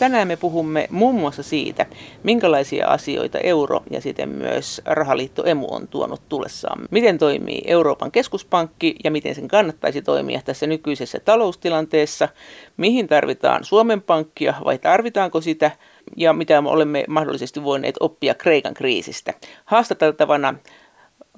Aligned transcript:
Tänään 0.00 0.28
me 0.28 0.36
puhumme 0.36 0.88
muun 0.90 1.14
muassa 1.14 1.42
siitä, 1.42 1.86
minkälaisia 2.22 2.86
asioita 2.88 3.38
euro 3.38 3.82
ja 3.90 4.00
siten 4.00 4.28
myös 4.28 4.82
rahaliitto 4.84 5.44
emu 5.46 5.66
on 5.70 5.88
tuonut 5.88 6.22
tullessaan. 6.28 6.82
Miten 6.90 7.18
toimii 7.18 7.62
Euroopan 7.66 8.10
keskuspankki 8.12 8.94
ja 9.04 9.10
miten 9.10 9.34
sen 9.34 9.48
kannattaisi 9.48 10.02
toimia 10.02 10.40
tässä 10.44 10.66
nykyisessä 10.66 11.20
taloustilanteessa. 11.20 12.28
Mihin 12.76 13.08
tarvitaan 13.08 13.64
Suomen 13.64 14.02
pankkia 14.02 14.54
vai 14.64 14.78
tarvitaanko 14.78 15.40
sitä 15.40 15.70
ja 16.16 16.32
mitä 16.32 16.62
me 16.62 16.68
olemme 16.68 17.04
mahdollisesti 17.08 17.64
voineet 17.64 17.94
oppia 18.00 18.34
Kreikan 18.34 18.74
kriisistä. 18.74 19.34
Haastateltavana 19.64 20.54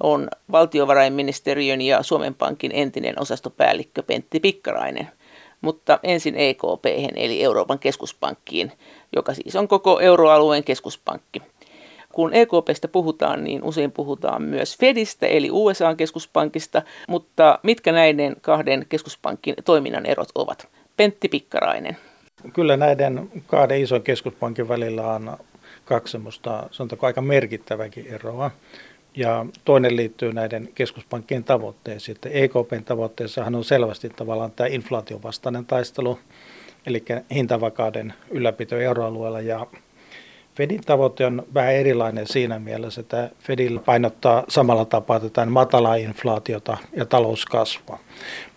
on 0.03 0.27
valtiovarainministeriön 0.51 1.81
ja 1.81 2.03
Suomen 2.03 2.33
Pankin 2.33 2.71
entinen 2.73 3.21
osastopäällikkö 3.21 4.03
Pentti 4.03 4.39
Pikkarainen. 4.39 5.09
Mutta 5.63 5.99
ensin 6.03 6.35
EKP 6.35 6.85
eli 7.15 7.43
Euroopan 7.43 7.79
keskuspankkiin, 7.79 8.71
joka 9.15 9.33
siis 9.33 9.55
on 9.55 9.67
koko 9.67 9.99
euroalueen 9.99 10.63
keskuspankki. 10.63 11.41
Kun 12.13 12.33
EKPstä 12.33 12.87
puhutaan, 12.87 13.43
niin 13.43 13.63
usein 13.63 13.91
puhutaan 13.91 14.41
myös 14.41 14.77
Fedistä 14.77 15.27
eli 15.27 15.49
USA-keskuspankista, 15.51 16.81
mutta 17.07 17.59
mitkä 17.63 17.91
näiden 17.91 18.35
kahden 18.41 18.85
keskuspankin 18.89 19.55
toiminnan 19.65 20.05
erot 20.05 20.29
ovat? 20.35 20.67
Pentti 20.97 21.29
Pikkarainen. 21.29 21.97
Kyllä 22.53 22.77
näiden 22.77 23.29
kahden 23.47 23.81
ison 23.81 24.01
keskuspankin 24.01 24.67
välillä 24.67 25.07
on 25.07 25.37
kaksi 25.85 26.11
semmoista, 26.11 26.67
sanotaanko 26.71 27.05
aika 27.05 27.21
merkittäväkin 27.21 28.07
eroa. 28.07 28.51
Ja 29.15 29.45
toinen 29.65 29.95
liittyy 29.95 30.33
näiden 30.33 30.69
keskuspankkien 30.75 31.43
tavoitteisiin. 31.43 32.15
Että 32.15 32.29
EKPn 32.29 32.83
tavoitteessahan 32.85 33.55
on 33.55 33.63
selvästi 33.63 34.09
tavallaan 34.09 34.51
tämä 34.51 34.67
inflaation 34.67 35.23
vastainen 35.23 35.65
taistelu, 35.65 36.19
eli 36.85 37.05
hintavakauden 37.33 38.13
ylläpito 38.31 38.77
euroalueella. 38.77 39.41
Ja 39.41 39.67
Fedin 40.55 40.81
tavoite 40.81 41.25
on 41.25 41.43
vähän 41.53 41.73
erilainen 41.73 42.27
siinä 42.27 42.59
mielessä, 42.59 43.01
että 43.01 43.29
Fedillä 43.39 43.79
painottaa 43.85 44.43
samalla 44.49 44.85
tapaa 44.85 45.19
tätä 45.19 45.45
matalaa 45.45 45.95
inflaatiota 45.95 46.77
ja 46.95 47.05
talouskasvua. 47.05 47.99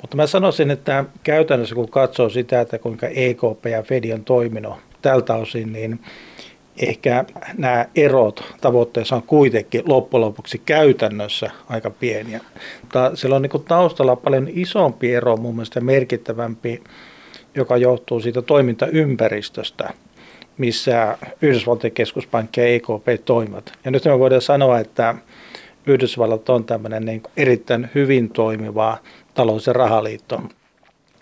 Mutta 0.00 0.16
mä 0.16 0.26
sanoisin, 0.26 0.70
että 0.70 1.04
käytännössä 1.22 1.74
kun 1.74 1.90
katsoo 1.90 2.28
sitä, 2.28 2.60
että 2.60 2.78
kuinka 2.78 3.06
EKP 3.06 3.66
ja 3.70 3.82
Fed 3.82 4.10
on 4.14 4.24
toiminut 4.24 4.74
tältä 5.02 5.34
osin, 5.34 5.72
niin 5.72 6.00
ehkä 6.78 7.24
nämä 7.58 7.86
erot 7.94 8.44
tavoitteessa 8.60 9.16
on 9.16 9.22
kuitenkin 9.22 9.82
loppujen 9.86 10.20
lopuksi 10.20 10.62
käytännössä 10.66 11.50
aika 11.68 11.90
pieniä. 11.90 12.40
Mutta 12.80 13.16
siellä 13.16 13.36
on 13.36 13.42
niin 13.42 13.64
taustalla 13.68 14.16
paljon 14.16 14.48
isompi 14.52 15.14
ero, 15.14 15.36
mun 15.36 15.54
mielestä 15.54 15.80
merkittävämpi, 15.80 16.82
joka 17.54 17.76
johtuu 17.76 18.20
siitä 18.20 18.42
toimintaympäristöstä, 18.42 19.92
missä 20.58 21.18
Yhdysvaltojen 21.42 21.94
keskuspankki 21.94 22.60
ja 22.60 22.66
EKP 22.66 23.24
toimivat. 23.24 23.72
Ja 23.84 23.90
nyt 23.90 24.04
me 24.04 24.18
voidaan 24.18 24.42
sanoa, 24.42 24.78
että 24.78 25.14
Yhdysvallat 25.86 26.48
on 26.48 26.64
tämmöinen 26.64 27.04
niin 27.04 27.22
erittäin 27.36 27.90
hyvin 27.94 28.30
toimiva 28.30 28.98
talous- 29.34 29.66
ja 29.66 29.72
rahaliitto. 29.72 30.42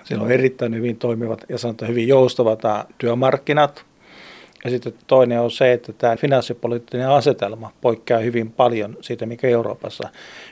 Siellä 0.04 0.24
on 0.24 0.32
erittäin 0.32 0.74
hyvin 0.74 0.96
toimivat 0.96 1.44
ja 1.48 1.58
sanotaan 1.58 1.90
hyvin 1.90 2.08
joustavat 2.08 2.60
työmarkkinat– 2.98 3.84
ja 4.64 4.70
sitten 4.70 4.94
toinen 5.06 5.40
on 5.40 5.50
se, 5.50 5.72
että 5.72 5.92
tämä 5.92 6.16
finanssipoliittinen 6.16 7.08
asetelma 7.08 7.72
poikkeaa 7.80 8.20
hyvin 8.20 8.50
paljon 8.50 8.96
siitä, 9.00 9.26
mikä 9.26 9.48
Euroopassa. 9.48 10.08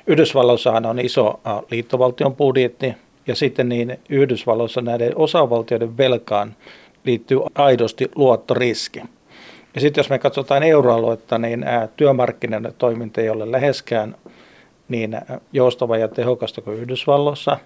Yhdysvalloissahan 0.06 0.86
on 0.86 0.98
iso 0.98 1.40
liittovaltion 1.70 2.36
budjetti, 2.36 2.94
ja 3.26 3.34
sitten 3.34 3.68
niin 3.68 3.98
Yhdysvalloissa 4.08 4.80
näiden 4.80 5.12
osavaltioiden 5.16 5.96
velkaan 5.96 6.56
liittyy 7.04 7.38
aidosti 7.54 8.10
luottoriski. 8.14 9.02
Ja 9.74 9.80
sitten 9.80 10.00
jos 10.00 10.10
me 10.10 10.18
katsotaan 10.18 10.62
euroaluetta, 10.62 11.38
niin 11.38 11.64
työmarkkinoiden 11.96 12.74
toiminta 12.78 13.20
ei 13.20 13.30
ole 13.30 13.52
läheskään 13.52 14.14
niin 14.88 15.20
joustava 15.52 15.96
ja 15.96 16.08
tehokasta 16.08 16.60
kuin 16.60 16.78
Yhdysvalloissa. 16.78 17.58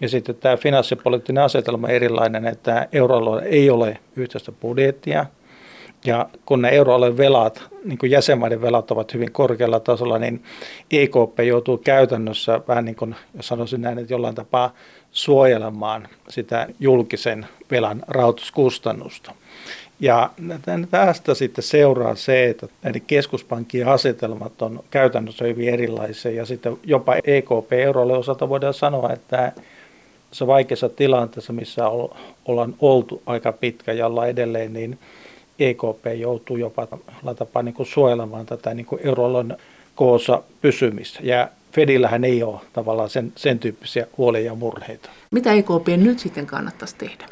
Ja 0.00 0.08
sitten 0.08 0.34
tämä 0.34 0.56
finanssipoliittinen 0.56 1.44
asetelma 1.44 1.86
on 1.86 1.92
erilainen, 1.92 2.46
että 2.46 2.88
euroalueella 2.92 3.42
ei 3.42 3.70
ole 3.70 3.98
yhteistä 4.16 4.52
budjettia– 4.52 5.26
ja 6.04 6.28
kun 6.46 6.62
ne 6.62 6.68
euroalueen 6.68 7.16
velat, 7.16 7.62
niin 7.84 7.98
kuin 7.98 8.10
jäsenmaiden 8.10 8.62
velat 8.62 8.90
ovat 8.90 9.14
hyvin 9.14 9.32
korkealla 9.32 9.80
tasolla, 9.80 10.18
niin 10.18 10.42
EKP 10.90 11.40
joutuu 11.46 11.78
käytännössä 11.78 12.60
vähän 12.68 12.84
niin 12.84 12.96
kuin, 12.96 13.14
jos 13.34 13.48
sanoisin 13.48 13.80
näin, 13.80 13.98
että 13.98 14.12
jollain 14.12 14.34
tapaa 14.34 14.74
suojelemaan 15.12 16.08
sitä 16.28 16.66
julkisen 16.80 17.46
velan 17.70 18.02
rahoituskustannusta. 18.08 19.34
Ja 20.00 20.30
tästä 20.90 21.34
sitten 21.34 21.64
seuraa 21.64 22.14
se, 22.14 22.48
että 22.48 22.66
näiden 22.82 23.02
keskuspankkien 23.06 23.88
asetelmat 23.88 24.62
on 24.62 24.84
käytännössä 24.90 25.44
hyvin 25.44 25.68
erilaisia 25.68 26.30
ja 26.30 26.46
sitten 26.46 26.78
jopa 26.84 27.14
EKP 27.24 27.72
eurolle 27.72 28.12
osalta 28.12 28.48
voidaan 28.48 28.74
sanoa, 28.74 29.12
että 29.12 29.52
se 30.32 30.46
vaikeassa 30.46 30.88
tilanteessa, 30.88 31.52
missä 31.52 31.88
ollaan 32.44 32.74
oltu 32.80 33.22
aika 33.26 33.52
pitkä 33.52 33.92
ja 33.92 34.06
ollaan 34.06 34.28
edelleen, 34.28 34.72
niin 34.72 34.98
EKP 35.60 36.06
joutuu 36.18 36.56
jopa 36.56 36.88
tapaa 37.38 37.62
niin 37.62 37.74
kuin 37.74 37.86
suojelemaan 37.86 38.46
tätä 38.46 38.74
niin 38.74 38.86
kuin 38.86 39.00
euroalueen 39.04 39.56
koossa 39.94 40.42
pysymistä. 40.60 41.20
Ja 41.22 41.48
Fedillähän 41.72 42.24
ei 42.24 42.42
ole 42.42 42.60
tavallaan 42.72 43.10
sen, 43.10 43.32
sen 43.36 43.58
tyyppisiä 43.58 44.06
huolia 44.18 44.44
ja 44.44 44.54
murheita. 44.54 45.10
Mitä 45.30 45.52
EKP 45.52 45.88
nyt 45.96 46.18
sitten 46.18 46.46
kannattaisi 46.46 46.96
tehdä? 46.96 47.26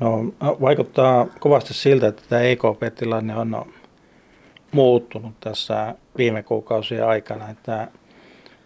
No, 0.00 0.24
vaikuttaa 0.40 1.26
kovasti 1.40 1.74
siltä, 1.74 2.06
että 2.06 2.22
tämä 2.28 2.42
EKP-tilanne 2.42 3.36
on 3.36 3.66
muuttunut 4.72 5.32
tässä 5.40 5.94
viime 6.18 6.42
kuukausien 6.42 7.06
aikana. 7.06 7.50
Että 7.50 7.88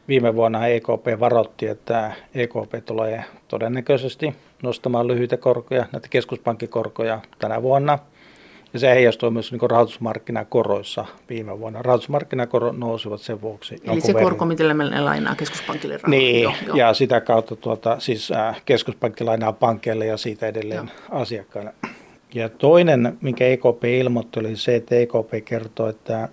viime 0.09 0.35
vuonna 0.35 0.67
EKP 0.67 1.21
varoitti, 1.21 1.67
että 1.67 2.13
EKP 2.35 2.85
tulee 2.85 3.25
todennäköisesti 3.49 4.35
nostamaan 4.63 5.07
lyhyitä 5.07 5.37
korkoja, 5.37 5.87
näitä 5.93 6.09
keskuspankkikorkoja 6.11 7.21
tänä 7.39 7.63
vuonna– 7.63 7.99
ja 8.77 8.81
se 8.81 8.91
heijastui 8.91 9.31
myös 9.31 9.53
niin 9.53 9.71
rahoitusmarkkinakoroissa 9.71 11.05
viime 11.29 11.59
vuonna. 11.59 11.83
Rahoitusmarkkinakorot 11.83 12.79
nousivat 12.79 13.21
sen 13.21 13.41
vuoksi. 13.41 13.77
Eli 13.85 14.01
se 14.01 14.13
korko, 14.15 14.45
millä 14.45 14.75
me 14.75 15.01
lainaa 15.01 15.35
keskuspankille 15.35 15.95
rahaa. 15.95 16.11
Niin, 16.11 16.43
joo, 16.43 16.53
joo. 16.67 16.77
ja 16.77 16.95
sitä 16.95 17.21
kautta 17.21 17.57
tuota, 17.57 17.97
siis 18.01 18.31
äh, 18.31 18.63
keskuspankki 18.65 19.25
lainaa 19.25 19.53
pankeille 19.53 20.07
ja 20.07 20.17
siitä 20.17 20.47
edelleen 20.47 20.91
joo. 21.11 21.21
asiakkaille. 21.21 21.73
Ja 22.35 22.49
toinen, 22.49 23.19
mikä 23.21 23.47
EKP 23.47 23.85
ilmoitti, 23.85 24.41
oli 24.41 24.57
se, 24.57 24.77
että 24.77 24.95
EKP 24.95 25.45
kertoo, 25.45 25.89
että 25.89 26.29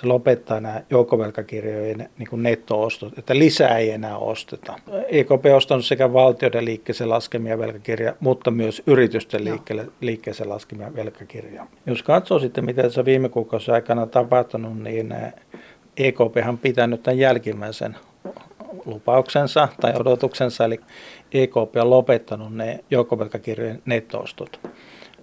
se 0.00 0.06
lopettaa 0.06 0.60
nämä 0.60 0.82
joukkovelkakirjojen 0.90 2.08
niin 2.18 2.28
kuin 2.30 2.42
netto-ostot, 2.42 3.18
että 3.18 3.38
lisää 3.38 3.78
ei 3.78 3.90
enää 3.90 4.16
osteta. 4.16 4.74
EKP 5.08 5.46
on 5.46 5.54
ostanut 5.54 5.84
sekä 5.84 6.12
valtioiden 6.12 6.64
liikkeeseen 6.64 7.10
laskemia 7.10 7.58
velkakirjoja, 7.58 8.14
mutta 8.20 8.50
myös 8.50 8.82
yritysten 8.86 9.44
liikkeelle, 9.44 9.86
liikkeeseen 10.00 10.48
laskemia 10.48 10.94
velkakirjoja. 10.94 11.66
Jos 11.86 12.02
katsoo 12.02 12.38
sitten, 12.38 12.64
mitä 12.64 12.82
tässä 12.82 13.04
viime 13.04 13.28
kuukausien 13.28 13.74
aikana 13.74 14.02
on 14.02 14.10
tapahtunut, 14.10 14.82
niin 14.82 15.14
EKP 15.96 16.36
on 16.48 16.58
pitänyt 16.58 17.02
tämän 17.02 17.18
jälkimmäisen 17.18 17.96
lupauksensa 18.84 19.68
tai 19.80 19.92
odotuksensa, 20.00 20.64
eli 20.64 20.80
EKP 21.32 21.76
on 21.80 21.90
lopettanut 21.90 22.54
ne 22.54 22.84
joukkovelkakirjojen 22.90 23.82
nettoostot 23.86 24.60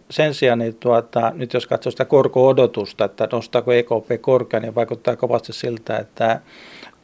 sen 0.09 0.33
sijaan, 0.33 0.59
niin 0.59 0.75
tuota, 0.75 1.31
nyt 1.35 1.53
jos 1.53 1.67
katsoo 1.67 1.91
sitä 1.91 2.05
korko-odotusta, 2.05 3.05
että 3.05 3.27
nostaako 3.31 3.71
EKP 3.71 4.21
korkea, 4.21 4.59
niin 4.59 4.75
vaikuttaa 4.75 5.15
kovasti 5.15 5.53
siltä, 5.53 5.97
että 5.97 6.39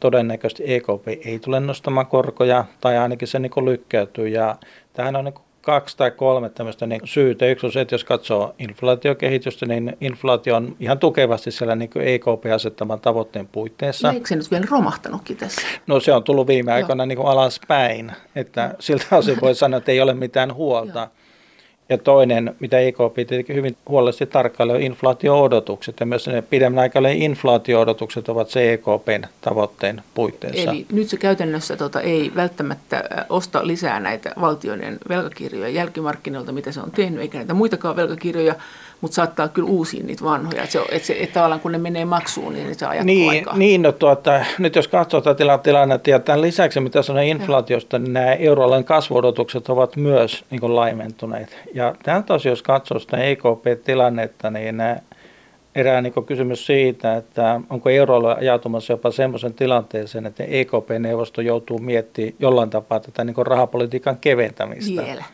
todennäköisesti 0.00 0.74
EKP 0.74 1.08
ei 1.24 1.38
tule 1.38 1.60
nostamaan 1.60 2.06
korkoja, 2.06 2.64
tai 2.80 2.98
ainakin 2.98 3.28
se 3.28 3.38
niin 3.38 3.64
lykkäytyy. 3.64 4.28
Ja 4.28 4.56
tähän 4.92 5.16
on 5.16 5.24
niin 5.24 5.34
kaksi 5.62 5.96
tai 5.96 6.10
kolme 6.10 6.48
tämmöistä 6.50 6.86
niin 6.86 7.00
syytä. 7.04 7.46
Yksi 7.46 7.66
on 7.66 7.72
se, 7.72 7.80
että 7.80 7.94
jos 7.94 8.04
katsoo 8.04 8.54
inflaatiokehitystä, 8.58 9.66
niin 9.66 9.96
inflaatio 10.00 10.56
on 10.56 10.76
ihan 10.80 10.98
tukevasti 10.98 11.50
siellä 11.50 11.76
niin 11.76 11.90
EKP-asettaman 11.94 13.00
tavoitteen 13.00 13.48
puitteissa. 13.48 14.08
No, 14.08 14.14
eikö 14.14 14.28
se 14.28 14.36
nyt 14.36 14.50
vielä 14.50 14.66
romahtanutkin 14.70 15.36
tässä? 15.36 15.62
No 15.86 16.00
se 16.00 16.12
on 16.12 16.24
tullut 16.24 16.46
viime 16.46 16.72
aikoina 16.72 17.06
niin 17.06 17.26
alaspäin, 17.26 18.12
että 18.36 18.74
siltä 18.80 19.16
osin 19.16 19.38
voi 19.40 19.54
sanoa, 19.54 19.78
että 19.78 19.92
ei 19.92 20.00
ole 20.00 20.14
mitään 20.14 20.54
huolta. 20.62 21.08
Ja 21.88 21.98
toinen, 21.98 22.54
mitä 22.60 22.78
EKP 22.78 23.14
tietenkin 23.14 23.56
hyvin 23.56 23.76
huolellisesti 23.88 24.26
tarkkailee, 24.26 24.76
on 24.76 24.82
inflaatio-odotukset. 24.82 26.00
Ja 26.00 26.06
myös 26.06 26.26
ne 26.26 26.42
pidemmän 26.42 26.82
aikavälin 26.82 27.22
inflaatio-odotukset 27.22 28.28
ovat 28.28 28.50
se 28.50 28.72
EKPn 28.72 29.22
tavoitteen 29.40 30.02
puitteissa. 30.14 30.70
Eli 30.70 30.86
nyt 30.92 31.08
se 31.08 31.16
käytännössä 31.16 31.76
tota, 31.76 32.00
ei 32.00 32.32
välttämättä 32.36 33.04
osta 33.28 33.66
lisää 33.66 34.00
näitä 34.00 34.32
valtioiden 34.40 34.98
velkakirjoja 35.08 35.68
jälkimarkkinoilta, 35.68 36.52
mitä 36.52 36.72
se 36.72 36.80
on 36.80 36.90
tehnyt, 36.90 37.20
eikä 37.20 37.38
näitä 37.38 37.54
muitakaan 37.54 37.96
velkakirjoja, 37.96 38.54
mutta 39.02 39.14
saattaa 39.14 39.48
kyllä 39.48 39.68
uusia 39.68 40.04
niitä 40.04 40.24
vanhoja. 40.24 40.62
Että, 40.62 40.72
se, 40.72 40.80
että, 40.90 41.06
se, 41.06 41.16
että 41.20 41.34
tavallaan 41.34 41.60
kun 41.60 41.72
ne 41.72 41.78
menee 41.78 42.04
maksuun, 42.04 42.52
niin 42.52 42.74
se 42.74 42.86
ajattuu 42.86 43.06
niin, 43.06 43.30
aikaa. 43.30 43.56
Niin, 43.56 43.82
no 43.82 43.92
tuota, 43.92 44.44
nyt 44.58 44.76
jos 44.76 44.88
katsoo 44.88 45.20
tätä 45.20 45.58
tilannetta 45.58 46.10
ja 46.10 46.18
tämän 46.18 46.40
lisäksi, 46.40 46.80
mitä 46.80 47.02
sanoo 47.02 47.22
inflaatiosta, 47.22 47.98
niin 47.98 48.12
nämä 48.12 48.32
euroalueen 48.32 48.84
kasvuodotukset 48.84 49.68
ovat 49.68 49.96
myös 49.96 50.44
niin 50.50 50.76
laimentuneet. 50.76 51.58
Ja 51.74 51.94
tältä 52.02 52.34
osin, 52.34 52.50
jos 52.50 52.62
katsoo 52.62 52.98
sitä 52.98 53.16
EKP-tilannetta, 53.16 54.50
niin 54.50 54.82
erää 55.74 56.00
niin 56.00 56.12
kysymys 56.26 56.66
siitä, 56.66 57.16
että 57.16 57.60
onko 57.70 57.90
euroalue 57.90 58.34
ajautumassa 58.34 58.92
jopa 58.92 59.10
semmoisen 59.10 59.54
tilanteeseen, 59.54 60.26
että 60.26 60.44
EKP-neuvosto 60.44 61.40
joutuu 61.40 61.78
miettimään 61.78 62.34
jollain 62.38 62.70
tapaa 62.70 63.00
tätä 63.00 63.24
niin 63.24 63.46
rahapolitiikan 63.46 64.16
keventämistä. 64.16 65.04
Vielä. 65.04 65.24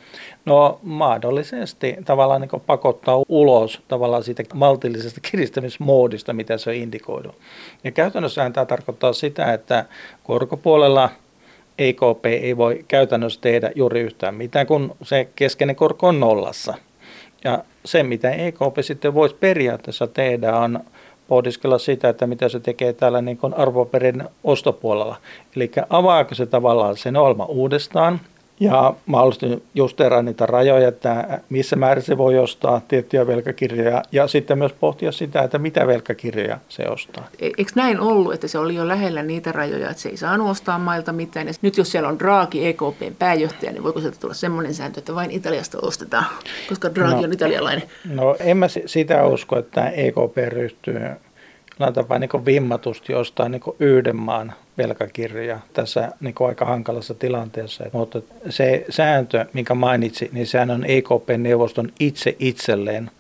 No 0.45 0.81
mahdollisesti 0.83 1.97
tavallaan 2.05 2.41
niin 2.41 2.63
pakottaa 2.67 3.23
ulos 3.29 3.81
tavallaan 3.89 4.23
siitä 4.23 4.43
maltillisesta 4.55 5.21
kiristämismoodista, 5.31 6.33
mitä 6.33 6.59
se 6.59 6.71
on 6.71 6.77
indikoidu. 6.77 7.35
Ja 7.85 7.91
käytännössä 7.91 8.51
tämä 8.51 8.67
tarkoittaa 8.67 9.13
sitä, 9.13 9.53
että 9.53 9.85
korkopuolella 10.25 11.11
EKP 11.79 12.27
ei 12.27 12.57
voi 12.57 12.85
käytännössä 12.89 13.41
tehdä 13.41 13.71
juuri 13.75 14.01
yhtään 14.01 14.35
mitään, 14.35 14.67
kun 14.67 14.97
se 15.03 15.29
keskeinen 15.37 15.77
korko 15.77 16.09
on 16.09 16.21
nollassa. 16.21 16.75
Ja 17.45 17.65
se, 17.85 18.03
mitä 18.03 18.31
EKP 18.31 18.79
sitten 18.81 19.15
voisi 19.15 19.35
periaatteessa 19.35 20.07
tehdä, 20.07 20.57
on 20.57 20.81
pohdiskella 21.29 21.79
sitä, 21.79 22.09
että 22.09 22.27
mitä 22.27 22.49
se 22.49 22.61
tekee 22.61 22.93
täällä 22.93 23.23
niin 23.23 23.39
arvoperin 23.57 24.25
ostopuolella. 24.45 25.17
Eli 25.57 25.71
avaako 25.91 26.35
se 26.35 26.47
tavallaan 26.47 26.97
sen 26.97 27.17
olma 27.17 27.45
uudestaan, 27.45 28.21
ja 28.61 28.95
mahdollisesti 29.07 29.63
justeeraa 29.75 30.23
niitä 30.23 30.47
rajoja, 30.47 30.89
että 30.89 31.41
missä 31.49 31.77
määrin 31.77 32.05
se 32.05 32.19
voi 32.19 32.39
ostaa 32.39 32.81
tiettyjä 32.89 33.27
velkakirjoja 33.27 34.03
ja 34.13 34.29
sitten 34.29 34.59
myös 34.59 34.73
pohtia 34.73 35.13
sitä, 35.13 35.43
että 35.43 35.59
mitä 35.59 35.87
velkakirjoja 35.87 36.59
se 36.69 36.89
ostaa. 36.89 37.29
E, 37.41 37.47
eikö 37.47 37.73
näin 37.75 38.01
ollut, 38.01 38.35
että 38.35 38.49
se 38.49 38.59
oli 38.59 38.75
jo 38.75 38.89
lähellä 38.89 39.23
niitä 39.23 39.53
rajoja, 39.53 39.91
että 39.91 40.03
se 40.03 40.09
ei 40.09 40.17
saanut 40.17 40.51
ostaa 40.51 40.79
mailta 40.79 41.13
mitään? 41.13 41.47
Ja 41.47 41.53
nyt 41.63 41.77
jos 41.77 41.93
siellä 41.93 42.09
on 42.09 42.19
Draghi 42.19 42.67
EKPn 42.67 43.15
pääjohtaja, 43.19 43.73
niin 43.73 43.83
voiko 43.83 44.01
sieltä 44.01 44.19
tulla 44.21 44.35
semmoinen 44.35 44.75
sääntö, 44.75 45.01
että 45.01 45.15
vain 45.15 45.31
Italiasta 45.31 45.79
ostetaan, 45.83 46.25
koska 46.69 46.95
Draghi 46.95 47.15
no, 47.15 47.23
on 47.23 47.33
italialainen? 47.33 47.83
No 48.05 48.37
en 48.41 48.57
mä 48.57 48.67
sitä 48.87 49.27
usko, 49.27 49.59
että 49.59 49.89
EKP 49.89 50.37
ryhtyy 50.49 51.01
tapaa 51.95 52.19
niin 52.19 52.45
vimmatusti 52.45 53.15
ostaa 53.15 53.49
niin 53.49 53.63
yhden 53.79 54.17
maan 54.17 54.53
velkakirjoja 54.79 55.59
tässä 55.73 56.13
niin 56.21 56.35
aika 56.49 56.65
hankalassa 56.65 57.15
tilanteessa. 57.15 57.85
Mutta 57.93 58.23
se 58.49 58.85
sääntö, 58.91 59.47
minkä 59.53 59.75
mainitsi, 59.75 60.31
niin 60.33 60.47
sehän 60.47 60.71
on 60.71 60.85
EKP-neuvoston 60.85 61.93
itse 62.01 62.37
itselleen 62.39 63.11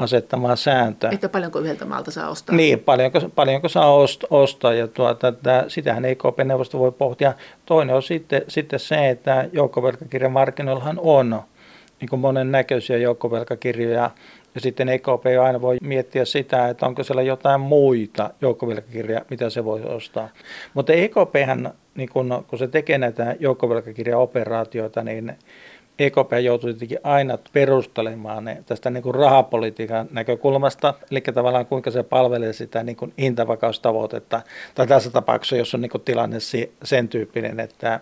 asettama 0.00 0.56
sääntö. 0.56 1.08
Että 1.12 1.28
paljonko 1.28 1.58
yhdeltä 1.58 1.84
maalta 1.84 2.10
saa 2.10 2.28
ostaa? 2.28 2.56
Niin, 2.56 2.80
paljonko, 2.80 3.20
paljonko 3.34 3.68
saa 3.68 3.94
ostaa 4.30 4.74
ja 4.74 4.88
tuota, 4.88 5.28
että 5.28 5.64
sitähän 5.68 6.04
EKP-neuvosto 6.04 6.78
voi 6.78 6.92
pohtia. 6.92 7.34
Toinen 7.66 7.96
on 7.96 8.02
sitten, 8.02 8.42
sitten 8.48 8.80
se, 8.80 9.08
että 9.08 9.48
joukkovelkakirjamarkkinoillahan 9.52 10.98
on 11.02 11.42
niin 12.00 12.08
kuin 12.08 12.20
monen 12.20 12.52
näköisiä 12.52 12.96
joukkovelkakirjoja, 12.96 14.10
ja 14.54 14.60
sitten 14.60 14.88
EKP 14.88 15.24
aina 15.44 15.60
voi 15.60 15.76
miettiä 15.82 16.24
sitä, 16.24 16.68
että 16.68 16.86
onko 16.86 17.02
siellä 17.02 17.22
jotain 17.22 17.60
muita 17.60 18.30
joukkovelkakirjoja, 18.40 19.24
mitä 19.30 19.50
se 19.50 19.64
voi 19.64 19.82
ostaa. 19.82 20.28
Mutta 20.74 20.92
EKP, 20.92 21.34
niin 21.94 22.08
kun, 22.08 22.44
kun 22.48 22.58
se 22.58 22.68
tekee 22.68 22.98
näitä 22.98 23.36
joukkovelkakirjaoperaatioita, 23.40 25.02
niin 25.02 25.32
EKP 25.98 26.32
joutuu 26.44 26.70
tietenkin 26.70 26.98
aina 27.02 27.38
perustelemaan 27.52 28.44
ne 28.44 28.62
tästä 28.66 28.90
niin 28.90 29.02
kuin 29.02 29.14
rahapolitiikan 29.14 30.08
näkökulmasta, 30.10 30.94
eli 31.10 31.20
tavallaan 31.20 31.66
kuinka 31.66 31.90
se 31.90 32.02
palvelee 32.02 32.52
sitä 32.52 32.82
niin 32.82 32.96
kuin 32.96 33.12
hintavakaustavoitetta, 33.18 34.42
tai 34.74 34.86
tässä 34.86 35.10
tapauksessa, 35.10 35.56
jos 35.56 35.74
on 35.74 35.80
niin 35.80 35.90
kuin 35.90 36.02
tilanne 36.02 36.38
sen 36.84 37.08
tyyppinen, 37.08 37.60
että 37.60 38.00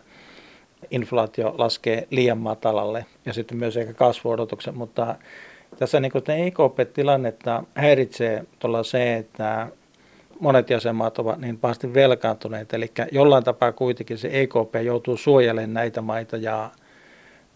inflaatio 0.91 1.55
laskee 1.59 2.07
liian 2.11 2.39
matalalle 2.39 3.07
ja 3.27 3.33
sitten 3.33 3.59
myös 3.59 3.77
eikä 3.77 3.93
kasvuodotuksen, 3.93 4.77
mutta 4.77 5.17
tässä 5.79 6.01
niin 6.01 6.13
EKP-tilannetta 6.47 7.63
häiritsee 7.75 8.45
tuolla 8.59 8.83
se, 8.83 9.17
että 9.17 9.69
monet 10.41 10.71
jäsenmaat 10.71 11.19
ovat 11.19 11.39
niin 11.39 11.59
pahasti 11.59 11.95
velkaantuneet, 11.95 12.75
eli 12.75 12.91
jollain 13.13 13.45
tapaa 13.45 13.73
kuitenkin 13.73 14.19
se 14.19 14.29
EKP 14.33 14.75
joutuu 14.85 15.17
suojelemaan 15.17 15.75
näitä 15.75 16.01
maita 16.01 16.37
ja 16.37 16.71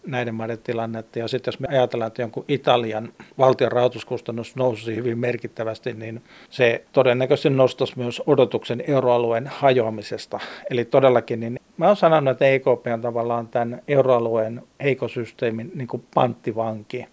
näiden 0.07 0.35
maiden 0.35 0.59
tilannetta. 0.59 1.19
Ja 1.19 1.27
sitten 1.27 1.51
jos 1.51 1.59
me 1.59 1.67
ajatellaan, 1.71 2.07
että 2.07 2.21
jonkun 2.21 2.45
Italian 2.47 3.13
valtion 3.37 3.71
rahoituskustannus 3.71 4.55
nousisi 4.55 4.95
hyvin 4.95 5.17
merkittävästi, 5.17 5.93
niin 5.93 6.21
se 6.49 6.83
todennäköisesti 6.91 7.49
nostaisi 7.49 7.93
myös 7.97 8.21
odotuksen 8.27 8.83
euroalueen 8.87 9.47
hajoamisesta. 9.47 10.39
Eli 10.69 10.85
todellakin, 10.85 11.39
niin 11.39 11.59
mä 11.77 11.85
olen 11.85 11.95
sanonut, 11.95 12.31
että 12.31 12.47
EKP 12.47 12.87
on 12.93 13.01
tavallaan 13.01 13.47
tämän 13.47 13.81
euroalueen 13.87 14.61
heikosysteemin 14.83 15.71
niin 15.75 15.87
kuin 15.87 16.03
panttivanki 16.13 17.05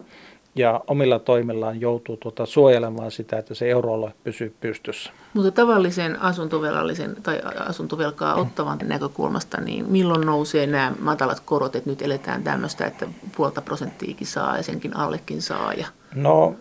ja 0.59 0.81
omilla 0.87 1.19
toimillaan 1.19 1.81
joutuu 1.81 2.17
tuota 2.17 2.45
suojelemaan 2.45 3.11
sitä, 3.11 3.37
että 3.37 3.53
se 3.53 3.69
euroalue 3.69 4.13
pysyy 4.23 4.55
pystyssä. 4.61 5.11
Mutta 5.33 5.51
tavallisen 5.51 6.21
asuntovelallisen 6.21 7.15
tai 7.23 7.41
asuntovelkaa 7.67 8.35
ottavan 8.35 8.79
näkökulmasta, 8.83 9.61
niin 9.61 9.91
milloin 9.91 10.25
nousee 10.25 10.67
nämä 10.67 10.93
matalat 10.99 11.39
korot, 11.39 11.75
että 11.75 11.89
nyt 11.89 12.01
eletään 12.01 12.43
tämmöistä, 12.43 12.85
että 12.85 13.07
puolta 13.37 13.61
prosenttiikin 13.61 14.27
saa 14.27 14.57
ja 14.57 14.63
senkin 14.63 14.95
allekin 14.95 15.41
saa? 15.41 15.73
Ja... 15.73 15.87
No 16.15 16.55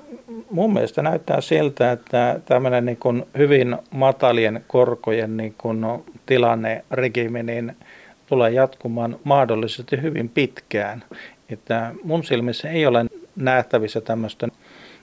mun 0.51 0.73
mielestä 0.73 1.03
näyttää 1.03 1.41
siltä, 1.41 1.93
että 1.93 2.41
tämmöinen 2.44 2.87
niin 2.87 2.97
kuin 2.97 3.27
hyvin 3.39 3.77
matalien 3.91 4.65
korkojen 4.67 5.37
niin 5.37 5.55
kuin 5.59 5.87
tilanne, 6.27 6.85
regimi, 6.91 7.43
niin 7.43 7.77
tulee 8.27 8.51
jatkumaan 8.51 9.19
mahdollisesti 9.25 10.03
hyvin 10.03 10.29
pitkään. 10.29 11.05
Että 11.49 11.93
mun 12.05 12.25
silmissä 12.25 12.71
ei 12.71 12.87
ole 12.87 13.06
nähtävissä 13.38 14.00
tämmöistä 14.00 14.49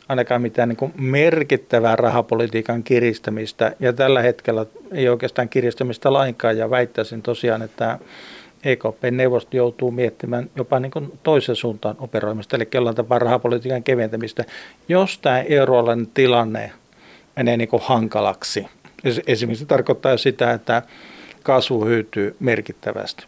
ainakaan 0.09 0.41
mitään 0.41 0.69
niin 0.69 0.93
merkittävää 0.97 1.95
rahapolitiikan 1.95 2.83
kiristämistä. 2.83 3.75
Ja 3.79 3.93
tällä 3.93 4.21
hetkellä 4.21 4.65
ei 4.91 5.09
oikeastaan 5.09 5.49
kiristämistä 5.49 6.13
lainkaan. 6.13 6.57
Ja 6.57 6.69
väittäisin 6.69 7.21
tosiaan, 7.21 7.61
että 7.61 7.99
EKP-neuvosto 8.63 9.57
joutuu 9.57 9.91
miettimään 9.91 10.49
jopa 10.55 10.79
niin 10.79 10.91
kuin 10.91 11.19
toisen 11.23 11.55
suuntaan 11.55 11.95
operoimista, 11.99 12.55
eli 12.55 12.67
jollain 12.73 12.95
tapaa 12.95 13.19
rahapolitiikan 13.19 13.83
keventämistä, 13.83 14.43
jos 14.89 15.17
tämä 15.17 15.41
euroalueen 15.41 16.07
tilanne 16.07 16.71
menee 17.35 17.57
niin 17.57 17.69
kuin 17.69 17.81
hankalaksi. 17.85 18.67
Esimerkiksi 19.27 19.59
se 19.59 19.65
tarkoittaa 19.65 20.17
sitä, 20.17 20.51
että 20.51 20.81
kasvu 21.43 21.85
hyytyy 21.85 22.35
merkittävästi. 22.39 23.25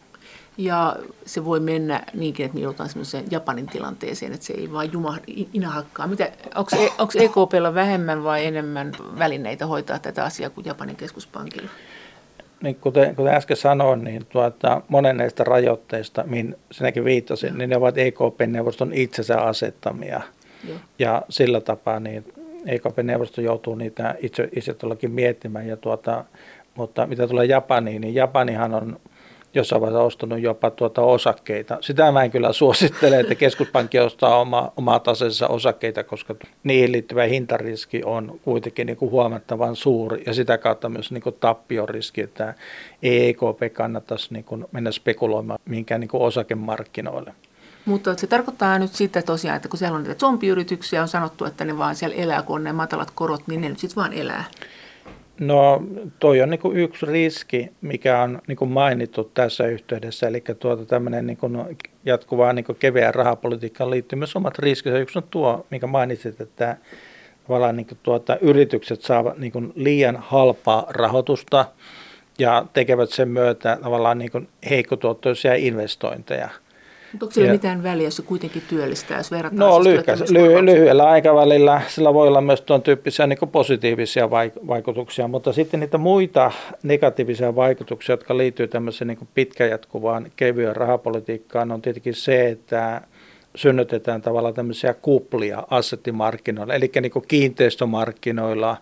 Ja 0.57 0.95
se 1.25 1.45
voi 1.45 1.59
mennä 1.59 2.03
niinkin, 2.13 2.45
että 2.45 2.55
me 2.55 2.61
joudutaan 2.61 2.89
semmoiseen 2.89 3.25
Japanin 3.31 3.67
tilanteeseen, 3.67 4.33
että 4.33 4.45
se 4.45 4.53
ei 4.53 4.71
vaan 4.71 4.93
juma 4.93 5.17
inahakkaa. 5.53 6.07
Mitä, 6.07 6.31
onko, 6.55 6.75
e, 6.75 6.89
onko 6.97 7.13
EKPlla 7.15 7.73
vähemmän 7.73 8.23
vai 8.23 8.45
enemmän 8.45 8.91
välineitä 9.19 9.65
hoitaa 9.65 9.99
tätä 9.99 10.23
asiaa 10.23 10.49
kuin 10.49 10.65
Japanin 10.65 10.95
keskuspankilla? 10.95 11.69
Niin 12.61 12.75
kuten, 12.75 13.15
kuten 13.15 13.33
äsken 13.33 13.57
sanoin, 13.57 14.03
niin 14.03 14.25
tuota, 14.25 14.81
monen 14.87 15.17
näistä 15.17 15.43
rajoitteista, 15.43 16.23
mihin 16.23 16.55
sinäkin 16.71 17.05
viittasin, 17.05 17.57
niin 17.57 17.69
ne 17.69 17.77
ovat 17.77 17.97
EKP-neuvoston 17.97 18.93
itsensä 18.93 19.41
asettamia. 19.41 20.21
Joo. 20.67 20.77
Ja 20.99 21.21
sillä 21.29 21.61
tapaa 21.61 21.99
niin 21.99 22.33
EKP-neuvosto 22.65 23.41
joutuu 23.41 23.75
niitä 23.75 24.15
itse, 24.19 24.49
itse 24.55 24.75
miettimään. 25.07 25.67
Ja 25.67 25.77
tuota, 25.77 26.23
mutta 26.75 27.07
mitä 27.07 27.27
tulee 27.27 27.45
Japaniin, 27.45 28.01
niin 28.01 28.15
Japanihan 28.15 28.73
on 28.73 28.99
jossain 29.57 29.81
vaiheessa 29.81 30.03
ostanut 30.03 30.39
jopa 30.39 30.71
tuota 30.71 31.01
osakkeita. 31.01 31.77
Sitä 31.81 32.11
mä 32.11 32.23
en 32.23 32.31
kyllä 32.31 32.53
suosittele, 32.61 33.19
että 33.19 33.35
keskuspankki 33.35 33.99
ostaa 33.99 34.39
oma, 34.39 34.71
omaa 34.77 34.99
taseensa 34.99 35.47
osakkeita, 35.47 36.03
koska 36.03 36.35
niihin 36.63 36.91
liittyvä 36.91 37.23
hintariski 37.23 38.01
on 38.05 38.39
kuitenkin 38.43 38.87
niin 38.87 38.97
kuin 38.97 39.11
huomattavan 39.11 39.75
suuri 39.75 40.23
ja 40.25 40.33
sitä 40.33 40.57
kautta 40.57 40.89
myös 40.89 41.11
niin 41.11 41.23
tappioriski, 41.39 42.21
että 42.21 42.53
EKP 43.03 43.73
kannattaisi 43.73 44.33
niin 44.33 44.43
kuin 44.43 44.65
mennä 44.71 44.91
spekuloimaan 44.91 45.59
minkään 45.65 46.01
niin 46.01 46.09
kuin 46.09 46.23
osakemarkkinoille. 46.23 47.33
Mutta 47.85 48.15
se 48.15 48.27
tarkoittaa 48.27 48.79
nyt 48.79 48.93
sitä 48.93 49.21
tosiaan, 49.21 49.55
että 49.55 49.69
kun 49.69 49.79
siellä 49.79 49.95
on 49.95 50.03
niitä 50.03 50.19
zombiyrityksiä, 50.19 51.01
on 51.01 51.07
sanottu, 51.07 51.45
että 51.45 51.65
ne 51.65 51.77
vaan 51.77 51.95
siellä 51.95 52.15
elää, 52.15 52.41
kun 52.41 52.55
on 52.55 52.63
ne 52.63 52.73
matalat 52.73 53.11
korot, 53.15 53.47
niin 53.47 53.61
ne 53.61 53.69
nyt 53.69 53.79
sitten 53.79 53.95
vaan 53.95 54.13
elää. 54.13 54.43
No 55.39 55.83
toi 56.19 56.41
on 56.41 56.49
niin 56.49 56.59
yksi 56.73 57.05
riski, 57.05 57.71
mikä 57.81 58.21
on 58.21 58.41
niin 58.47 58.69
mainittu 58.69 59.23
tässä 59.23 59.67
yhteydessä, 59.67 60.27
eli 60.27 60.43
tuota 60.59 60.85
tämmöinen 60.85 61.27
niin 61.27 61.37
kuin 61.37 61.77
jatkuvaan 62.05 62.55
niin 62.55 62.65
kuin 62.65 62.77
rahapolitiikkaan 63.11 63.89
liittyy 63.89 64.19
myös 64.19 64.35
omat 64.35 64.59
riskinsä. 64.59 64.99
Yksi 64.99 65.19
on 65.19 65.23
tuo, 65.31 65.65
mikä 65.71 65.87
mainitsit, 65.87 66.41
että 66.41 66.77
tavallaan 67.47 67.75
niin 67.75 67.87
tuota, 68.03 68.37
yritykset 68.41 69.01
saavat 69.01 69.37
niin 69.37 69.73
liian 69.75 70.17
halpaa 70.17 70.85
rahoitusta 70.89 71.65
ja 72.39 72.65
tekevät 72.73 73.09
sen 73.09 73.29
myötä 73.29 73.77
tavallaan 73.83 74.17
niin 74.19 74.49
heikkotuottoisia 74.69 75.55
investointeja– 75.55 76.49
mutta 77.11 77.25
onko 77.25 77.33
sillä 77.33 77.47
ja, 77.47 77.53
mitään 77.53 77.83
väliä, 77.83 78.07
jos 78.07 78.15
se 78.15 78.21
kuitenkin 78.21 78.61
työllistää, 78.69 79.17
jos 79.17 79.31
verrataan 79.31 79.59
No 79.59 79.83
siis 79.83 80.31
lyhy- 80.31 80.65
lyhyellä 80.65 81.09
aikavälillä 81.09 81.81
sillä 81.87 82.13
voi 82.13 82.27
olla 82.27 82.41
myös 82.41 82.61
tuon 82.61 82.81
tyyppisiä 82.81 83.27
niin 83.27 83.37
positiivisia 83.51 84.29
vaikutuksia, 84.67 85.27
mutta 85.27 85.53
sitten 85.53 85.79
niitä 85.79 85.97
muita 85.97 86.51
negatiivisia 86.83 87.55
vaikutuksia, 87.55 88.13
jotka 88.13 88.37
liittyy 88.37 88.67
tämmöiseen 88.67 89.07
niin 89.07 89.27
pitkäjatkuvaan 89.33 90.31
kevyen 90.35 90.75
rahapolitiikkaan, 90.75 91.71
on 91.71 91.81
tietenkin 91.81 92.13
se, 92.13 92.49
että 92.49 93.01
synnytetään 93.55 94.21
tavallaan 94.21 94.53
tämmöisiä 94.53 94.93
kuplia 94.93 95.63
assettimarkkinoilla, 95.69 96.73
eli 96.73 96.91
niin 97.01 97.11
kiinteistömarkkinoilla 97.27 98.77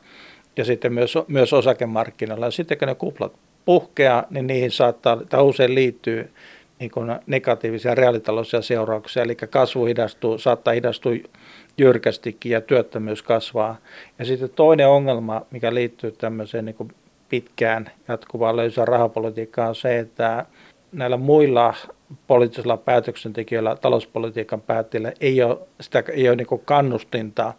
ja 0.58 0.66
sitten 0.66 0.94
myös, 0.94 1.14
myös 1.28 1.54
osakemarkkinoilla. 1.54 2.46
Ja 2.46 2.52
sitten 2.52 2.78
kun 2.78 2.88
ne 2.88 2.96
kuplat 2.96 3.34
puhkeaa, 3.66 4.24
niin 4.30 4.48
niihin 4.48 4.72
saattaa, 4.72 5.18
tai 5.30 5.44
usein 5.44 5.76
liittyy 5.76 6.32
niin 6.80 6.92
kuin 6.92 7.16
negatiivisia 7.28 7.96
reaalitaloudellisia 7.96 8.62
seurauksia, 8.62 9.24
eli 9.24 9.36
kasvu 9.36 9.86
hidastuu, 9.86 10.38
saattaa 10.38 10.74
hidastua 10.74 11.12
jyrkästikin 11.78 12.52
ja 12.52 12.62
työttömyys 12.62 13.24
kasvaa. 13.24 13.78
Ja 14.20 14.26
sitten 14.26 14.50
toinen 14.50 14.88
ongelma, 14.88 15.42
mikä 15.52 15.74
liittyy 15.74 16.12
tämmöiseen 16.12 16.66
niin 16.66 16.76
kuin 16.76 16.92
pitkään 17.30 17.92
jatkuvaan 18.08 18.56
löysään 18.56 18.88
rahapolitiikkaan, 18.88 19.70
on 19.70 19.76
se, 19.76 20.00
että 20.00 20.46
näillä 20.92 21.18
muilla 21.18 21.74
poliittisilla 22.28 22.78
päätöksentekijöillä, 22.78 23.76
talouspolitiikan 23.76 24.62
päättäjillä 24.62 25.12
ei 25.22 25.44
ole, 25.44 25.58
sitä, 25.82 26.04
ei 26.14 26.30
ole 26.30 26.36
niin 26.36 26.62
kannustinta 26.66 27.54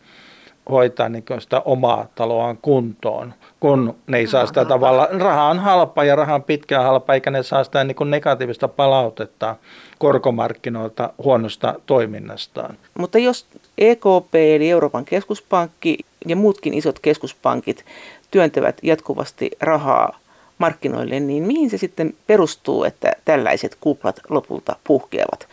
hoitaa 0.71 1.09
niin 1.09 1.25
sitä 1.39 1.63
omaa 1.65 2.07
taloaan 2.15 2.59
kuntoon, 2.63 3.35
kun 3.61 3.95
ne 4.07 4.19
ei 4.19 4.27
saa 4.27 4.47
sitä 4.47 4.65
tavalla, 4.65 5.09
raha 5.19 5.45
on 5.45 5.59
halpa 5.59 6.05
ja 6.05 6.17
raha 6.17 6.35
on 6.35 6.43
pitkään 6.43 6.85
halpa, 6.85 7.15
eikä 7.15 7.31
ne 7.31 7.43
saa 7.43 7.65
sitä 7.65 7.85
niin 7.85 7.97
negatiivista 8.05 8.69
palautetta 8.69 9.57
korkomarkkinoilta 9.99 11.13
huonosta 11.25 11.75
toiminnastaan. 11.87 12.77
Mutta 12.99 13.19
jos 13.19 13.47
EKP 13.79 14.35
eli 14.35 14.71
Euroopan 14.71 15.05
keskuspankki 15.05 15.99
ja 16.27 16.37
muutkin 16.37 16.75
isot 16.75 16.99
keskuspankit 16.99 17.85
työntävät 18.31 18.79
jatkuvasti 18.83 19.51
rahaa 19.61 20.19
markkinoille, 20.59 21.21
niin 21.21 21.43
mihin 21.43 21.71
se 21.71 21.79
sitten 21.79 22.15
perustuu, 22.27 22.85
että 22.85 23.13
tällaiset 23.25 23.77
kuplat 23.81 24.21
lopulta 24.29 24.77
puhkeavat? 24.85 25.49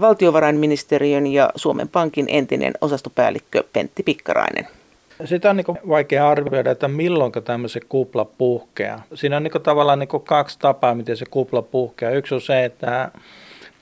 Valtiovarainministeriön 0.00 1.26
ja 1.26 1.50
Suomen 1.54 1.88
Pankin 1.88 2.26
entinen 2.28 2.72
osastopäällikkö 2.80 3.64
Pentti 3.72 4.02
Pikkarainen. 4.02 4.66
Sitä 5.24 5.50
on 5.50 5.56
niin 5.56 5.66
vaikea 5.88 6.28
arvioida, 6.28 6.70
että 6.70 6.88
milloin 6.88 7.32
tämmöisen 7.44 7.82
kupla 7.88 8.24
puhkeaa. 8.24 9.02
Siinä 9.14 9.36
on 9.36 9.42
niin 9.42 9.62
tavallaan 9.62 9.98
niin 9.98 10.08
kaksi 10.24 10.58
tapaa, 10.58 10.94
miten 10.94 11.16
se 11.16 11.24
kupla 11.30 11.62
puhkeaa. 11.62 12.12
Yksi 12.12 12.34
on 12.34 12.40
se, 12.40 12.64
että 12.64 13.10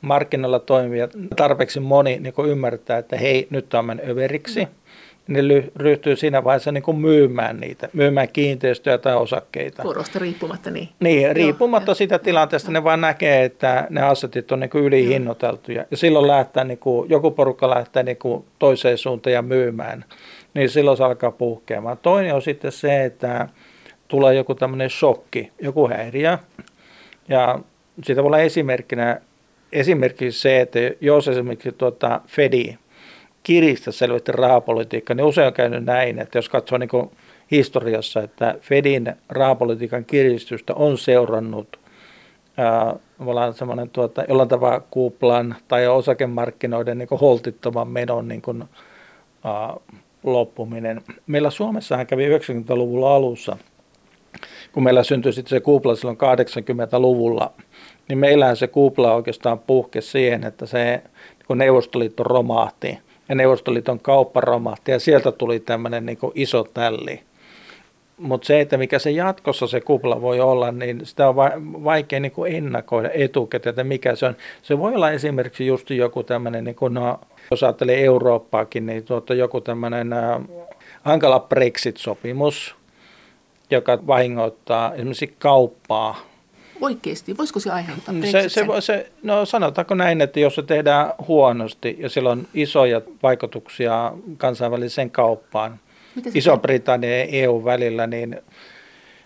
markkinoilla 0.02 0.58
toimijat 0.58 1.10
tarpeeksi 1.36 1.80
moni 1.80 2.18
niin 2.18 2.34
ymmärtää, 2.46 2.98
että 2.98 3.16
hei, 3.16 3.46
nyt 3.50 3.74
on 3.74 3.84
mennyt 3.84 4.08
överiksi. 4.08 4.64
Mm 4.64 4.85
ne 5.28 5.40
ryhtyy 5.76 6.16
siinä 6.16 6.44
vaiheessa 6.44 6.72
niin 6.72 6.82
kuin 6.82 6.96
myymään 6.96 7.60
niitä, 7.60 7.88
myymään 7.92 8.28
kiinteistöjä 8.28 8.98
tai 8.98 9.16
osakkeita. 9.16 9.82
Korosta 9.82 10.18
riippumatta 10.18 10.70
niin. 10.70 10.88
Niin, 11.00 11.36
riippumatta 11.36 11.90
Joo, 11.90 11.94
siitä 11.94 12.18
tilanteesta 12.18 12.72
ne 12.72 12.84
vaan 12.84 13.00
näkee, 13.00 13.44
että 13.44 13.86
ne 13.90 14.02
assetit 14.02 14.52
on 14.52 14.60
niin 14.60 14.70
kuin 14.70 14.84
ylihinnoiteltuja. 14.84 15.84
Ja 15.90 15.96
silloin 15.96 16.26
lähtee, 16.26 16.64
niin 16.64 16.78
kuin, 16.78 17.10
joku 17.10 17.30
porukka 17.30 17.70
lähtee 17.70 18.02
niin 18.02 18.16
kuin 18.16 18.44
toiseen 18.58 18.98
suuntaan 18.98 19.34
ja 19.34 19.42
myymään, 19.42 20.04
niin 20.54 20.70
silloin 20.70 20.96
se 20.96 21.04
alkaa 21.04 21.30
puhkeamaan. 21.30 21.98
Toinen 21.98 22.34
on 22.34 22.42
sitten 22.42 22.72
se, 22.72 23.04
että 23.04 23.48
tulee 24.08 24.34
joku 24.34 24.54
tämmöinen 24.54 24.90
shokki, 24.90 25.52
joku 25.60 25.88
häiriö. 25.88 26.38
Ja 27.28 27.58
siitä 28.04 28.22
voi 28.22 28.26
olla 28.26 28.38
esimerkkinä 28.38 29.20
esimerkiksi 29.72 30.40
se, 30.40 30.60
että 30.60 30.78
jos 31.00 31.28
esimerkiksi 31.28 31.72
tuota 31.72 32.20
Fedi 32.26 32.76
kiristä 33.46 33.92
selvästi 33.92 34.32
rahapolitiikka, 34.32 35.14
niin 35.14 35.24
usein 35.24 35.46
on 35.46 35.52
käynyt 35.52 35.84
näin, 35.84 36.18
että 36.18 36.38
jos 36.38 36.48
katsoo 36.48 36.78
niin 36.78 37.10
historiassa, 37.50 38.22
että 38.22 38.54
Fedin 38.60 39.14
rahapolitiikan 39.28 40.04
kiristystä 40.04 40.74
on 40.74 40.98
seurannut 40.98 41.80
ää, 42.56 42.96
semmoinen 43.54 43.90
tuota, 43.90 44.24
jollain 44.28 44.48
tavalla 44.48 44.80
kuplan 44.90 45.56
tai 45.68 45.86
osakemarkkinoiden 45.86 46.98
niin 46.98 47.08
holtittoman 47.20 47.88
menon 47.88 48.28
niin 48.28 48.42
kuin, 48.42 48.64
ää, 49.44 49.74
loppuminen. 50.22 51.02
Meillä 51.26 51.50
Suomessahan 51.50 52.06
kävi 52.06 52.28
90-luvulla 52.28 53.14
alussa, 53.14 53.56
kun 54.72 54.82
meillä 54.82 55.02
syntyi 55.02 55.32
sitten 55.32 55.50
se 55.50 55.60
kupla 55.60 55.94
silloin 55.94 56.18
80-luvulla, 56.18 57.52
niin 58.08 58.18
meillähän 58.18 58.56
se 58.56 58.66
kupla 58.66 59.14
oikeastaan 59.14 59.58
puhke 59.58 60.00
siihen, 60.00 60.44
että 60.44 60.66
se 60.66 61.02
kun 61.46 61.58
Neuvostoliitto 61.58 62.22
romahti, 62.22 62.98
ja 63.28 63.34
Neuvostoliiton 63.34 64.00
kauppa 64.00 64.40
romahti 64.40 64.90
ja 64.90 65.00
sieltä 65.00 65.32
tuli 65.32 65.60
tämmöinen 65.60 66.06
niin 66.06 66.18
iso 66.34 66.64
tälli. 66.74 67.22
Mutta 68.18 68.46
se, 68.46 68.60
että 68.60 68.76
mikä 68.76 68.98
se 68.98 69.10
jatkossa 69.10 69.66
se 69.66 69.80
kupla 69.80 70.20
voi 70.20 70.40
olla, 70.40 70.72
niin 70.72 71.00
sitä 71.06 71.28
on 71.28 71.36
vaikea 71.84 72.20
niin 72.20 72.32
kuin 72.32 72.54
ennakoida 72.54 73.10
etukäteen, 73.14 73.70
että 73.70 73.84
mikä 73.84 74.14
se 74.14 74.26
on. 74.26 74.36
Se 74.62 74.78
voi 74.78 74.94
olla 74.94 75.10
esimerkiksi 75.10 75.66
just 75.66 75.90
joku 75.90 76.22
tämmöinen, 76.22 76.64
niin 76.64 76.76
no, 76.90 77.20
jos 77.50 77.62
ajattelee 77.62 78.04
Eurooppaakin, 78.04 78.86
niin 78.86 79.04
tuota, 79.04 79.34
joku 79.34 79.60
tämmöinen 79.60 80.10
hankala 81.02 81.40
Brexit-sopimus, 81.40 82.74
joka 83.70 83.98
vahingoittaa 84.06 84.94
esimerkiksi 84.94 85.34
kauppaa 85.38 86.20
Oikeasti, 86.80 87.36
voisiko 87.36 87.60
se 87.60 87.70
aiheuttaa 87.70 88.14
se, 88.30 88.48
se, 88.48 88.64
se, 88.80 89.10
No 89.22 89.44
sanotaanko 89.44 89.94
näin, 89.94 90.20
että 90.20 90.40
jos 90.40 90.54
se 90.54 90.62
tehdään 90.62 91.12
huonosti 91.28 91.96
ja 92.00 92.08
sillä 92.08 92.30
on 92.30 92.46
isoja 92.54 93.00
vaikutuksia 93.22 94.12
kansainväliseen 94.36 95.10
kauppaan, 95.10 95.80
Iso-Britannia 96.34 97.18
ja 97.18 97.24
EU 97.30 97.64
välillä, 97.64 98.06
niin 98.06 98.40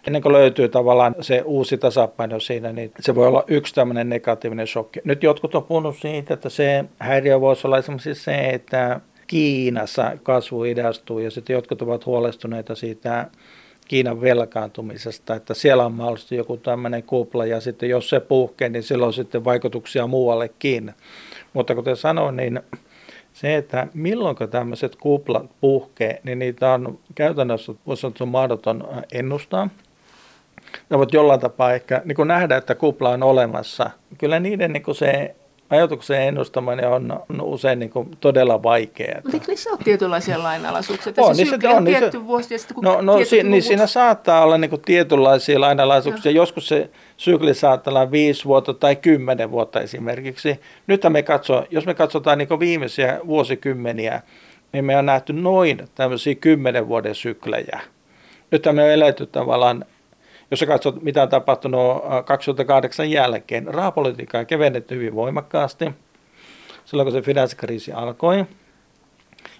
ennen 0.07 0.23
kuin 0.23 0.33
löytyy 0.33 0.69
tavallaan 0.69 1.15
se 1.21 1.43
uusi 1.45 1.79
tasapaino 1.79 2.41
siinä, 2.41 2.73
niin 2.73 2.93
se 3.01 3.15
voi 3.15 3.27
olla 3.27 3.45
yksi 3.47 3.75
tämmöinen 3.75 4.09
negatiivinen 4.09 4.67
shokki. 4.67 5.01
Nyt 5.05 5.23
jotkut 5.23 5.55
on 5.55 5.65
puhunut 5.65 5.97
siitä, 5.99 6.35
että 6.35 6.49
se 6.49 6.85
häiriö 6.99 7.41
voisi 7.41 7.67
olla 7.67 7.79
esimerkiksi 7.79 8.15
se, 8.15 8.49
että 8.49 9.01
Kiinassa 9.27 10.13
kasvu 10.23 10.65
idastuu 10.65 11.19
ja 11.19 11.31
sitten 11.31 11.55
jotkut 11.55 11.83
ovat 11.83 12.07
huolestuneita 12.07 12.75
siitä 12.75 13.31
Kiinan 13.91 14.21
velkaantumisesta, 14.21 15.35
että 15.35 15.55
siellä 15.55 15.87
on 15.87 15.93
mahdollisesti 15.93 16.37
joku 16.37 16.57
tämmöinen 16.57 17.03
kupla 17.03 17.47
ja 17.47 17.61
sitten 17.61 17.89
jos 17.89 18.09
se 18.09 18.21
puhkee, 18.21 18.69
niin 18.69 18.83
sillä 18.83 19.07
on 19.07 19.13
sitten 19.13 19.45
vaikutuksia 19.45 20.07
muuallekin. 20.07 20.95
Mutta 21.53 21.75
kuten 21.75 21.97
sanoin, 21.97 22.37
niin 22.37 22.61
se, 23.33 23.57
että 23.57 23.87
milloin 23.95 24.37
tämmöiset 24.51 24.97
kuplat 24.97 25.51
puhkee, 25.61 26.21
niin 26.25 26.39
niitä 26.39 26.73
on 26.73 26.99
käytännössä 27.15 27.73
voisi 27.87 28.01
sanoa, 28.01 28.27
mahdoton 28.27 28.89
ennustaa. 29.13 29.69
Ne 30.91 30.99
voivat 30.99 31.13
jollain 31.13 31.41
tapaa 31.41 31.73
ehkä 31.73 32.03
niin 32.05 32.29
nähdä, 32.29 32.57
että 32.57 32.75
kupla 32.75 33.11
on 33.11 33.23
olemassa. 33.23 33.91
Kyllä 34.19 34.41
niiden 34.41 34.73
niin 34.73 34.95
se 34.95 35.35
ajatuksen 35.71 36.23
ennustaminen 36.23 36.89
on, 36.89 37.21
on 37.31 37.41
usein 37.41 37.79
niin 37.79 37.91
kuin 37.91 38.11
todella 38.21 38.63
vaikeaa. 38.63 39.21
Mutta 39.23 39.37
eikö 39.37 39.47
niissä 39.49 39.71
ole 39.71 39.79
tietynlaisia 39.85 40.43
lainalaisuuksia? 40.43 41.13
On, 41.17 41.35
se 41.35 41.45
niin 41.45 41.61
se, 41.61 41.69
on, 41.69 41.85
tietty 41.85 42.19
se, 42.19 42.27
vuosi 42.27 42.55
ja 42.55 42.59
sitten 42.59 42.75
kun 42.75 42.85
no, 42.85 43.01
no 43.01 43.25
si, 43.25 43.43
niin 43.43 43.63
siinä 43.63 43.87
saattaa 43.87 44.43
olla 44.43 44.59
niin 44.59 44.71
kuin 44.71 44.83
tietynlaisia 44.83 45.61
lainalaisuuksia. 45.61 46.33
No. 46.33 46.37
Joskus 46.37 46.69
se 46.69 46.91
sykli 47.17 47.55
saattaa 47.55 47.93
olla 47.93 48.11
viisi 48.11 48.45
vuotta 48.45 48.75
tai 48.75 48.97
kymmenen 48.97 49.51
vuotta 49.51 49.81
esimerkiksi. 49.81 50.61
Nyt 50.87 51.03
me 51.09 51.23
katso, 51.23 51.65
jos 51.71 51.87
me 51.87 51.95
katsotaan 51.95 52.39
niin 52.39 52.49
kuin 52.49 52.61
viimeisiä 52.61 53.21
vuosikymmeniä, 53.27 54.23
niin 54.73 54.85
me 54.85 54.97
on 54.97 55.07
nähty 55.07 55.33
noin 55.33 55.89
tämmöisiä 55.95 56.35
kymmenen 56.35 56.89
vuoden 56.89 57.15
syklejä. 57.15 57.81
Nyt 58.51 58.65
me 58.65 58.83
on 58.83 58.91
eletty 58.91 59.27
tavallaan 59.27 59.85
jos 60.51 60.61
sä 60.61 60.67
katsot, 60.67 61.03
mitä 61.03 61.23
on 61.23 61.29
tapahtunut 61.29 62.03
2008 62.25 63.07
äh, 63.07 63.11
jälkeen, 63.11 63.75
rahapolitiikka 63.75 64.39
on 64.39 64.47
kevennetty 64.47 64.95
hyvin 64.95 65.15
voimakkaasti 65.15 65.91
silloin, 66.85 67.07
kun 67.07 67.13
se 67.13 67.23
finanssikriisi 67.23 67.93
alkoi. 67.93 68.45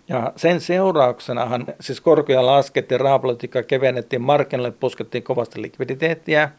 Ja 0.09 0.33
sen 0.37 0.61
seurauksenahan 0.61 1.67
siis 1.81 2.01
korkoja 2.01 2.47
laskettiin, 2.47 3.01
rahapolitiikkaa 3.01 3.63
kevennettiin, 3.63 4.23
markkinoille 4.23 4.71
puskettiin 4.81 5.25
kovasti 5.25 5.63
likviditeettiä. 5.63 6.51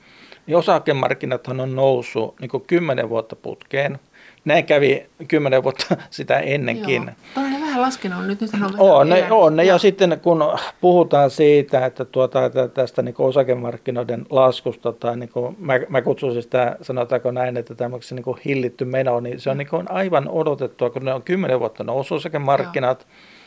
Niin 0.47 0.57
osakemarkkinathan 0.57 1.59
on 1.59 1.75
noussut 1.75 2.39
niin 2.39 2.49
kymmenen 2.67 3.09
vuotta 3.09 3.35
putkeen– 3.35 3.99
näin 4.45 4.65
kävi 4.65 5.05
kymmenen 5.27 5.63
vuotta 5.63 5.97
sitä 6.09 6.39
ennenkin. 6.39 7.03
Joo. 7.35 7.45
On 7.45 7.61
vähän 7.61 7.81
laskenut 7.81 8.27
nyt, 8.27 8.41
nythän 8.41 8.63
on 8.63 8.75
on, 8.79 9.09
ne, 9.09 9.31
on 9.31 9.55
ne, 9.55 9.63
ja 9.63 9.77
sitten 9.77 10.19
kun 10.23 10.43
puhutaan 10.81 11.29
siitä, 11.29 11.85
että 11.85 12.05
tuota, 12.05 12.39
tästä 12.73 13.01
niin 13.01 13.15
osakemarkkinoiden 13.17 14.25
laskusta, 14.29 14.91
tai 14.91 15.17
niin 15.17 15.29
kuin, 15.29 15.55
mä, 15.59 15.73
mä 15.89 16.01
kutsuisin 16.01 16.43
sitä, 16.43 16.75
sanotaanko 16.81 17.31
näin, 17.31 17.57
että 17.57 17.75
tämmöisen 17.75 18.15
niin 18.15 18.37
hillitty 18.45 18.85
meno, 18.85 19.19
niin 19.19 19.39
se 19.39 19.49
on 19.49 19.57
niin 19.57 19.69
kuin 19.69 19.91
aivan 19.91 20.29
odotettua, 20.29 20.89
kun 20.89 21.05
ne 21.05 21.13
on 21.13 21.23
kymmenen 21.23 21.59
vuotta 21.59 21.83
noussut 21.83 22.15
osakemarkkinat, 22.15 22.99
Joo 22.99 23.41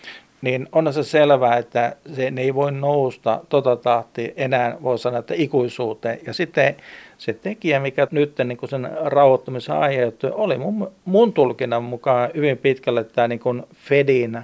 niin 0.45 0.69
on 0.73 0.93
se 0.93 1.03
selvää, 1.03 1.57
että 1.57 1.97
se 2.15 2.31
ne 2.31 2.43
ei 2.43 2.55
voi 2.55 2.73
nousta 2.73 3.41
tota 3.49 3.77
tahti 3.77 4.33
enää, 4.37 4.77
voi 4.83 4.99
sanoa, 4.99 5.21
että 5.21 5.35
ikuisuuteen. 5.37 6.19
Ja 6.27 6.33
sitten 6.33 6.77
se 7.19 7.33
tekijä, 7.33 7.81
mikä 7.81 8.09
nyt 8.11 8.39
niin 8.45 8.59
kuin 8.59 8.71
sen 8.71 8.91
rauhoittumisen 9.05 9.77
aiheutti, 9.77 10.27
oli 10.27 10.59
mun, 10.59 10.93
mun 11.05 11.33
tulkinnan 11.33 11.85
mukaan 11.85 12.31
hyvin 12.35 12.59
pitkälle 12.59 13.05
tämä 13.05 13.29
niin 13.29 13.41
kuin 13.41 13.63
Fedin 13.75 14.43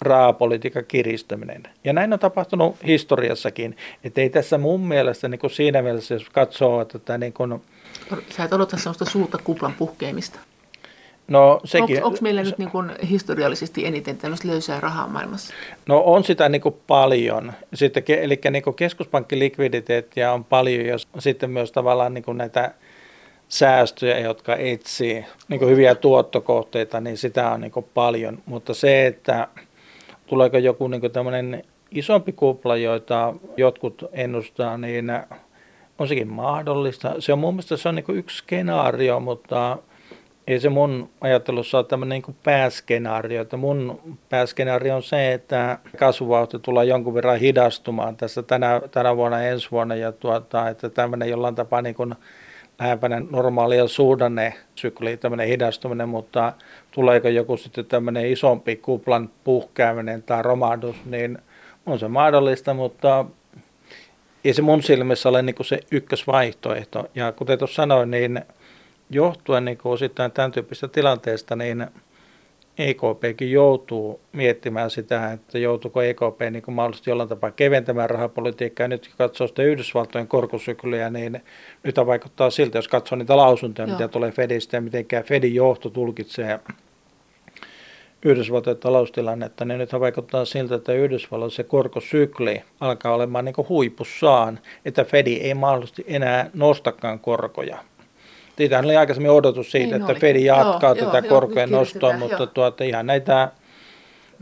raapolitiikan 0.00 0.84
kiristäminen. 0.88 1.62
Ja 1.84 1.92
näin 1.92 2.12
on 2.12 2.18
tapahtunut 2.18 2.76
historiassakin. 2.86 3.76
Että 4.04 4.20
ei 4.20 4.30
tässä 4.30 4.58
mun 4.58 4.86
mielestä 4.88 5.28
niin 5.28 5.38
kuin 5.38 5.50
siinä 5.50 5.82
mielessä, 5.82 6.14
jos 6.14 6.30
katsoo, 6.30 6.80
että 6.80 6.98
tämä 6.98 7.18
niin 7.18 7.32
kuin, 7.32 7.62
Sä 8.30 8.44
et 8.44 8.52
odota 8.52 8.76
sellaista 8.76 9.04
suurta 9.04 9.38
kuplan 9.44 9.74
puhkeamista. 9.78 10.38
No, 11.28 11.60
sekin, 11.64 12.04
Onko 12.04 12.18
meillä 12.20 12.42
nyt 12.42 12.58
niin 12.58 12.70
kuin 12.70 12.92
historiallisesti 13.10 13.86
eniten 13.86 14.16
tämmöistä 14.16 14.48
löysää 14.48 14.80
rahaa 14.80 15.06
maailmassa? 15.06 15.54
No 15.86 16.02
on 16.06 16.24
sitä 16.24 16.48
niin 16.48 16.60
kuin 16.60 16.76
paljon. 16.86 17.52
Sitten, 17.74 18.02
eli 18.06 18.40
niin 18.50 18.62
kuin 18.62 18.76
keskuspankkilikviditeettiä 18.76 20.32
on 20.32 20.44
paljon 20.44 20.86
ja 20.86 20.96
sitten 21.18 21.50
myös 21.50 21.72
tavallaan 21.72 22.14
niin 22.14 22.24
kuin 22.24 22.38
näitä 22.38 22.74
säästöjä, 23.48 24.18
jotka 24.18 24.56
etsii 24.56 25.24
niin 25.48 25.58
kuin 25.58 25.70
hyviä 25.70 25.94
tuottokohteita, 25.94 27.00
niin 27.00 27.16
sitä 27.16 27.50
on 27.50 27.60
niin 27.60 27.72
kuin 27.72 27.86
paljon. 27.94 28.38
Mutta 28.46 28.74
se, 28.74 29.06
että 29.06 29.48
tuleeko 30.26 30.58
joku 30.58 30.88
niin 30.88 31.00
kuin 31.00 31.12
tämmöinen 31.12 31.64
isompi 31.90 32.32
kupla, 32.32 32.76
joita 32.76 33.34
jotkut 33.56 34.04
ennustaa, 34.12 34.78
niin 34.78 35.12
on 35.98 36.08
sekin 36.08 36.28
mahdollista. 36.28 37.14
Se 37.18 37.32
on 37.32 37.38
mun 37.38 37.54
mielestä 37.54 37.76
se 37.76 37.88
on 37.88 37.94
niin 37.94 38.04
yksi 38.08 38.36
skenaario, 38.36 39.20
mutta 39.20 39.78
ei 40.48 40.60
se 40.60 40.68
mun 40.68 41.10
ajattelussa 41.20 41.78
ole 41.78 41.86
tämmöinen 41.86 42.22
niin 42.26 42.36
pääskenaario. 42.44 43.42
Että 43.42 43.56
mun 43.56 44.00
pääskenaario 44.28 44.96
on 44.96 45.02
se, 45.02 45.32
että 45.32 45.78
kasvuvauhti 45.96 46.58
tulee 46.58 46.84
jonkun 46.84 47.14
verran 47.14 47.38
hidastumaan 47.38 48.16
tässä 48.16 48.42
tänä, 48.42 48.80
tänä 48.90 49.16
vuonna 49.16 49.42
ensi 49.42 49.70
vuonna 49.70 49.94
ja 49.94 50.12
tuota, 50.12 50.68
että 50.68 50.88
tämmöinen 50.88 51.28
jollain 51.28 51.54
tapaa 51.54 51.82
niin 51.82 51.94
kuin 51.94 52.14
lähempänä 52.78 53.22
normaalia 53.30 53.88
suhdannesykliä, 53.88 55.16
tämmöinen 55.16 55.48
hidastuminen, 55.48 56.08
mutta 56.08 56.52
tuleeko 56.90 57.28
joku 57.28 57.56
sitten 57.56 57.86
tämmöinen 57.86 58.32
isompi 58.32 58.76
kuplan 58.76 59.30
puhkeaminen 59.44 60.22
tai 60.22 60.42
romahdus, 60.42 60.96
niin 61.04 61.38
on 61.86 61.98
se 61.98 62.08
mahdollista, 62.08 62.74
mutta 62.74 63.24
ei 64.44 64.54
se 64.54 64.62
mun 64.62 64.82
silmissä 64.82 65.28
ole 65.28 65.42
niin 65.42 65.54
kuin 65.54 65.66
se 65.66 65.80
ykkösvaihtoehto. 65.90 67.06
Ja 67.14 67.32
kuten 67.32 67.58
tuossa 67.58 67.76
sanoin, 67.76 68.10
niin 68.10 68.40
johtuen 69.10 69.64
niin 69.64 69.78
kuin 69.78 69.92
osittain 69.92 70.32
tämän 70.32 70.52
tyyppistä 70.52 70.88
tilanteesta, 70.88 71.56
niin 71.56 71.86
EKPkin 72.78 73.50
joutuu 73.50 74.20
miettimään 74.32 74.90
sitä, 74.90 75.32
että 75.32 75.58
joutuuko 75.58 76.02
EKP 76.02 76.40
niin 76.50 76.62
kuin 76.62 76.74
mahdollisesti 76.74 77.10
jollain 77.10 77.28
tapaa 77.28 77.50
keventämään 77.50 78.10
rahapolitiikkaa. 78.10 78.84
Ja 78.84 78.88
nyt 78.88 79.08
kun 79.08 79.14
katsoo 79.18 79.46
sitä 79.46 79.62
Yhdysvaltojen 79.62 80.28
korkosykliä, 80.28 81.10
niin 81.10 81.42
nyt 81.82 81.96
vaikuttaa 81.96 82.50
siltä, 82.50 82.78
jos 82.78 82.88
katsoo 82.88 83.18
niitä 83.18 83.36
lausuntoja, 83.36 83.88
Joo. 83.88 83.96
mitä 83.96 84.08
tulee 84.08 84.30
Fedistä 84.30 84.76
ja 84.76 84.80
miten 84.80 85.06
Fedin 85.24 85.54
johto 85.54 85.90
tulkitsee 85.90 86.60
Yhdysvaltojen 88.24 88.76
taloustilannetta, 88.76 89.64
niin 89.64 89.78
nythän 89.78 90.00
vaikuttaa 90.00 90.44
siltä, 90.44 90.74
että 90.74 90.92
Yhdysvalloissa 90.92 91.56
se 91.56 91.64
korkosykli 91.64 92.62
alkaa 92.80 93.14
olemaan 93.14 93.44
niin 93.44 93.54
huipussaan, 93.68 94.58
että 94.84 95.04
Fedi 95.04 95.34
ei 95.34 95.54
mahdollisesti 95.54 96.04
enää 96.06 96.50
nostakaan 96.54 97.20
korkoja. 97.20 97.78
Siitähän 98.58 98.84
oli 98.84 98.96
aikaisemmin 98.96 99.30
odotus 99.30 99.70
siitä, 99.70 99.86
niin 99.86 100.00
että 100.00 100.12
oli. 100.12 100.20
Fedi 100.20 100.44
jatkaa 100.44 100.94
joo, 100.94 101.06
tätä 101.06 101.18
joo, 101.18 101.28
korkojen 101.28 101.70
nostoa, 101.70 102.16
mutta 102.16 102.46
tuota, 102.46 102.84
ihan 102.84 103.06
näitä 103.06 103.48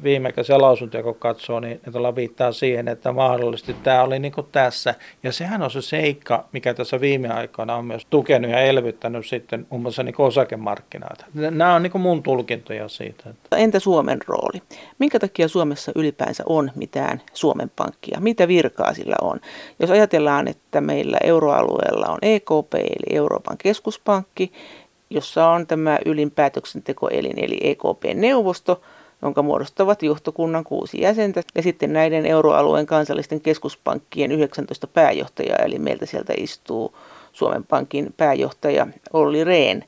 viimekäisiä 0.02 0.58
lausuntoja 0.58 1.02
kun 1.02 1.14
katsoo, 1.14 1.60
niin 1.60 1.80
ne 1.86 2.14
viittaa 2.14 2.52
siihen, 2.52 2.88
että 2.88 3.12
mahdollisesti 3.12 3.76
tämä 3.82 4.02
oli 4.02 4.18
niin 4.18 4.32
kuin 4.32 4.46
tässä. 4.52 4.94
Ja 5.22 5.32
sehän 5.32 5.62
on 5.62 5.70
se 5.70 5.82
seikka, 5.82 6.44
mikä 6.52 6.74
tässä 6.74 7.00
viime 7.00 7.28
aikoina 7.28 7.76
on 7.76 7.84
myös 7.84 8.06
tukenut 8.10 8.50
ja 8.50 8.60
elvyttänyt 8.60 9.26
sitten 9.26 9.66
muun 9.70 9.82
muassa 9.82 10.02
niin 10.02 10.14
osakemarkkinoita. 10.18 11.24
Nämä 11.34 11.74
on 11.74 11.82
niin 11.82 11.90
kuin 11.90 12.02
mun 12.02 12.22
tulkintoja 12.22 12.88
siitä. 12.88 13.24
Entä 13.56 13.80
Suomen 13.80 14.18
rooli? 14.26 14.62
Minkä 14.98 15.18
takia 15.18 15.48
Suomessa 15.48 15.92
ylipäänsä 15.94 16.42
on 16.46 16.70
mitään 16.74 17.22
Suomen 17.32 17.70
pankkia? 17.76 18.20
Mitä 18.20 18.48
virkaa 18.48 18.94
sillä 18.94 19.16
on? 19.22 19.40
Jos 19.80 19.90
ajatellaan, 19.90 20.48
että 20.48 20.80
meillä 20.80 21.18
euroalueella 21.24 22.06
on 22.06 22.18
EKP 22.22 22.74
eli 22.74 23.16
Euroopan 23.16 23.58
keskuspankki, 23.58 24.52
jossa 25.10 25.48
on 25.48 25.66
tämä 25.66 25.98
ylin 26.06 26.30
päätöksentekoelin 26.30 27.44
eli 27.44 27.58
EKP-neuvosto– 27.62 28.80
jonka 29.26 29.42
muodostavat 29.42 30.02
johtokunnan 30.02 30.64
kuusi 30.64 31.00
jäsentä 31.00 31.42
ja 31.54 31.62
sitten 31.62 31.92
näiden 31.92 32.26
euroalueen 32.26 32.86
kansallisten 32.86 33.40
keskuspankkien 33.40 34.32
19 34.32 34.86
pääjohtajaa, 34.86 35.58
eli 35.58 35.78
meiltä 35.78 36.06
sieltä 36.06 36.32
istuu 36.36 36.96
Suomen 37.32 37.64
Pankin 37.64 38.14
pääjohtaja 38.16 38.86
Olli 39.12 39.44
Rehn, 39.44 39.82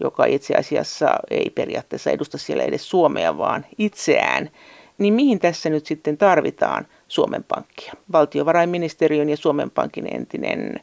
joka 0.00 0.24
itse 0.24 0.54
asiassa 0.54 1.16
ei 1.30 1.50
periaatteessa 1.54 2.10
edusta 2.10 2.38
siellä 2.38 2.62
edes 2.62 2.90
Suomea, 2.90 3.38
vaan 3.38 3.66
itseään. 3.78 4.50
Niin 4.98 5.14
mihin 5.14 5.38
tässä 5.38 5.70
nyt 5.70 5.86
sitten 5.86 6.16
tarvitaan 6.18 6.86
Suomen 7.08 7.44
Pankkia? 7.44 7.92
Valtiovarainministeriön 8.12 9.28
ja 9.28 9.36
Suomen 9.36 9.70
Pankin 9.70 10.14
entinen 10.14 10.80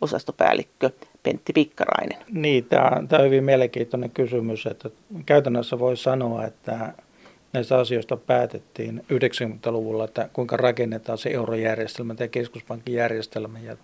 osastopäällikkö 0.00 0.90
Pentti 1.22 1.52
Pikkarainen. 1.52 2.18
Niin, 2.32 2.64
tämä 2.64 3.18
on 3.18 3.24
hyvin 3.24 3.44
mielenkiintoinen 3.44 4.10
kysymys. 4.10 4.66
Että 4.66 4.90
käytännössä 5.26 5.78
voi 5.78 5.96
sanoa, 5.96 6.44
että 6.44 6.92
näistä 7.56 7.78
asioista 7.78 8.16
päätettiin 8.16 9.04
90-luvulla, 9.12 10.04
että 10.04 10.28
kuinka 10.32 10.56
rakennetaan 10.56 11.18
se 11.18 11.30
eurojärjestelmä 11.30 12.14
ja 12.18 12.28
keskuspankin 12.28 12.94
järjestelmä. 12.94 13.58
Ja 13.58 13.76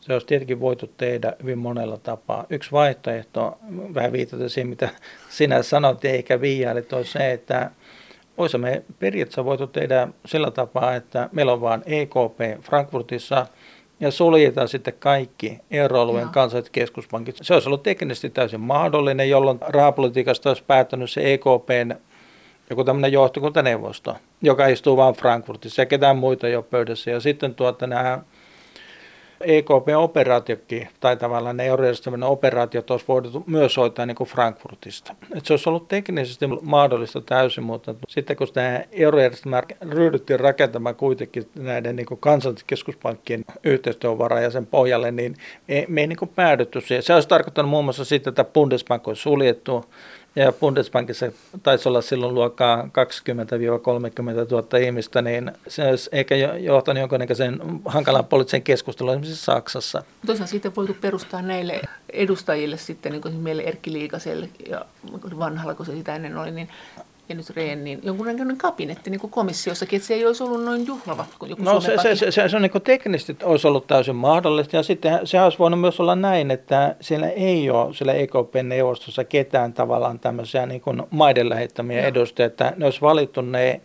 se 0.00 0.12
olisi 0.12 0.26
tietenkin 0.26 0.60
voitu 0.60 0.86
tehdä 0.86 1.32
hyvin 1.42 1.58
monella 1.58 1.96
tapaa. 1.96 2.46
Yksi 2.50 2.72
vaihtoehto, 2.72 3.58
vähän 3.94 4.12
viitata 4.12 4.48
siihen, 4.48 4.68
mitä 4.68 4.88
sinä 5.28 5.62
sanoit, 5.62 6.04
eikä 6.04 6.40
viiaili, 6.40 6.86
on 6.92 7.04
se, 7.04 7.32
että 7.32 7.70
olisimme 8.36 8.82
periaatteessa 8.98 9.44
voitu 9.44 9.66
tehdä 9.66 10.08
sillä 10.26 10.50
tapaa, 10.50 10.94
että 10.94 11.28
meillä 11.32 11.52
on 11.52 11.60
vain 11.60 11.82
EKP 11.86 12.62
Frankfurtissa 12.62 13.46
ja 14.00 14.10
suljetaan 14.10 14.68
sitten 14.68 14.94
kaikki 14.98 15.58
euroalueen 15.70 16.28
kansalliset 16.28 16.72
keskuspankit. 16.72 17.38
Se 17.42 17.54
olisi 17.54 17.68
ollut 17.68 17.82
teknisesti 17.82 18.30
täysin 18.30 18.60
mahdollinen, 18.60 19.30
jolloin 19.30 19.58
rahapolitiikasta 19.60 20.50
olisi 20.50 20.64
päättänyt 20.66 21.10
se 21.10 21.32
EKPn 21.32 21.94
joku 22.70 22.84
tämmöinen 22.84 23.12
johtokuntaneuvosto, 23.12 24.16
joka 24.42 24.66
istuu 24.66 24.96
vain 24.96 25.14
Frankfurtissa 25.14 25.82
ja 25.82 25.86
ketään 25.86 26.16
muita 26.16 26.46
ole 26.46 26.62
pöydässä. 26.62 27.10
Ja 27.10 27.20
sitten 27.20 27.54
tuota 27.54 27.86
nämä 27.86 28.18
EKP-operaatiotkin, 29.40 30.88
tai 31.00 31.16
tavallaan 31.16 31.56
ne 31.56 31.66
eurojärjestelmän 31.66 32.22
operaatiot 32.22 32.90
olisi 32.90 33.04
voitu 33.08 33.44
myös 33.46 33.76
hoitaa 33.76 34.06
niin 34.06 34.14
kuin 34.14 34.28
Frankfurtista. 34.28 35.14
Et 35.36 35.46
se 35.46 35.52
olisi 35.52 35.68
ollut 35.68 35.88
teknisesti 35.88 36.46
mahdollista 36.62 37.20
täysin, 37.20 37.64
mutta 37.64 37.94
sitten 38.08 38.36
kun 38.36 38.48
tämä 38.52 38.80
eurojärjestelmä 38.92 39.62
ryhdyttiin 39.90 40.40
rakentamaan 40.40 40.94
kuitenkin 40.94 41.50
näiden 41.54 41.96
niin 41.96 42.06
kuin 42.06 42.20
kansallisten 42.20 42.66
keskuspankkien 42.66 43.44
yhteistyövara 43.64 44.40
ja 44.40 44.50
sen 44.50 44.66
pohjalle, 44.66 45.10
niin 45.10 45.36
me, 45.68 45.84
me 45.88 46.00
ei 46.00 46.06
niin 46.06 46.18
kuin 46.18 46.30
päädytty 46.34 46.80
siihen. 46.80 47.02
Se 47.02 47.14
olisi 47.14 47.28
tarkoittanut 47.28 47.70
muun 47.70 47.84
muassa 47.84 48.04
sitä, 48.04 48.30
että 48.30 48.44
Bundesbank 48.44 49.08
olisi 49.08 49.22
suljettu, 49.22 49.84
ja 50.36 50.52
Bundesbankissa 50.52 51.26
taisi 51.62 51.88
olla 51.88 52.02
silloin 52.02 52.34
luokkaa 52.34 52.82
20-30 52.82 52.86
000 54.50 54.78
ihmistä, 54.78 55.22
niin 55.22 55.52
se 55.68 55.88
olisi 55.88 56.10
ehkä 56.12 56.36
johtanut 56.60 57.00
jonkinnäköisen 57.00 57.60
hankalan 57.84 58.24
poliittisen 58.24 58.62
keskustelun 58.62 59.12
esimerkiksi 59.12 59.44
Saksassa. 59.44 60.02
Toisaalta 60.26 60.50
siitä 60.50 60.70
voitu 60.76 60.96
perustaa 61.00 61.42
näille 61.42 61.80
edustajille 62.12 62.76
sitten, 62.76 63.12
niin 63.12 63.22
kuin 63.22 63.34
meille 63.34 63.62
Erkki 63.62 63.92
Liikaselle 63.92 64.48
ja 64.68 64.84
vanhalla, 65.38 65.74
kun 65.74 65.86
se 65.86 65.96
sitä 65.96 66.16
ennen 66.16 66.36
oli, 66.36 66.50
niin 66.50 66.68
ja 67.30 67.36
nyt 67.36 67.50
Rehn, 67.50 67.84
niin 67.84 68.00
jonkunnäköinen 68.02 68.56
kabinetti 68.56 69.10
niin 69.10 69.20
kuin 69.20 69.30
komissiossakin, 69.30 69.96
että 69.96 70.06
se 70.06 70.14
ei 70.14 70.26
olisi 70.26 70.42
ollut 70.42 70.64
noin 70.64 70.86
juhlava 70.86 71.24
kuin 71.38 71.50
joku 71.50 71.62
No 71.62 71.80
se, 71.80 71.96
se, 72.02 72.16
se, 72.16 72.30
se, 72.30 72.48
se, 72.48 72.56
on 72.56 72.62
niin 72.62 72.70
kuin 72.70 72.82
teknisesti 72.82 73.36
olisi 73.42 73.66
ollut 73.66 73.86
täysin 73.86 74.16
mahdollista 74.16 74.76
ja 74.76 74.82
sitten 74.82 75.26
se 75.26 75.40
olisi 75.40 75.58
voinut 75.58 75.80
myös 75.80 76.00
olla 76.00 76.16
näin, 76.16 76.50
että 76.50 76.96
siellä 77.00 77.28
ei 77.28 77.70
ole 77.70 77.94
siellä 77.94 78.12
EKP-neuvostossa 78.12 79.24
ketään 79.24 79.72
tavallaan 79.72 80.18
tämmöisiä 80.18 80.66
niin 80.66 80.80
kuin 80.80 81.02
maiden 81.10 81.48
lähettämiä 81.48 82.02
no. 82.02 82.08
edustajia, 82.08 82.46
että 82.46 82.72
ne 82.76 82.84
olisi 82.84 83.00
valittu 83.00 83.40
ne 83.40 83.80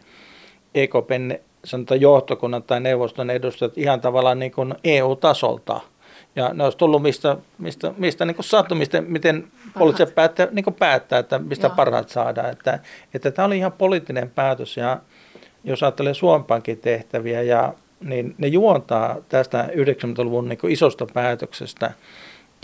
EKPn 0.75 1.31
sanotaan 1.65 2.01
johtokunnan 2.01 2.63
tai 2.63 2.79
neuvoston 2.79 3.29
edustajat 3.29 3.77
ihan 3.77 4.01
tavallaan 4.01 4.39
niin 4.39 4.51
kuin 4.51 4.75
EU-tasolta. 4.83 5.81
Ja 6.35 6.53
ne 6.53 6.63
olisi 6.63 6.77
tullut 6.77 7.01
mistä, 7.01 7.37
mistä, 7.57 7.93
mistä 7.97 8.25
niin 8.25 8.35
kuin 8.35 8.45
sattu, 8.45 8.75
mistä, 8.75 9.01
miten 9.01 9.47
poliittiset 9.79 10.15
päättää, 10.15 10.47
niin 10.51 10.63
kuin 10.63 10.73
päättää, 10.73 11.19
että 11.19 11.39
mistä 11.39 11.67
Joo. 11.67 11.75
parhaat 11.75 12.09
saadaan. 12.09 12.49
Että, 12.49 12.79
että 13.13 13.31
tämä 13.31 13.45
oli 13.45 13.57
ihan 13.57 13.71
poliittinen 13.71 14.29
päätös 14.29 14.77
ja 14.77 14.99
jos 15.63 15.83
ajattelee 15.83 16.13
Suompankin 16.13 16.77
tehtäviä, 16.77 17.41
ja, 17.41 17.73
niin 17.99 18.35
ne 18.37 18.47
juontaa 18.47 19.17
tästä 19.29 19.69
90-luvun 19.71 20.49
niin 20.49 20.59
isosta 20.67 21.07
päätöksestä. 21.13 21.91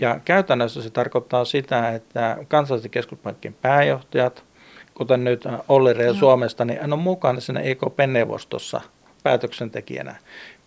Ja 0.00 0.20
käytännössä 0.24 0.82
se 0.82 0.90
tarkoittaa 0.90 1.44
sitä, 1.44 1.90
että 1.90 2.36
kansallisen 2.48 2.90
keskuspankin 2.90 3.54
pääjohtajat, 3.62 4.44
kuten 4.94 5.24
nyt 5.24 5.44
Olli 5.68 5.92
Rehn 5.92 6.14
Suomesta, 6.14 6.64
niin 6.64 6.80
hän 6.80 6.92
on 6.92 6.98
mukana 6.98 7.40
siinä 7.40 7.60
EKP-neuvostossa 7.60 8.80
päätöksentekijänä. 9.22 10.16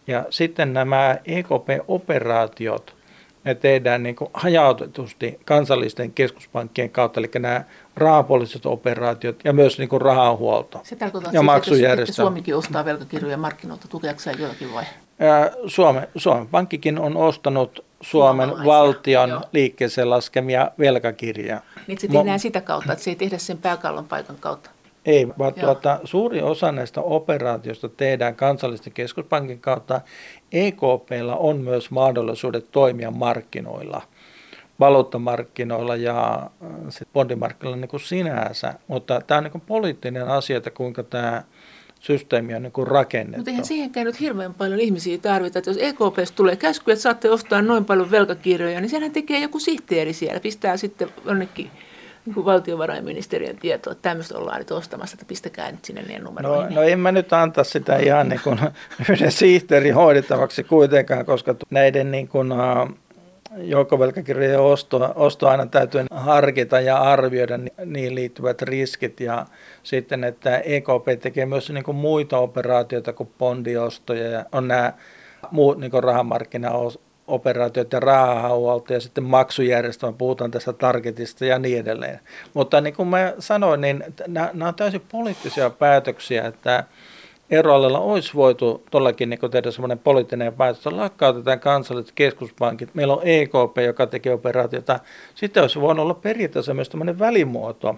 Ja 0.08 0.26
sitten 0.30 0.74
nämä 0.74 1.18
EKP-operaatiot, 1.26 2.96
ne 3.44 3.56
tehdään 3.56 4.04
niin 4.04 4.16
kuin 4.16 4.30
hajautetusti 4.34 5.40
kansallisten 5.46 6.12
keskuspankkien 6.12 6.90
kautta, 6.90 7.20
eli 7.20 7.30
nämä 7.40 7.64
rahapoliittiset 7.96 8.66
operaatiot 8.66 9.36
ja 9.44 9.54
myös 9.54 9.78
niin 9.78 9.90
kuin 9.90 10.02
rahahuolto 10.02 10.82
Se 10.84 10.96
tarkoittaa 10.96 11.34
ja 11.34 11.40
siis, 11.40 11.46
maksujärjestelmä. 11.46 12.04
Että 12.04 12.14
Suomikin 12.14 12.56
ostaa 12.56 12.86
velkakirjoja 12.86 13.38
markkinoilta 13.38 13.88
tukeakseen 13.88 14.40
jotakin 14.40 14.74
vai? 14.74 14.84
Suomen, 15.68 16.08
Suomen 16.16 16.48
Pankkikin 16.48 17.00
on 17.00 17.18
ostanut 17.18 17.86
Suomen 18.02 18.50
valtion 18.50 19.30
joo. 19.30 19.42
liikkeeseen 19.52 20.10
laskemia 20.10 20.72
velkakirjaa. 20.80 21.62
Niin 21.88 22.00
se 22.00 22.08
tehdään 22.08 22.40
Mo- 22.40 22.42
sitä 22.42 22.62
kautta, 22.62 22.94
että 22.94 23.04
se 23.04 23.12
ei 23.12 23.16
tehdä 23.16 23.38
sen 23.38 23.58
pääkallon 23.58 24.06
paikan 24.06 24.36
kautta. 24.40 24.70
Ei, 25.06 25.28
vaan 25.40 25.54
tuota, 25.54 26.00
suuri 26.04 26.42
osa 26.42 26.72
näistä 26.72 27.02
operaatioista 27.02 27.90
tehdään 27.90 28.36
kansallisten 28.36 28.94
keskuspankin 28.94 29.60
kautta. 29.60 30.02
EKPllä 30.52 31.36
on 31.36 31.58
myös 31.58 31.92
mahdollisuudet 31.92 32.72
toimia 32.72 33.12
markkinoilla, 33.12 34.02
valuuttamarkkinoilla 34.80 35.96
ja 35.96 36.50
bondimarkkinoilla 37.14 37.82
niin 37.82 37.90
kuin 37.90 38.00
sinänsä. 38.00 38.74
Mutta 38.88 39.22
tämä 39.28 39.38
on 39.38 39.44
niin 39.44 39.52
kuin 39.52 39.64
poliittinen 39.68 40.28
asia, 40.28 40.58
että 40.58 40.72
kuinka 40.72 41.04
tämä 41.04 41.44
systeemi 42.00 42.56
on 42.56 42.64
niin 42.64 42.88
rakennettu. 42.88 43.38
Mutta 43.38 43.52
eihän 43.52 43.66
siihenkään 43.66 44.06
nyt 44.06 44.20
hirveän 44.20 44.54
paljon 44.54 44.80
ihmisiä 44.80 45.18
tarvita. 45.18 45.60
Että 45.60 45.72
jos 45.72 45.78
EKPstä 45.82 46.36
tulee 46.36 46.56
käsky, 46.56 46.92
että 46.92 47.04
saatte 47.04 47.30
ostaa 47.30 47.62
noin 47.62 47.86
paljon 47.86 48.12
velkakirjoja, 48.12 48.82
niin 48.82 48.90
sehän 48.90 49.12
tekee 49.12 49.40
joku 49.40 49.60
sihteeri 49.60 50.14
siellä. 50.14 50.40
Pistää 50.40 50.78
sitten 50.78 51.10
jonnekin 51.26 51.72
niin 52.26 52.46
valtiovarainministeriön 52.46 53.58
tietoa, 53.58 53.92
että 53.92 54.10
tämmöistä 54.10 54.38
ollaan 54.38 54.60
nyt 54.60 54.72
ostamassa, 54.72 55.16
että 55.16 55.26
pistäkää 55.26 55.72
nyt 55.72 55.86
sinne 55.86 56.02
ne 56.02 56.20
numeroihin. 56.20 56.76
No, 56.76 56.82
no 56.82 56.88
en 56.88 57.00
mä 57.00 57.12
nyt 57.12 57.34
anta 57.34 57.64
sitä 57.64 57.98
ihan 57.98 58.30
niin 58.30 58.42
kuin 58.44 58.60
yhden 59.10 59.32
sihteerin 59.32 59.96
hoidettavaksi 59.96 60.64
kuitenkaan, 60.64 61.26
koska 61.26 61.56
näiden 61.70 62.12
niin 62.12 62.28
kuin, 62.28 62.54
joukkovelkakirjojen 63.58 64.60
osto, 64.60 65.14
osto 65.16 65.48
aina 65.48 65.66
täytyy 65.66 66.06
harkita 66.12 66.82
ja 66.82 66.98
arvioida 66.98 67.60
niihin 67.86 68.16
liittyvät 68.16 68.62
riskit 68.62 69.20
ja 69.20 69.46
sitten, 69.84 70.24
että 70.24 70.58
EKP 70.58 71.22
tekee 71.22 71.46
myös 71.46 71.70
niin 71.70 71.84
kuin 71.84 71.98
muita 71.98 72.38
operaatioita 72.38 73.14
kuin 73.14 73.30
bondiostoja 73.38 74.30
ja 74.30 74.46
on 74.52 74.68
nämä 74.68 74.94
muut 75.52 75.78
niin 75.78 76.04
rahamarkkinaoperaatiot 76.04 77.05
ja 77.92 78.00
rahahuolto 78.00 78.94
ja 78.94 79.00
sitten 79.00 79.24
maksujärjestelmä, 79.24 80.18
puhutaan 80.18 80.52
tästä 80.52 80.74
targetista 80.74 81.46
ja 81.46 81.60
niin 81.60 81.80
edelleen. 81.80 82.20
Mutta 82.54 82.82
niin 82.82 82.96
kuin 82.96 83.08
mä 83.08 83.34
sanoin, 83.40 83.82
niin 83.82 84.04
nämä, 84.28 84.68
on 84.68 84.76
täysin 84.76 85.02
poliittisia 85.12 85.70
päätöksiä, 85.70 86.46
että 86.46 86.84
eroalella 87.50 88.00
olisi 88.00 88.34
voitu 88.34 88.84
tuollakin 88.92 89.30
niin 89.30 89.52
tehdä 89.52 89.72
semmoinen 89.72 90.00
poliittinen 90.00 90.54
päätös, 90.54 90.78
että 90.78 90.98
lakkautetaan 90.98 91.60
kansalliset 91.60 92.12
keskuspankit. 92.16 92.96
Meillä 92.96 93.14
on 93.14 93.22
EKP, 93.24 93.78
joka 93.86 94.08
tekee 94.08 94.34
operaatiota. 94.34 95.00
Sitten 95.36 95.62
olisi 95.62 95.82
voinut 95.82 96.04
olla 96.04 96.14
periaatteessa 96.14 96.74
myös 96.74 96.90
tämmöinen 96.90 97.20
välimuoto, 97.20 97.96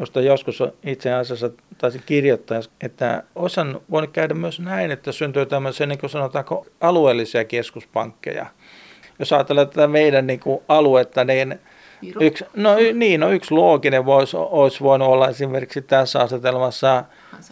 josta 0.00 0.20
joskus 0.20 0.62
itse 0.86 1.12
asiassa 1.12 1.50
taisin 1.78 2.02
kirjoittaa, 2.06 2.60
että 2.80 3.22
osan 3.34 3.80
voinut 3.90 4.10
käydä 4.10 4.34
myös 4.34 4.60
näin, 4.60 4.90
että 4.90 5.12
syntyy 5.12 5.46
tämmöisiä, 5.46 5.86
niin 5.86 5.98
kuin 5.98 6.10
sanotaanko, 6.10 6.66
alueellisia 6.80 7.44
keskuspankkeja. 7.44 8.46
Jos 9.18 9.32
ajatellaan 9.32 9.68
tätä 9.68 9.86
meidän 9.86 10.26
niin 10.26 10.40
kuin 10.40 10.62
aluetta, 10.68 11.24
niin 11.24 11.60
Yksi, 12.20 12.44
no 12.56 12.76
niin, 12.94 13.20
no 13.20 13.30
yksi 13.30 13.54
looginen 13.54 14.04
voisi, 14.04 14.36
olisi 14.36 14.80
voinut 14.80 15.08
olla 15.08 15.28
esimerkiksi 15.28 15.82
tässä 15.82 16.20
asetelmassa 16.20 17.04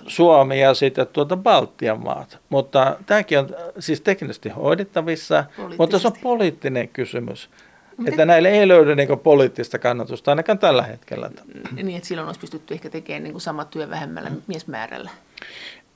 Suomi 0.07 0.61
ja 0.61 0.75
sitten 0.75 1.07
tuota 1.07 1.37
Baltian 1.37 2.05
maat. 2.05 2.39
Mutta 2.49 2.97
tämäkin 3.07 3.39
on 3.39 3.49
siis 3.79 4.01
teknisesti 4.01 4.49
hoidettavissa, 4.49 5.45
mutta 5.79 5.99
se 5.99 6.07
on 6.07 6.13
poliittinen 6.23 6.89
kysymys. 6.89 7.51
Miten? 7.99 8.13
Että 8.13 8.27
näille 8.27 8.49
ei 8.49 8.69
löydy 8.69 8.95
niin 8.95 9.19
poliittista 9.19 9.79
kannatusta 9.79 10.31
ainakaan 10.31 10.59
tällä 10.59 10.83
hetkellä. 10.83 11.31
Niin, 11.73 11.97
että 11.97 12.09
silloin 12.09 12.27
olisi 12.27 12.41
pystytty 12.41 12.75
ehkä 12.75 12.91
tekemään 12.91 13.23
niin 13.23 13.41
sama 13.41 13.65
työ 13.65 13.91
vähemmällä 13.91 14.31
mm. 14.31 14.43
miesmäärällä. 14.47 15.11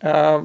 Ää, 0.05 0.43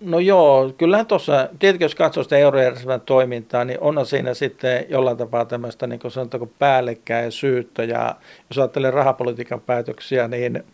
no 0.00 0.18
joo, 0.18 0.72
kyllähän 0.78 1.06
tuossa, 1.06 1.48
tietenkin 1.58 1.84
jos 1.84 1.94
katsoo 1.94 2.22
sitä 2.22 2.36
eurojärjestelmän 2.36 3.00
toimintaa, 3.00 3.64
niin 3.64 3.80
on 3.80 4.06
siinä 4.06 4.34
sitten 4.34 4.86
jollain 4.88 5.16
tapaa 5.16 5.44
tämmöistä 5.44 5.86
niin 5.86 6.00
kuin 6.00 6.10
sanotaanko 6.10 6.46
päällekkäin 6.58 7.32
syyttä. 7.32 7.84
Ja 7.84 8.16
jos 8.50 8.58
ajattelee 8.58 8.90
rahapolitiikan 8.90 9.60
päätöksiä, 9.60 10.28
niin 10.28 10.64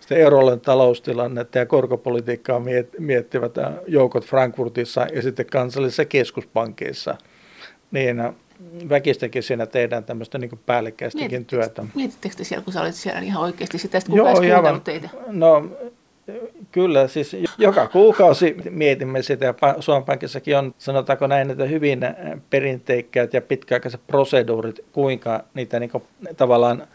sitten 0.00 0.18
euroalueen 0.18 0.60
taloustilannetta 0.60 1.58
ja 1.58 1.66
korkopolitiikkaa 1.66 2.62
miettivät 2.98 3.54
joukot 3.86 4.24
Frankfurtissa 4.24 5.06
ja 5.12 5.22
sitten 5.22 5.46
kansallisissa 5.46 6.04
keskuspankkeissa, 6.04 7.14
niin 7.90 8.22
väkistäkin 8.88 9.42
siinä 9.42 9.66
tehdään 9.66 10.04
tämmöistä 10.04 10.38
niin 10.38 10.60
päällekkäistäkin 10.66 11.44
työtä. 11.44 11.84
Mietittekö 11.94 12.34
te 12.36 12.44
siellä, 12.44 12.64
kun 12.64 12.72
sä 12.72 12.80
olet 12.80 12.94
siellä 12.94 13.20
ihan 13.20 13.42
oikeasti 13.42 13.78
sitä, 13.78 13.98
että 13.98 14.10
kuka 14.10 14.44
Joo, 14.44 14.80
teitä? 14.84 15.08
No 15.26 15.64
Kyllä, 16.72 17.08
siis 17.08 17.36
joka 17.58 17.88
kuukausi 17.88 18.56
mietimme 18.70 19.22
sitä 19.22 19.44
ja 19.44 19.54
Suomen 19.80 20.04
Pankissakin 20.04 20.56
on, 20.56 20.74
sanotaanko 20.78 21.26
näin, 21.26 21.50
että 21.50 21.64
hyvin 21.64 22.00
perinteikkäät 22.50 23.34
ja 23.34 23.40
pitkäaikaiset 23.40 24.00
proseduurit, 24.06 24.84
kuinka 24.92 25.44
niitä 25.54 25.80
niin 25.80 25.90
kuin, 25.90 26.02
tavallaan 26.36 26.86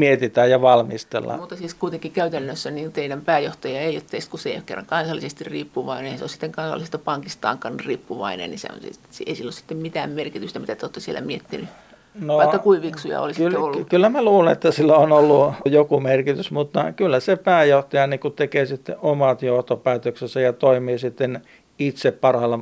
mietitään 0.00 0.50
ja 0.50 0.62
valmistellaan. 0.62 1.40
Mutta 1.40 1.56
siis 1.56 1.74
kuitenkin 1.74 2.12
käytännössä 2.12 2.70
niin 2.70 2.92
teidän 2.92 3.20
pääjohtaja 3.20 3.80
ei 3.80 3.96
ole 3.96 4.04
teistä, 4.10 4.30
kun 4.30 4.40
se 4.40 4.48
ei 4.48 4.56
ole 4.56 4.62
kerran 4.66 4.86
kansallisesti 4.86 5.44
riippuvainen, 5.44 6.18
se 6.18 6.24
on 6.24 6.28
sitten 6.30 6.52
kansallisesta 6.52 6.98
pankistaankaan 6.98 7.80
riippuvainen, 7.80 8.50
niin 8.50 8.58
se, 8.58 8.68
on, 8.72 8.80
siis, 8.80 9.00
ei 9.26 9.34
sillä 9.34 9.48
ole 9.48 9.52
sitten 9.52 9.76
mitään 9.76 10.10
merkitystä, 10.10 10.58
mitä 10.58 10.76
te 10.76 10.86
olette 10.86 11.00
siellä 11.00 11.20
miettinyt. 11.20 11.68
No, 12.14 12.36
Vaikka 12.36 12.58
kuiviksuja 12.58 13.20
olisi 13.20 13.42
kyllä, 13.42 13.58
ollut. 13.58 13.88
Kyllä 13.88 14.08
mä 14.08 14.22
luulen, 14.22 14.52
että 14.52 14.70
sillä 14.70 14.96
on 14.96 15.12
ollut 15.12 15.54
joku 15.64 16.00
merkitys, 16.00 16.50
mutta 16.50 16.92
kyllä 16.92 17.20
se 17.20 17.36
pääjohtaja 17.36 18.06
niin 18.06 18.20
tekee 18.36 18.66
sitten 18.66 18.96
omat 19.02 19.42
johtopäätöksensä 19.42 20.40
ja 20.40 20.52
toimii 20.52 20.98
sitten 20.98 21.42
itse 21.78 22.12
parhaalla 22.12 22.58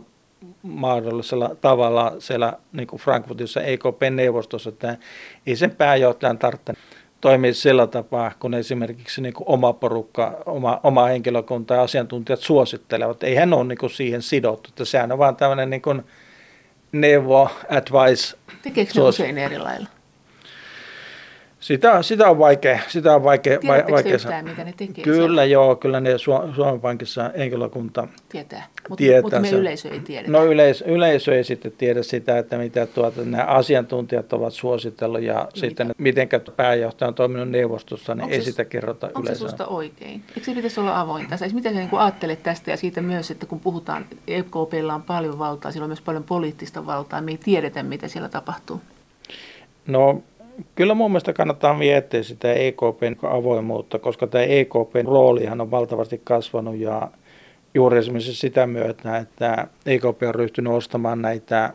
mahdollisella 0.62 1.57
tavalla 1.61 2.14
siellä 2.18 2.53
niin 2.72 2.87
kuin 2.87 3.01
Frankfurtissa 3.01 3.61
EKP-neuvostossa, 3.61 4.68
että 4.68 4.96
ei 5.46 5.57
sen 5.57 5.70
pääjohtajan 5.70 6.38
tarvitse 6.38 6.72
toimii 7.20 7.54
sillä 7.54 7.87
tapaa, 7.87 8.33
kun 8.38 8.54
esimerkiksi 8.54 9.20
niin 9.20 9.35
kuin 9.35 9.48
oma 9.48 9.72
porukka, 9.72 10.42
oma, 10.46 10.81
oma 10.83 11.07
henkilökunta 11.07 11.74
ja 11.74 11.83
asiantuntijat 11.83 12.40
suosittelevat. 12.40 13.22
Ei 13.22 13.35
hän 13.35 13.52
ole 13.52 13.64
niin 13.64 13.78
kuin 13.78 13.90
siihen 13.90 14.22
sidottu, 14.22 14.68
että 14.68 14.85
sehän 14.85 15.12
on 15.12 15.18
vaan 15.18 15.37
tämmöinen 15.37 15.70
niin 15.70 15.83
kuin 15.83 16.02
neuvo, 16.92 17.50
advice. 17.68 18.37
Tekeekö 18.62 18.92
ne 18.96 19.02
usein 19.02 19.38
eri 19.38 19.59
lailla? 19.59 19.88
Sitä, 21.60 22.02
sitä 22.02 22.30
on 22.30 22.38
vaikea. 22.38 22.78
Sitä 22.88 23.14
on 23.14 23.24
vaikea, 23.24 23.58
Tiedättekö 23.58 23.92
vaikea 23.92 24.14
yhtään, 24.14 24.44
mitä 24.44 24.64
ne 24.64 24.74
tekee? 24.76 25.04
Kyllä 25.04 25.26
siellä? 25.26 25.44
joo, 25.44 25.76
kyllä 25.76 26.00
ne 26.00 26.18
Suomen 26.54 26.80
Pankissa 26.80 27.30
henkilökunta 27.38 28.08
tietää. 28.28 28.66
Mut, 28.88 28.96
tietää 28.96 29.22
mutta 29.22 29.40
me 29.40 29.50
yleisö 29.50 29.88
ei 29.88 30.00
tiedä. 30.00 30.28
No 30.28 30.44
yleisö, 30.44 30.84
yleisö 30.84 31.36
ei 31.36 31.44
sitten 31.44 31.72
tiedä 31.72 32.02
sitä, 32.02 32.38
että 32.38 32.58
mitä 32.58 32.86
tuota, 32.86 33.24
nämä 33.24 33.44
asiantuntijat 33.44 34.32
ovat 34.32 34.52
suositellut 34.52 35.22
ja 35.22 35.34
mitä? 35.34 35.60
sitten 35.60 35.90
miten 35.98 36.28
pääjohtaja 36.56 37.08
on 37.08 37.14
toiminut 37.14 37.48
neuvostossa, 37.48 38.14
niin 38.14 38.22
onko 38.22 38.34
ei 38.34 38.42
se, 38.42 38.50
sitä 38.50 38.64
kerrota 38.64 39.06
onko 39.06 39.20
yleisöön. 39.20 39.50
Onko 39.50 39.64
se 39.64 39.70
oikein? 39.70 40.22
Eikö 40.28 40.44
se 40.44 40.54
pitäisi 40.54 40.80
olla 40.80 41.00
avointa? 41.00 41.36
Siis 41.36 41.54
mitä 41.54 41.72
sä 41.72 41.78
niin 41.78 41.88
ajattelet 41.92 42.42
tästä 42.42 42.70
ja 42.70 42.76
siitä 42.76 43.00
myös, 43.00 43.30
että 43.30 43.46
kun 43.46 43.60
puhutaan, 43.60 44.06
EKPlla 44.26 44.94
on 44.94 45.02
paljon 45.02 45.38
valtaa, 45.38 45.72
sillä 45.72 45.84
on 45.84 45.90
myös 45.90 46.00
paljon 46.00 46.24
poliittista 46.24 46.86
valtaa, 46.86 47.20
me 47.20 47.30
ei 47.30 47.38
tiedetä, 47.38 47.82
mitä 47.82 48.08
siellä 48.08 48.28
tapahtuu. 48.28 48.80
No 49.86 50.22
Kyllä 50.74 50.94
mun 50.94 51.10
mielestä 51.10 51.32
kannattaa 51.32 51.74
miettiä 51.74 52.22
sitä 52.22 52.52
EKPn 52.52 53.16
avoimuutta, 53.22 53.98
koska 53.98 54.26
tämä 54.26 54.44
EKPn 54.44 55.06
roolihan 55.06 55.60
on 55.60 55.70
valtavasti 55.70 56.20
kasvanut 56.24 56.76
ja 56.76 57.08
juuri 57.74 57.98
esimerkiksi 57.98 58.34
sitä 58.34 58.66
myötä, 58.66 59.16
että 59.16 59.66
EKP 59.86 60.22
on 60.28 60.34
ryhtynyt 60.34 60.72
ostamaan 60.72 61.22
näitä 61.22 61.72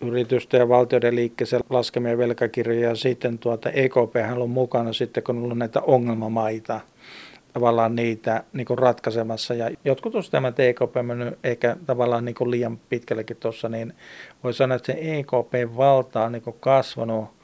yritysten 0.00 0.58
ja 0.58 0.68
valtioiden 0.68 1.16
liikkeeseen 1.16 1.62
laskemia 1.70 2.18
velkakirjoja 2.18 2.88
ja 2.88 2.94
sitten 2.94 3.38
tuota 3.38 3.70
EKP 3.70 4.16
on 4.36 4.50
mukana 4.50 4.92
sitten, 4.92 5.22
kun 5.22 5.36
on 5.36 5.44
ollut 5.44 5.58
näitä 5.58 5.80
ongelmamaita 5.80 6.80
tavallaan 7.52 7.96
niitä 7.96 8.44
niin 8.52 8.64
kuin 8.64 8.78
ratkaisemassa. 8.78 9.54
Ja 9.54 9.70
jotkut 9.84 10.14
on 10.14 10.46
että 10.46 10.62
EKP 10.62 10.96
on 10.96 11.06
mennyt 11.06 11.38
ehkä 11.44 11.76
tavallaan 11.86 12.24
niin 12.24 12.34
kuin 12.34 12.50
liian 12.50 12.78
pitkällekin 12.88 13.36
tuossa, 13.36 13.68
niin 13.68 13.92
voi 14.44 14.54
sanoa, 14.54 14.76
että 14.76 14.86
se 14.92 14.98
EKP-valta 15.00 16.24
on 16.24 16.32
niin 16.32 16.42
kuin 16.42 16.56
kasvanut 16.60 17.41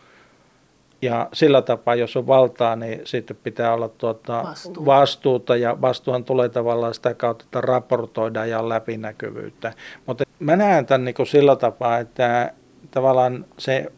ja 1.03 1.29
sillä 1.33 1.63
tapaa, 1.63 1.95
jos 1.95 2.17
on 2.17 2.27
valtaa, 2.27 2.77
niin 2.77 3.01
sitten 3.05 3.37
pitää 3.43 3.75
olla 3.75 3.89
tuota 3.89 4.43
Vastuu. 4.43 4.87
vastuuta 4.87 5.57
ja 5.57 5.81
vastuuhan 5.81 6.25
tulee 6.25 6.49
tavallaan 6.49 6.95
sitä 6.95 7.15
kautta, 7.15 7.45
että 7.45 7.61
raportoidaan 7.61 8.51
ja 8.51 8.59
on 8.59 8.69
läpinäkyvyyttä. 8.69 9.73
Mutta 10.07 10.25
mä 10.39 10.57
näen 10.57 10.87
tämän 10.87 11.05
niin 11.05 11.15
kuin 11.15 11.27
sillä 11.27 11.57
tapaa, 11.57 11.99
että 11.99 12.53
tavallaan 12.91 13.45
se 13.59 13.93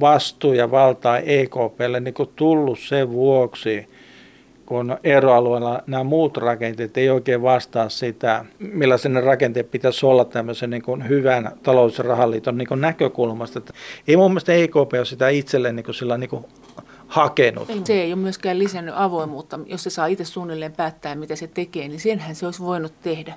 vastuu 0.00 0.52
ja 0.52 0.70
valta 0.70 1.18
EKPlle 1.18 2.00
niin 2.00 2.14
kuin 2.14 2.30
tullut 2.36 2.78
sen 2.78 3.10
vuoksi, 3.10 3.88
kun 4.72 4.98
eroalueella 5.04 5.82
nämä 5.86 6.04
muut 6.04 6.36
rakenteet 6.36 6.96
ei 6.96 7.10
oikein 7.10 7.42
vastaa 7.42 7.88
sitä, 7.88 8.44
millaisen 8.58 9.22
rakenteet 9.24 9.70
pitäisi 9.70 10.06
olla 10.06 10.24
tämmöisen 10.24 10.70
niin 10.70 10.82
kuin 10.82 11.08
hyvän 11.08 11.52
talous- 11.62 11.98
ja 11.98 12.04
rahaliiton 12.04 12.58
niin 12.58 12.68
kuin 12.68 12.80
näkökulmasta. 12.80 13.58
Että 13.58 13.72
ei 14.08 14.16
mun 14.16 14.30
mielestä 14.30 14.52
EKP 14.52 14.76
ole 14.76 15.04
sitä 15.04 15.28
itselleen 15.28 15.76
niin 15.76 15.84
kuin 15.84 15.94
sillä 15.94 16.18
niin 16.18 16.30
kuin 16.30 16.44
hakenut. 17.06 17.68
Se 17.84 17.92
ei 17.92 18.12
ole 18.12 18.20
myöskään 18.22 18.58
lisännyt 18.58 18.94
avoimuutta. 18.98 19.60
Jos 19.66 19.82
se 19.82 19.90
saa 19.90 20.06
itse 20.06 20.24
suunnilleen 20.24 20.72
päättää, 20.72 21.14
mitä 21.14 21.36
se 21.36 21.46
tekee, 21.46 21.88
niin 21.88 22.00
senhän 22.00 22.34
se 22.34 22.46
olisi 22.46 22.62
voinut 22.62 22.92
tehdä. 23.02 23.34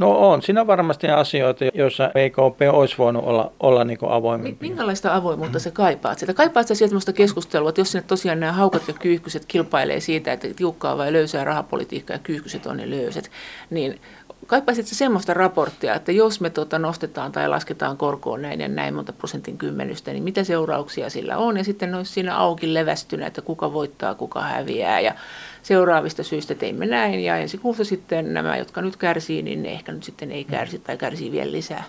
No 0.00 0.30
on, 0.30 0.42
siinä 0.42 0.66
varmasti 0.66 1.08
asioita, 1.08 1.64
joissa 1.74 2.10
EKP 2.14 2.60
olisi 2.72 2.98
voinut 2.98 3.24
olla, 3.24 3.52
olla 3.60 3.84
niin 3.84 3.98
avoimempi. 4.08 4.68
Minkälaista 4.68 5.14
avoimuutta 5.14 5.58
se 5.58 5.70
kaipaat? 5.70 6.18
Sitä 6.18 6.34
kaipaat 6.34 6.68
sä 6.68 6.74
sieltä 6.74 6.90
sellaista 6.90 7.12
keskustelua, 7.12 7.68
että 7.68 7.80
jos 7.80 7.92
sinne 7.92 8.04
tosiaan 8.06 8.40
nämä 8.40 8.52
haukat 8.52 8.88
ja 8.88 8.94
kyyhkyset 8.94 9.44
kilpailee 9.44 10.00
siitä, 10.00 10.32
että 10.32 10.48
tiukkaa 10.56 10.98
vai 10.98 11.12
löysää 11.12 11.44
rahapolitiikkaa 11.44 12.14
ja 12.14 12.20
kyyhkyset 12.22 12.66
on 12.66 12.76
ne 12.76 12.90
löyset, 12.90 13.30
niin 13.70 14.00
kaipaisit 14.46 14.86
se 14.86 14.94
semmoista 14.94 15.34
raporttia, 15.34 15.94
että 15.94 16.12
jos 16.12 16.40
me 16.40 16.50
tuota 16.50 16.78
nostetaan 16.78 17.32
tai 17.32 17.48
lasketaan 17.48 17.96
korkoon 17.96 18.42
näin 18.42 18.60
ja 18.60 18.68
näin 18.68 18.94
monta 18.94 19.12
prosentin 19.12 19.58
kymmenystä, 19.58 20.12
niin 20.12 20.22
mitä 20.22 20.44
seurauksia 20.44 21.10
sillä 21.10 21.38
on? 21.38 21.56
Ja 21.56 21.64
sitten 21.64 21.94
olisi 21.94 22.12
siinä 22.12 22.36
auki 22.36 22.74
levästynä, 22.74 23.26
että 23.26 23.42
kuka 23.42 23.72
voittaa, 23.72 24.14
kuka 24.14 24.40
häviää 24.40 25.00
ja 25.00 25.14
seuraavista 25.62 26.22
syistä 26.22 26.54
teimme 26.54 26.86
näin. 26.86 27.20
Ja 27.20 27.36
ensi 27.36 27.58
kuussa 27.58 27.84
sitten 27.84 28.34
nämä, 28.34 28.56
jotka 28.56 28.82
nyt 28.82 28.96
kärsii, 28.96 29.42
niin 29.42 29.62
ne 29.62 29.72
ehkä 29.72 29.92
nyt 29.92 30.02
sitten 30.02 30.32
ei 30.32 30.44
kärsi 30.44 30.78
tai 30.78 30.96
kärsii 30.96 31.32
vielä 31.32 31.52
lisää. 31.52 31.84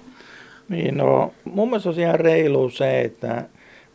Niin, 0.69 0.97
no 0.97 1.33
mun 1.45 1.69
mielestä 1.69 1.89
on 1.89 1.99
ihan 1.99 2.19
reilu 2.19 2.69
se, 2.69 3.01
että 3.01 3.45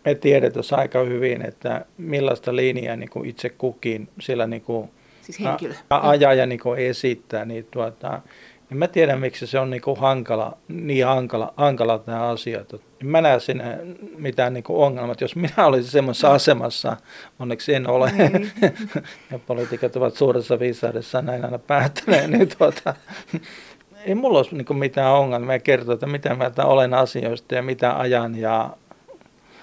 me 0.04 0.14
tiedetään 0.14 0.64
aika 0.70 0.98
hyvin, 0.98 1.46
että 1.46 1.84
millaista 1.98 2.56
linjaa 2.56 2.96
niin 2.96 3.10
kuin 3.10 3.28
itse 3.28 3.48
kukin 3.48 4.08
siellä 4.20 4.46
niin 4.46 4.62
kuin 4.62 4.90
siis 5.22 5.40
henkilö. 5.40 5.74
ajaa 5.90 6.34
ja 6.34 6.46
niin 6.46 6.60
kuin 6.60 6.80
esittää, 6.80 7.44
niin 7.44 7.66
tuota, 7.70 8.20
niin 8.70 8.78
mä 8.78 8.88
tiedän, 8.88 9.20
miksi 9.20 9.46
se 9.46 9.58
on 9.58 9.70
niin 9.70 9.82
kuin 9.82 10.00
hankala, 10.00 10.56
niin 10.68 11.06
hankala, 11.06 11.54
hankala 11.56 12.02
nämä 12.06 12.28
asiat. 12.28 12.74
Mä 13.02 13.20
näen 13.20 13.40
siinä 13.40 13.78
mitään 14.18 14.54
niin 14.54 14.64
kuin 14.64 14.78
ongelmat. 14.78 15.20
Jos 15.20 15.36
minä 15.36 15.66
olisin 15.66 15.90
semmoisessa 15.90 16.32
asemassa, 16.32 16.96
onneksi 17.38 17.74
en 17.74 17.88
ole, 17.90 18.12
niin. 18.12 18.50
ja 19.30 19.38
poliitikot 19.46 19.96
ovat 19.96 20.14
suuressa 20.14 20.58
viisaudessa 20.58 21.22
näin 21.22 21.44
aina 21.44 21.58
päättäneet, 21.58 22.30
niin 22.30 22.48
tuota, 22.58 22.94
ei 24.04 24.14
mulla 24.14 24.38
olisi 24.38 24.56
niin 24.56 24.78
mitään 24.78 25.12
ongelmia 25.12 25.58
kertoa, 25.58 25.94
että 25.94 26.06
mitä 26.06 26.34
mieltä 26.34 26.64
olen 26.64 26.94
asioista 26.94 27.54
ja 27.54 27.62
mitä 27.62 27.98
ajan 27.98 28.38
ja 28.38 28.70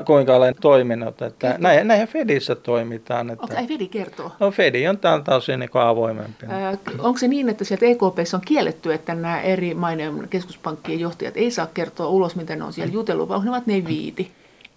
kuinka 0.05 0.35
olen 0.35 0.55
toiminut. 0.61 1.21
Että 1.21 1.55
näin, 1.59 1.87
näin 1.87 2.07
Fedissä 2.07 2.55
toimitaan. 2.55 3.29
Että, 3.29 3.43
Onko 3.43 3.67
Fedi 3.67 3.87
kertoo? 3.87 4.31
No 4.39 4.51
Fedi 4.51 4.87
on 4.87 4.97
tältä 4.97 5.35
osin 5.35 5.59
niin 5.59 5.69
avoimempi. 5.73 6.45
Ää, 6.49 6.77
onko 6.99 7.19
se 7.19 7.27
niin, 7.27 7.49
että 7.49 7.63
sieltä 7.63 7.85
EKP 7.85 8.17
on 8.33 8.41
kielletty, 8.45 8.93
että 8.93 9.15
nämä 9.15 9.41
eri 9.41 9.73
maiden 9.73 10.27
keskuspankkien 10.29 10.99
johtajat 10.99 11.37
ei 11.37 11.51
saa 11.51 11.67
kertoa 11.73 12.07
ulos, 12.07 12.35
mitä 12.35 12.55
ne 12.55 12.63
on 12.63 12.73
siellä 12.73 12.93
jutellut, 12.93 13.29
vai 13.29 13.37
onko 13.37 13.61
ne 13.65 13.85
viiti? 13.87 14.31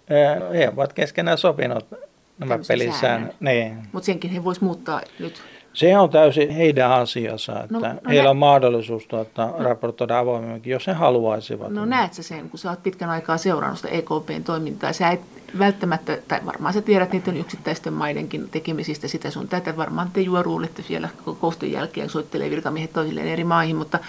Ää, 0.09 0.49
he 0.53 0.69
ovat 0.69 0.93
keskenään 0.93 1.37
sopinut 1.37 1.85
nämä 2.39 2.59
pelisäännöt. 2.67 3.35
Niin. 3.39 3.77
Mutta 3.91 4.05
senkin 4.05 4.31
he 4.31 4.43
voisivat 4.43 4.65
muuttaa 4.65 5.01
nyt. 5.19 5.41
Se 5.77 5.97
on 5.97 6.09
täysin 6.09 6.49
heidän 6.49 6.91
asiansa, 6.91 7.63
että 7.63 7.73
no, 7.73 7.79
no 7.79 7.87
heillä 8.09 8.23
nä- 8.23 8.29
on 8.29 8.37
mahdollisuus 8.37 9.07
tuota, 9.07 9.45
no, 9.45 9.55
raportoida 9.59 10.19
avoimemmin, 10.19 10.61
jos 10.65 10.87
he 10.87 10.93
haluaisivat. 10.93 11.69
No 11.69 11.85
näet 11.85 12.13
sä 12.13 12.23
sen, 12.23 12.49
kun 12.49 12.59
sä 12.59 12.69
oot 12.69 12.83
pitkän 12.83 13.09
aikaa 13.09 13.37
seurannut 13.37 13.77
sitä 13.77 13.89
EKPn 13.89 14.43
toimintaa. 14.45 14.93
Sä 14.93 15.09
et 15.09 15.21
välttämättä, 15.59 16.17
tai 16.27 16.39
varmaan 16.45 16.73
sä 16.73 16.81
tiedät 16.81 17.11
niiden 17.11 17.37
yksittäisten 17.37 17.93
maidenkin 17.93 18.49
tekemisistä 18.49 19.07
sitä 19.07 19.31
sun 19.31 19.47
tätä. 19.47 19.77
Varmaan 19.77 20.09
te 20.13 20.21
juoruulitte 20.21 20.81
siellä 20.81 21.09
kohteen 21.39 21.71
jälkeen, 21.71 22.09
soittelee 22.09 22.49
virkamiehet 22.49 22.93
toisilleen 22.93 23.27
eri 23.27 23.43
maihin, 23.43 23.75
mutta 23.75 23.99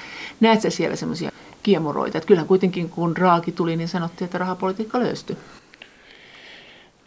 näet 0.40 0.60
sä 0.60 0.70
siellä 0.70 0.96
semmoisia 0.96 1.30
kiemuroita? 1.62 2.18
Että 2.18 2.28
kyllähän 2.28 2.48
kuitenkin 2.48 2.88
kun 2.88 3.16
Raaki 3.16 3.52
tuli, 3.52 3.76
niin 3.76 3.88
sanottiin, 3.88 4.26
että 4.26 4.38
rahapolitiikka 4.38 4.98
löystyi. 4.98 5.36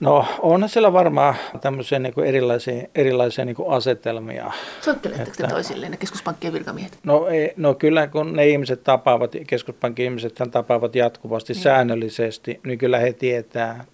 No 0.01 0.25
on 0.39 0.69
siellä 0.69 0.93
varmaan 0.93 1.35
tämmöisiä 1.61 1.99
niin 1.99 2.13
kuin 2.13 2.27
erilaisia, 2.27 2.87
erilaisia 2.95 3.45
niin 3.45 3.55
kuin 3.55 3.69
asetelmia. 3.69 4.51
Soitteletteko 4.81 5.31
te 5.37 5.47
toisilleen 5.47 5.91
ne 5.91 5.97
keskuspankkien 5.97 6.53
virkamiehet? 6.53 6.99
No, 7.03 7.27
ei, 7.27 7.53
no 7.57 7.73
kyllä 7.73 8.07
kun 8.07 8.33
ne 8.33 8.47
ihmiset 8.47 8.83
tapaavat, 8.83 9.31
keskuspankin 9.47 10.05
ihmiset 10.05 10.39
tapaavat 10.51 10.95
jatkuvasti 10.95 11.53
niin. 11.53 11.63
säännöllisesti, 11.63 12.59
niin 12.65 12.77
kyllä 12.77 12.99
he 12.99 13.13
tietää 13.13 13.85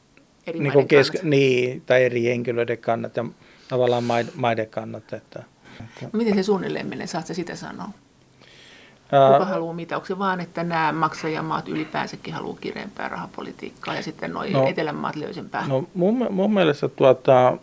eri 0.48 0.60
niin 0.60 0.74
kuin 0.74 0.88
kesk- 0.88 1.24
niin, 1.24 1.82
tai 1.86 2.04
eri 2.04 2.24
henkilöiden 2.24 2.78
kannat 2.78 3.15
ja 3.17 3.26
tavallaan 3.67 4.04
maiden 4.36 4.70
kannat. 4.70 5.04
Että, 5.04 5.17
että. 5.17 5.43
No, 6.02 6.10
miten 6.13 6.36
se 6.36 6.43
suunnilleen 6.43 6.88
menee, 6.88 7.08
saat 7.08 7.26
sitä 7.26 7.56
sanoa? 7.56 7.89
Kuka 9.08 9.46
haluaa 9.46 9.74
mitä? 9.74 9.96
Onko 9.96 10.08
se 10.08 10.20
vaan, 10.20 10.39
että 10.39 10.63
nämä 10.63 10.91
maksajamaat 10.91 11.67
ylipäänsäkin 11.67 12.34
haluaa 12.34 12.58
kireempää 12.62 13.10
rahapolitiikkaa 13.10 13.96
ja 13.96 14.04
sitten 14.04 14.34
nuo 14.34 14.43
no, 14.52 14.67
etelämaat 14.67 15.15
löysempää? 15.15 15.67
No 15.67 15.84
mun, 15.93 16.28
mun 16.30 16.54
mielestä, 16.54 16.88
tuota, 16.88 17.58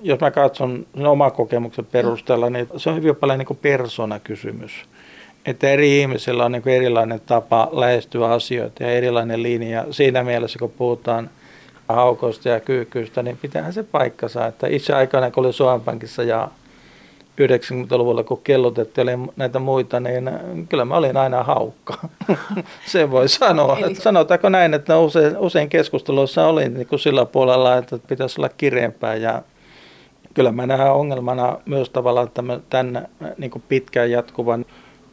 jos 0.00 0.20
mä 0.20 0.30
katson 0.30 0.86
sen 0.94 1.06
oman 1.06 1.32
kokemuksen 1.32 1.86
perusteella, 1.86 2.50
niin 2.50 2.68
se 2.76 2.90
on 2.90 2.96
hyvin 2.96 3.16
paljon 3.16 3.38
niin 3.38 3.58
persoonakysymys. 3.62 4.72
Että 5.46 5.68
eri 5.68 6.00
ihmisillä 6.00 6.44
on 6.44 6.52
niin 6.52 6.68
erilainen 6.68 7.20
tapa 7.26 7.68
lähestyä 7.72 8.26
asioita 8.26 8.82
ja 8.82 8.90
erilainen 8.90 9.42
linja. 9.42 9.86
Siinä 9.90 10.22
mielessä, 10.22 10.58
kun 10.58 10.70
puhutaan 10.70 11.30
haukoista 11.88 12.48
ja 12.48 12.60
kyykkyistä, 12.60 13.22
niin 13.22 13.36
pitäähän 13.36 13.72
se 13.72 13.82
paikkansa. 13.82 14.46
Että 14.46 14.66
itse 14.66 14.94
aikana, 14.94 15.30
kun 15.30 15.44
olin 15.44 15.52
Suomen 15.52 15.80
Pankissa 15.80 16.22
ja 16.22 16.48
90-luvulla, 17.40 18.24
kun 18.24 18.40
kellotettiin 18.44 19.30
näitä 19.36 19.58
muita, 19.58 20.00
niin 20.00 20.30
kyllä 20.68 20.84
mä 20.84 20.96
olin 20.96 21.16
aina 21.16 21.42
haukka. 21.42 21.94
Se 22.86 23.10
voi 23.10 23.28
sanoa. 23.28 23.78
Eli... 23.78 23.94
Sanotaanko 23.94 24.48
näin, 24.48 24.74
että 24.74 24.98
usein, 24.98 25.38
usein 25.38 25.68
keskusteluissa 25.68 26.46
olin 26.46 26.74
niin 26.74 26.86
kuin 26.86 26.98
sillä 26.98 27.26
puolella, 27.26 27.76
että 27.76 27.98
pitäisi 28.08 28.40
olla 28.40 28.48
kireempää 28.48 29.14
ja 29.14 29.42
kyllä 30.34 30.52
mä 30.52 30.66
näen 30.66 30.92
ongelmana 30.92 31.58
myös 31.66 31.90
tavallaan 31.90 32.30
tämän, 32.34 32.62
tämän 32.70 33.08
niin 33.38 33.50
kuin 33.50 33.62
pitkään 33.68 34.10
jatkuvan 34.10 34.64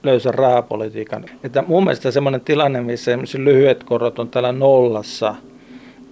löysän 0.04 0.34
rahapolitiikan. 0.34 1.26
Että 1.44 1.64
mun 1.68 1.84
mielestä 1.84 2.12
semmoinen 2.12 2.42
tilanne, 2.42 2.82
missä 2.82 3.12
lyhyet 3.38 3.84
korot 3.84 4.20
on 4.20 4.30
täällä 4.30 4.52
nollassa– 4.52 5.36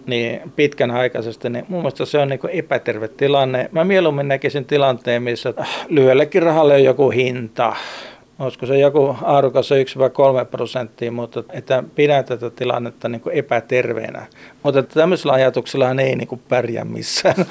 niin 0.08 0.52
pitkän 0.56 0.92
aikaisesti, 0.92 1.50
niin 1.50 1.66
mun 1.70 1.80
mielestä 1.80 2.06
se 2.06 2.18
on 2.18 2.28
niin 2.28 2.40
epäterve 2.50 3.08
tilanne. 3.08 3.70
Mä 3.72 3.84
mieluummin 3.84 4.28
näkisin 4.28 4.66
tilanteen, 4.66 5.24
missä 5.24 5.54
lyhyellekin 5.90 6.44
rahalle 6.44 6.74
on 6.74 6.84
joku 6.84 7.10
hinta. 7.10 7.76
Olisiko 8.40 8.66
se 8.66 8.78
joku 8.80 9.18
arvokas 9.22 9.70
1-3 9.72 10.46
prosenttia, 10.52 11.12
mutta 11.12 11.44
että 11.50 11.84
pidän 11.96 12.26
tätä 12.26 12.50
tilannetta 12.50 13.10
niin 13.10 13.22
epäterveenä. 13.32 14.26
Mutta 14.64 14.84
tämmöisellä 14.84 15.34
ajatuksella 15.34 15.90
ei 15.90 16.16
niin 16.16 16.42
pärjää 16.50 16.86
missään. 16.86 17.36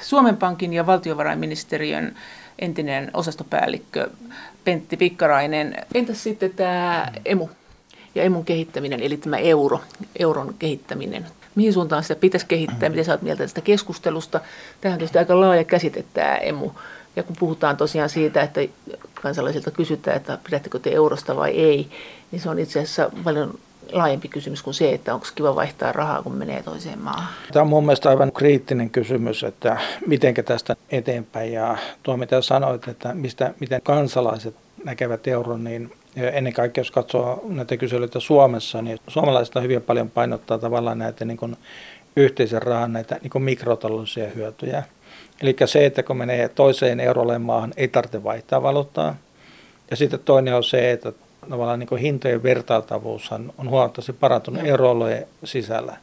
Suomen 0.00 0.36
Pankin 0.36 0.72
ja 0.72 0.86
valtiovarainministeriön 0.86 2.14
entinen 2.58 3.10
osastopäällikkö 3.14 4.10
Pentti 4.64 4.96
Pikkarainen. 4.96 5.74
Entäs 5.94 6.22
sitten 6.22 6.50
tämä 6.50 7.12
emu? 7.24 7.48
Ja 8.14 8.22
emun 8.22 8.44
kehittäminen, 8.44 9.00
eli 9.00 9.16
tämä 9.16 9.36
euro, 9.38 9.80
euron 10.18 10.54
kehittäminen. 10.58 11.26
Mihin 11.54 11.72
suuntaan 11.72 12.02
sitä 12.02 12.14
pitäisi 12.16 12.46
kehittää, 12.46 12.88
miten 12.88 13.04
sä 13.04 13.12
oot 13.12 13.22
mieltä 13.22 13.42
tästä 13.42 13.60
keskustelusta. 13.60 14.40
Tähän 14.80 14.94
on 14.94 14.98
tietysti 14.98 15.18
aika 15.18 15.40
laaja 15.40 15.64
käsite 15.64 16.04
tämä 16.14 16.36
emu. 16.36 16.70
Ja 17.16 17.22
kun 17.22 17.36
puhutaan 17.38 17.76
tosiaan 17.76 18.08
siitä, 18.08 18.42
että 18.42 18.60
kansalaisilta 19.22 19.70
kysytään, 19.70 20.16
että 20.16 20.38
pidättekö 20.44 20.78
te 20.78 20.90
eurosta 20.90 21.36
vai 21.36 21.50
ei, 21.50 21.88
niin 22.30 22.40
se 22.40 22.50
on 22.50 22.58
itse 22.58 22.78
asiassa 22.80 23.10
paljon 23.24 23.58
laajempi 23.92 24.28
kysymys 24.28 24.62
kuin 24.62 24.74
se, 24.74 24.92
että 24.92 25.14
onko 25.14 25.26
kiva 25.34 25.54
vaihtaa 25.54 25.92
rahaa, 25.92 26.22
kun 26.22 26.34
menee 26.34 26.62
toiseen 26.62 26.98
maahan. 26.98 27.28
Tämä 27.52 27.62
on 27.62 27.68
mun 27.68 27.84
mielestä 27.84 28.08
aivan 28.08 28.32
kriittinen 28.32 28.90
kysymys, 28.90 29.44
että 29.44 29.80
miten 30.06 30.34
tästä 30.34 30.76
eteenpäin. 30.90 31.52
Ja 31.52 31.76
tuo 32.02 32.16
mitä 32.16 32.42
sanoit, 32.42 32.88
että 32.88 33.14
mistä, 33.14 33.54
miten 33.60 33.82
kansalaiset 33.82 34.54
näkevät 34.84 35.26
euron, 35.26 35.64
niin 35.64 35.92
ennen 36.16 36.52
kaikkea, 36.52 36.80
jos 36.80 36.90
katsoo 36.90 37.44
näitä 37.48 37.76
kyselyitä 37.76 38.20
Suomessa, 38.20 38.82
niin 38.82 38.98
suomalaiset 39.08 39.56
on 39.56 39.62
hyvin 39.62 39.82
paljon 39.82 40.10
painottaa 40.10 40.58
tavallaan 40.58 40.98
näitä 40.98 41.24
niin 41.24 41.36
kuin 41.36 41.56
yhteisen 42.16 42.62
rahan 42.62 42.92
näitä 42.92 43.18
niin 43.22 43.30
kuin 43.30 43.42
mikrotaloudellisia 43.42 44.28
hyötyjä. 44.28 44.82
Eli 45.42 45.56
se, 45.64 45.86
että 45.86 46.02
kun 46.02 46.16
menee 46.16 46.48
toiseen 46.48 47.00
euroleen 47.00 47.42
maahan, 47.42 47.74
ei 47.76 47.88
tarvitse 47.88 48.24
vaihtaa 48.24 48.62
valuuttaa. 48.62 49.16
Ja 49.90 49.96
sitten 49.96 50.20
toinen 50.20 50.54
on 50.54 50.64
se, 50.64 50.90
että 50.90 51.12
tavallaan 51.50 51.78
niin 51.78 51.98
hintojen 51.98 52.42
vertailtavuus 52.42 53.32
on 53.32 53.70
huomattavasti 53.70 54.12
parantunut 54.12 54.64
euroalueen 54.64 55.26
sisällä. 55.44 55.96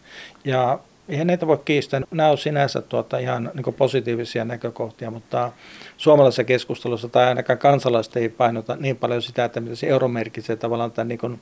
Ja 0.46 0.80
eihän 1.10 1.28
näitä 1.28 1.48
voi 1.48 1.60
kiistää. 1.66 2.02
Nämä 2.12 2.30
on 2.30 2.38
sinänsä 2.38 2.82
tuota 2.82 3.18
ihan 3.18 3.52
niin 3.54 3.74
positiivisia 3.74 4.46
näkökohtia, 4.46 5.12
mutta 5.12 5.52
suomalaisessa 5.98 6.44
keskustelussa 6.44 7.10
tai 7.10 7.26
ainakaan 7.26 7.60
kansalaiset 7.60 8.16
ei 8.16 8.30
painota 8.30 8.76
niin 8.76 8.98
paljon 8.98 9.22
sitä, 9.22 9.46
että 9.46 9.60
mitä 9.60 9.76
se 9.76 9.88
euro 9.88 10.08
merkitsee 10.08 10.56
tavallaan 10.56 10.92
tämän 10.92 11.08
niin 11.08 11.42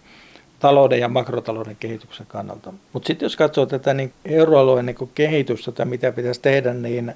talouden 0.60 1.00
ja 1.00 1.08
makrotalouden 1.08 1.76
kehityksen 1.80 2.26
kannalta. 2.26 2.74
Mutta 2.94 3.08
sitten 3.08 3.26
jos 3.26 3.36
katsoo 3.36 3.66
tätä 3.66 3.94
niin 3.94 4.14
euroalueen 4.26 4.86
niin 4.86 5.12
kehitystä 5.16 5.72
tai 5.72 5.86
mitä 5.86 6.12
pitäisi 6.12 6.42
tehdä, 6.42 6.74
niin 6.74 7.16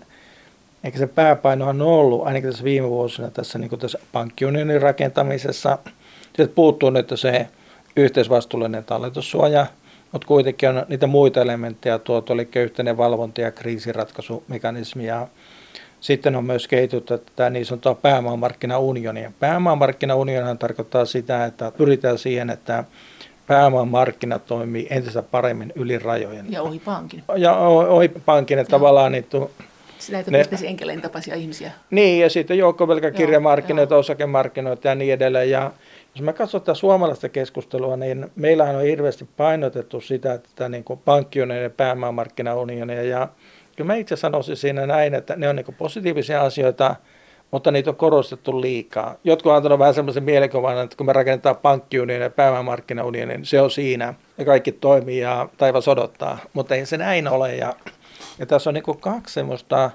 eikä 0.83 0.97
se 0.97 1.07
pääpaino 1.07 1.67
on 1.67 1.81
ollut 1.81 2.27
ainakin 2.27 2.49
tässä 2.49 2.63
viime 2.63 2.89
vuosina 2.89 3.31
tässä, 3.31 3.59
niin 3.59 3.79
tässä 3.79 3.99
pankkiunionin 4.11 4.81
rakentamisessa. 4.81 5.77
Sitten 6.23 6.49
puuttuu 6.49 6.89
nyt 6.89 7.11
se 7.15 7.47
yhteisvastuullinen 7.95 8.83
talletussuoja, 8.83 9.65
mutta 10.11 10.27
kuitenkin 10.27 10.69
on 10.69 10.85
niitä 10.89 11.07
muita 11.07 11.41
elementtejä 11.41 11.99
tuotu, 11.99 12.33
eli 12.33 12.49
yhteinen 12.55 12.97
valvonta 12.97 13.41
ja 13.41 13.51
kriisiratkaisumekanismi 13.51 15.05
ja 15.05 15.27
Sitten 16.01 16.35
on 16.35 16.45
myös 16.45 16.67
kehitytty 16.67 17.17
tätä 17.17 17.49
niin 17.49 17.65
sanottua 17.65 17.95
pääomamarkkinaunionia. 17.95 19.31
Pääomamarkkinaunionia 19.39 20.55
tarkoittaa 20.55 21.05
sitä, 21.05 21.45
että 21.45 21.71
pyritään 21.71 22.17
siihen, 22.17 22.49
että 22.49 22.83
pääomamarkkinat 23.47 24.45
toimii 24.45 24.87
entistä 24.89 25.21
paremmin 25.21 25.73
yli 25.75 25.99
rajojen. 25.99 26.51
Ja 26.51 26.61
ohi 26.61 26.79
pankin. 26.79 27.23
Ja 27.37 27.57
ohi 27.57 28.09
pankin, 28.09 28.59
että 28.59 28.71
tavallaan 28.71 29.11
niin 29.11 29.25
Näitä 30.11 30.31
ne, 30.31 30.45
enkelein 30.63 31.01
tapaisia 31.01 31.35
ihmisiä. 31.35 31.71
Niin, 31.91 32.21
ja 32.21 32.29
sitten 32.29 32.57
joukkovelkakirjamarkkinoita, 32.57 33.97
osakemarkkinoita 33.97 34.87
ja 34.87 34.95
niin 34.95 35.13
edelleen. 35.13 35.49
Ja 35.49 35.71
jos 36.19 36.25
me 36.25 36.33
katsotaan 36.33 36.75
suomalaista 36.75 37.29
keskustelua, 37.29 37.97
niin 37.97 38.31
meillähän 38.35 38.75
on 38.75 38.81
hirveästi 38.81 39.29
painotettu 39.37 40.01
sitä, 40.01 40.33
että 40.33 40.69
niin 40.69 40.85
pankkiunionia 41.05 41.63
ja 41.63 41.69
pääomamarkkinaunionia. 41.69 43.03
Ja 43.03 43.27
kyllä 43.75 43.87
mä 43.87 43.95
itse 43.95 44.15
sanoisin 44.15 44.57
siinä 44.57 44.87
näin, 44.87 45.15
että 45.15 45.35
ne 45.35 45.49
on 45.49 45.55
niin 45.55 45.75
positiivisia 45.77 46.41
asioita, 46.41 46.95
mutta 47.51 47.71
niitä 47.71 47.89
on 47.89 47.95
korostettu 47.95 48.61
liikaa. 48.61 49.15
Jotkut 49.23 49.49
on 49.49 49.55
antanut 49.55 49.79
vähän 49.79 49.93
semmoisen 49.93 50.23
mielikuvan, 50.23 50.77
että 50.77 50.97
kun 50.97 51.05
me 51.05 51.13
rakennetaan 51.13 51.57
pankkiunionia 51.57 52.25
ja 52.25 52.29
pääomamarkkinaunionia, 52.29 53.37
niin 53.37 53.45
se 53.45 53.61
on 53.61 53.71
siinä 53.71 54.13
ja 54.37 54.45
kaikki 54.45 54.71
toimii 54.71 55.19
ja 55.19 55.49
taivas 55.57 55.87
odottaa. 55.87 56.37
Mutta 56.53 56.75
ei 56.75 56.85
se 56.85 56.97
näin 56.97 57.27
ole 57.27 57.55
ja, 57.55 57.75
ja 58.39 58.45
tässä 58.45 58.69
on 58.69 58.73
niin 58.73 58.99
kaksi 58.99 59.33
semmoista 59.33 59.91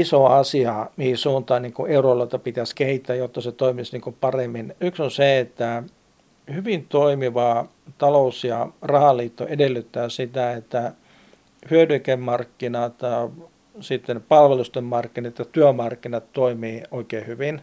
isoa 0.00 0.38
asiaa, 0.38 0.92
mihin 0.96 1.18
suuntaan 1.18 1.62
niin 1.62 1.74
euroalueelta 1.88 2.38
pitäisi 2.38 2.74
kehittää, 2.74 3.16
jotta 3.16 3.40
se 3.40 3.52
toimisi 3.52 3.98
niin 3.98 4.16
paremmin. 4.20 4.74
Yksi 4.80 5.02
on 5.02 5.10
se, 5.10 5.38
että 5.38 5.82
hyvin 6.54 6.86
toimiva 6.88 7.66
talous- 7.98 8.44
ja 8.44 8.68
rahaliitto 8.82 9.46
edellyttää 9.46 10.08
sitä, 10.08 10.52
että 10.52 10.92
hyödykemarkkinat, 11.70 12.94
sitten 13.80 14.22
palvelusten 14.28 14.84
markkinat 14.84 15.38
ja 15.38 15.44
työmarkkinat 15.44 16.32
toimii 16.32 16.82
oikein 16.90 17.26
hyvin. 17.26 17.60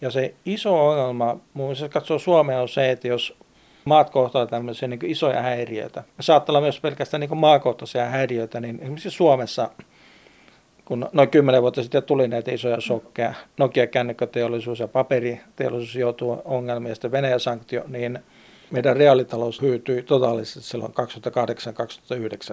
Ja 0.00 0.10
se 0.10 0.34
iso 0.44 0.88
ongelma, 0.88 1.36
muun 1.54 1.68
muassa 1.68 1.88
katsoo 1.88 2.18
Suomea, 2.18 2.62
on 2.62 2.68
se, 2.68 2.90
että 2.90 3.08
jos 3.08 3.36
maat 3.84 4.10
kohtaa 4.10 4.46
tämmöisiä 4.46 4.88
niin 4.88 5.06
isoja 5.06 5.42
häiriöitä, 5.42 6.04
saattaa 6.20 6.52
olla 6.52 6.60
myös 6.60 6.80
pelkästään 6.80 7.20
niin 7.20 7.38
maakohtaisia 7.38 8.04
häiriöitä, 8.04 8.60
niin 8.60 8.78
esimerkiksi 8.80 9.10
Suomessa, 9.10 9.70
kun 10.84 11.08
noin 11.12 11.30
kymmenen 11.30 11.62
vuotta 11.62 11.82
sitten 11.82 12.02
tuli 12.02 12.28
näitä 12.28 12.52
isoja 12.52 12.80
shokkeja, 12.80 13.34
Nokia-kännykkäteollisuus 13.58 14.80
ja 14.80 14.88
paperiteollisuus 14.88 15.96
joutuu 15.96 16.42
ongelmiin 16.44 16.88
ja 16.88 16.94
sitten 16.94 17.12
Venäjän 17.12 17.40
sanktio, 17.40 17.84
niin 17.88 18.18
meidän 18.70 18.96
reaalitalous 18.96 19.62
hyytyi 19.62 20.02
totaalisesti 20.02 20.60
silloin 20.60 20.92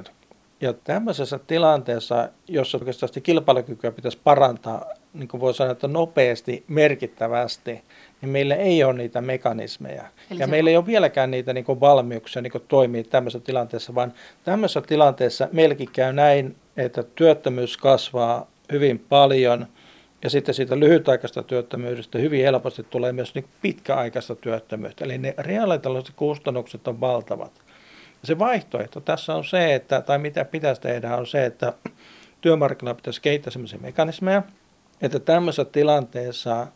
2008-2009. 0.07 0.11
Ja 0.61 0.73
tämmöisessä 0.73 1.39
tilanteessa, 1.47 2.29
jossa 2.47 2.77
oikeastaan 2.77 3.11
kilpailukykyä 3.23 3.91
pitäisi 3.91 4.19
parantaa, 4.23 4.85
niin 5.13 5.27
kuin 5.27 5.41
voi 5.41 5.53
sanoa, 5.53 5.71
että 5.71 5.87
nopeasti, 5.87 6.63
merkittävästi, 6.67 7.81
niin 8.21 8.29
meillä 8.29 8.55
ei 8.55 8.83
ole 8.83 8.93
niitä 8.93 9.21
mekanismeja. 9.21 10.03
Eli 10.31 10.39
ja 10.39 10.47
meillä 10.47 10.67
on... 10.67 10.71
ei 10.71 10.77
ole 10.77 10.85
vieläkään 10.85 11.31
niitä 11.31 11.53
niin 11.53 11.65
kuin 11.65 11.79
valmiuksia 11.79 12.41
niin 12.41 12.51
kuin 12.51 12.63
toimia 12.67 13.03
tämmöisessä 13.03 13.45
tilanteessa, 13.45 13.95
vaan 13.95 14.13
tämmöisessä 14.43 14.81
tilanteessa 14.81 15.47
meilläkin 15.51 15.89
käy 15.93 16.13
näin, 16.13 16.55
että 16.77 17.03
työttömyys 17.03 17.77
kasvaa 17.77 18.51
hyvin 18.71 18.99
paljon, 18.99 19.67
ja 20.23 20.29
sitten 20.29 20.55
siitä 20.55 20.79
lyhytaikaista 20.79 21.43
työttömyydestä 21.43 22.19
hyvin 22.19 22.43
helposti 22.43 22.83
tulee 22.83 23.11
myös 23.11 23.35
niin 23.35 23.45
pitkäaikaista 23.61 24.35
työttömyyttä. 24.35 25.05
Eli 25.05 25.17
ne 25.17 25.33
reaalitaloudelliset 25.37 26.15
kustannukset 26.15 26.87
on 26.87 26.99
valtavat. 26.99 27.51
Se 28.23 28.39
vaihtoehto 28.39 29.01
tässä 29.01 29.35
on 29.35 29.45
se, 29.45 29.75
että, 29.75 30.01
tai 30.01 30.17
mitä 30.19 30.45
pitäisi 30.45 30.81
tehdä, 30.81 31.17
on 31.17 31.27
se, 31.27 31.45
että 31.45 31.73
työmarkkinoilla 32.41 32.95
pitäisi 32.95 33.21
kehittää 33.21 33.51
sellaisia 33.51 33.79
mekanismeja, 33.81 34.43
että 35.01 35.19
tämmöisessä 35.19 35.65
tilanteessa 35.65 36.67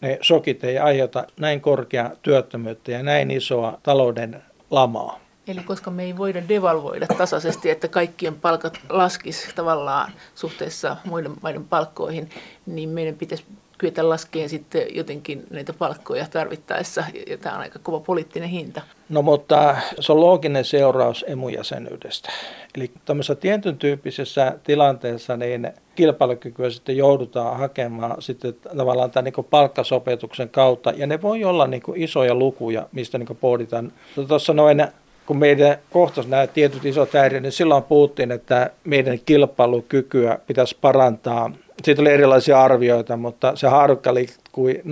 ne 0.00 0.18
shokit 0.22 0.64
ei 0.64 0.78
aiheuta 0.78 1.24
näin 1.40 1.60
korkea 1.60 2.10
työttömyyttä 2.22 2.90
ja 2.90 3.02
näin 3.02 3.30
isoa 3.30 3.78
talouden 3.82 4.42
lamaa. 4.70 5.21
Eli 5.46 5.60
koska 5.60 5.90
me 5.90 6.02
ei 6.02 6.16
voida 6.16 6.42
devalvoida 6.48 7.06
tasaisesti, 7.06 7.70
että 7.70 7.88
kaikkien 7.88 8.34
palkat 8.34 8.78
laskisi 8.88 9.48
tavallaan 9.54 10.12
suhteessa 10.34 10.96
muiden 11.04 11.32
maiden 11.42 11.64
palkkoihin, 11.64 12.30
niin 12.66 12.88
meidän 12.88 13.14
pitäisi 13.14 13.44
kyetä 13.78 14.08
laskemaan 14.08 14.48
sitten 14.48 14.86
jotenkin 14.94 15.46
näitä 15.50 15.72
palkkoja 15.72 16.26
tarvittaessa, 16.30 17.04
ja 17.26 17.38
tämä 17.38 17.54
on 17.54 17.60
aika 17.60 17.78
kova 17.78 18.00
poliittinen 18.00 18.48
hinta. 18.48 18.82
No 19.08 19.22
mutta 19.22 19.76
se 20.00 20.12
on 20.12 20.20
looginen 20.20 20.64
seuraus 20.64 21.24
emujäsenyydestä. 21.28 22.32
Eli 22.74 22.90
tämmöisessä 23.04 23.34
tietyn 23.34 23.78
tyyppisessä 23.78 24.58
tilanteessa 24.64 25.36
niin 25.36 25.72
kilpailukykyä 25.94 26.70
sitten 26.70 26.96
joudutaan 26.96 27.58
hakemaan 27.58 28.22
sitten 28.22 28.54
tavallaan 28.76 29.10
tämän 29.10 29.24
niin 29.24 29.46
palkkasopetuksen 29.50 30.48
kautta, 30.48 30.90
ja 30.90 31.06
ne 31.06 31.22
voi 31.22 31.44
olla 31.44 31.66
niin 31.66 31.82
isoja 31.94 32.34
lukuja, 32.34 32.88
mistä 32.92 33.18
niin 33.18 33.38
pohditaan. 33.40 33.92
Tuossa 34.28 34.52
noin 34.52 34.86
kun 35.26 35.36
meidän 35.36 35.76
kohtas 35.90 36.26
nämä 36.26 36.46
tietyt 36.46 36.84
isot 36.84 37.12
häiriöt, 37.12 37.42
niin 37.42 37.52
silloin 37.52 37.82
puhuttiin, 37.82 38.32
että 38.32 38.70
meidän 38.84 39.18
kilpailukykyä 39.26 40.38
pitäisi 40.46 40.76
parantaa 40.80 41.50
siitä 41.84 42.02
oli 42.02 42.10
erilaisia 42.10 42.62
arvioita, 42.62 43.16
mutta 43.16 43.56
se 43.56 43.68
haarukka 43.68 44.14
liikkui 44.14 44.82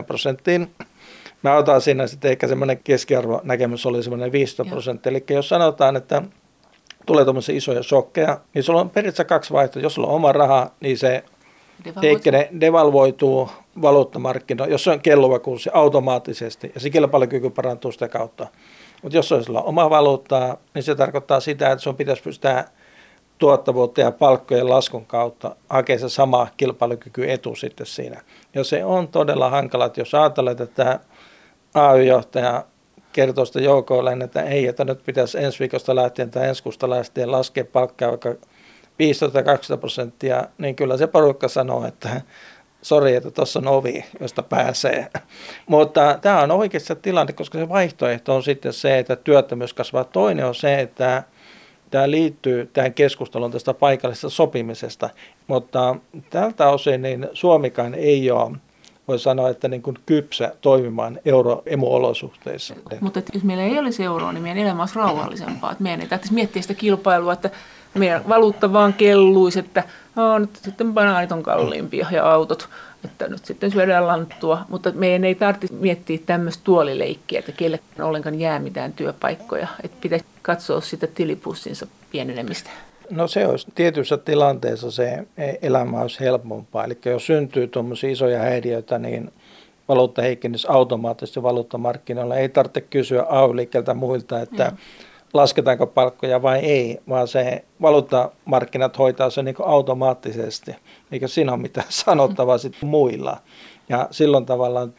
0-30 0.00 0.04
prosenttiin. 0.06 0.70
Mä 1.42 1.56
otan 1.56 1.80
siinä 1.80 2.06
sitten 2.06 2.30
ehkä 2.30 2.48
semmoinen 2.48 2.80
keskiarvonäkemys 2.84 3.86
oli 3.86 4.02
semmoinen 4.02 4.32
15 4.32 4.72
prosenttia. 4.72 5.10
Eli 5.10 5.24
jos 5.30 5.48
sanotaan, 5.48 5.96
että 5.96 6.22
tulee 7.06 7.24
tuommoisia 7.24 7.56
isoja 7.56 7.82
shokkeja, 7.82 8.40
niin 8.54 8.62
sulla 8.62 8.80
on 8.80 8.90
periaatteessa 8.90 9.24
kaksi 9.24 9.52
vaihtoehtoa. 9.52 9.86
Jos 9.86 9.94
sulla 9.94 10.08
on 10.08 10.14
oma 10.14 10.32
raha, 10.32 10.70
niin 10.80 10.98
se 10.98 11.24
heikkene 12.02 12.48
devalvoituu 12.60 13.50
valuuttamarkkinoilla, 13.82 14.72
jos 14.72 14.84
se 14.84 14.90
on 14.90 15.00
kelluva 15.00 15.38
kurssi 15.38 15.70
automaattisesti 15.72 16.72
ja 16.74 16.80
se 16.80 16.90
kilpailukyky 16.90 17.50
parantuu 17.50 17.92
sitä 17.92 18.08
kautta. 18.08 18.46
Mutta 19.02 19.16
jos 19.16 19.28
sulla 19.28 19.62
oma 19.62 19.90
valuuttaa, 19.90 20.56
niin 20.74 20.82
se 20.82 20.94
tarkoittaa 20.94 21.40
sitä, 21.40 21.70
että 21.70 21.82
sun 21.82 21.96
pitäisi 21.96 22.22
pystyä 22.22 22.64
tuottavuutta 23.38 24.00
ja 24.00 24.10
palkkojen 24.10 24.68
laskun 24.68 25.06
kautta 25.06 25.56
hakee 25.68 25.98
se 25.98 26.08
sama 26.08 26.48
kilpailukykyetu 26.56 27.54
sitten 27.54 27.86
siinä. 27.86 28.20
Ja 28.54 28.64
se 28.64 28.84
on 28.84 29.08
todella 29.08 29.50
hankala, 29.50 29.86
että 29.86 30.00
jos 30.00 30.14
ajatellaan, 30.14 30.62
että 30.62 31.00
AY-johtaja 31.74 32.64
kertoo 33.12 33.44
sitä 33.44 33.60
joukoille, 33.60 34.16
että 34.24 34.42
ei, 34.42 34.66
että 34.66 34.84
nyt 34.84 35.04
pitäisi 35.06 35.38
ensi 35.38 35.58
viikosta 35.58 35.94
lähtien 35.94 36.30
tai 36.30 36.48
ensi 36.48 36.62
kuusta 36.62 36.90
lähtien 36.90 37.32
laskea 37.32 37.64
palkkaa 37.64 38.08
vaikka 38.08 38.30
15-20 38.30 39.78
prosenttia, 39.80 40.44
niin 40.58 40.76
kyllä 40.76 40.96
se 40.96 41.06
porukka 41.06 41.48
sanoo, 41.48 41.86
että 41.86 42.20
sori, 42.86 43.14
että 43.14 43.30
tuossa 43.30 43.58
on 43.58 43.68
ovi, 43.68 44.04
josta 44.20 44.42
pääsee. 44.42 45.06
Mutta 45.66 46.18
tämä 46.22 46.42
on 46.42 46.50
oikeassa 46.50 46.94
tilanne, 46.94 47.32
koska 47.32 47.58
se 47.58 47.68
vaihtoehto 47.68 48.34
on 48.34 48.42
sitten 48.42 48.72
se, 48.72 48.98
että 48.98 49.16
työttömyys 49.16 49.74
kasvaa. 49.74 50.04
Toinen 50.04 50.46
on 50.46 50.54
se, 50.54 50.80
että 50.80 51.22
tämä 51.90 52.10
liittyy 52.10 52.70
tähän 52.72 52.94
keskusteluun 52.94 53.50
tästä 53.50 53.74
paikallisesta 53.74 54.30
sopimisesta, 54.30 55.10
mutta 55.46 55.96
tältä 56.30 56.68
osin 56.68 57.02
niin 57.02 57.28
Suomikaan 57.32 57.94
ei 57.94 58.30
ole 58.30 58.56
voi 59.08 59.18
sanoa, 59.18 59.48
että 59.48 59.68
niin 59.68 59.82
kuin 59.82 59.96
kypsä 60.06 60.52
toimimaan 60.60 61.18
euroemuolosuhteissa. 61.24 62.74
Mutta 63.00 63.22
jos 63.34 63.44
meillä 63.44 63.64
ei 63.64 63.78
olisi 63.78 64.04
euroa, 64.04 64.32
niin 64.32 64.42
meidän 64.42 64.58
elämä 64.58 64.82
olisi 64.82 64.96
rauhallisempaa. 64.96 65.72
Että 65.72 65.82
meidän 65.82 66.00
ei 66.00 66.06
tarvitsisi 66.06 66.34
miettiä 66.34 66.62
sitä 66.62 66.74
kilpailua, 66.74 67.32
että 67.32 67.50
meidän 67.94 68.28
valuutta 68.28 68.72
vaan 68.72 68.92
kelluisi, 68.92 69.58
että 69.58 69.82
no, 70.16 70.38
nyt 70.38 70.56
sitten 70.56 70.94
banaanit 70.94 71.32
on 71.32 71.42
kalliimpia 71.42 72.06
ja 72.10 72.32
autot, 72.32 72.68
että 73.04 73.28
nyt 73.28 73.44
sitten 73.44 73.70
syödään 73.70 74.06
lanttua. 74.06 74.58
Mutta 74.68 74.92
meidän 74.92 75.24
ei 75.24 75.34
tarvitse 75.34 75.74
miettiä 75.74 76.18
tämmöistä 76.26 76.64
tuolileikkiä, 76.64 77.38
että 77.38 77.52
kelle 77.52 77.80
ollenkaan 78.00 78.40
jää 78.40 78.58
mitään 78.58 78.92
työpaikkoja. 78.92 79.68
Että 79.82 79.96
pitäisi 80.00 80.24
katsoa 80.42 80.80
sitä 80.80 81.06
tilipussinsa 81.06 81.86
pienenemistä. 82.12 82.70
No 83.10 83.28
se 83.28 83.46
olisi 83.46 83.66
tietyissä 83.74 84.16
tilanteessa 84.16 84.90
se 84.90 85.26
elämä 85.62 86.00
olisi 86.00 86.20
helpompaa. 86.20 86.84
Eli 86.84 86.98
jos 87.04 87.26
syntyy 87.26 87.68
tuommoisia 87.68 88.10
isoja 88.10 88.38
häiriöitä, 88.38 88.98
niin 88.98 89.32
valuutta 89.88 90.22
heikkenisi 90.22 90.66
automaattisesti 90.70 91.42
valuuttamarkkinoilla. 91.42 92.36
Ei 92.36 92.48
tarvitse 92.48 92.80
kysyä 92.80 93.22
ay 93.22 93.48
muilta, 93.94 94.40
että 94.40 94.70
mm 94.70 94.76
lasketaanko 95.36 95.86
palkkoja 95.86 96.42
vai 96.42 96.58
ei, 96.58 97.00
vaan 97.08 97.28
se 97.28 97.64
valuuttamarkkinat 97.82 98.98
hoitaa 98.98 99.30
sen 99.30 99.44
niin 99.44 99.56
automaattisesti, 99.64 100.76
eikä 101.12 101.28
siinä 101.28 101.52
ole 101.52 101.60
mitään 101.60 101.86
sanottavaa 102.04 102.58
sitten 102.58 102.88
muilla. 102.88 103.36
Ja 103.88 104.08
silloin 104.10 104.46
tavallaan 104.46 104.94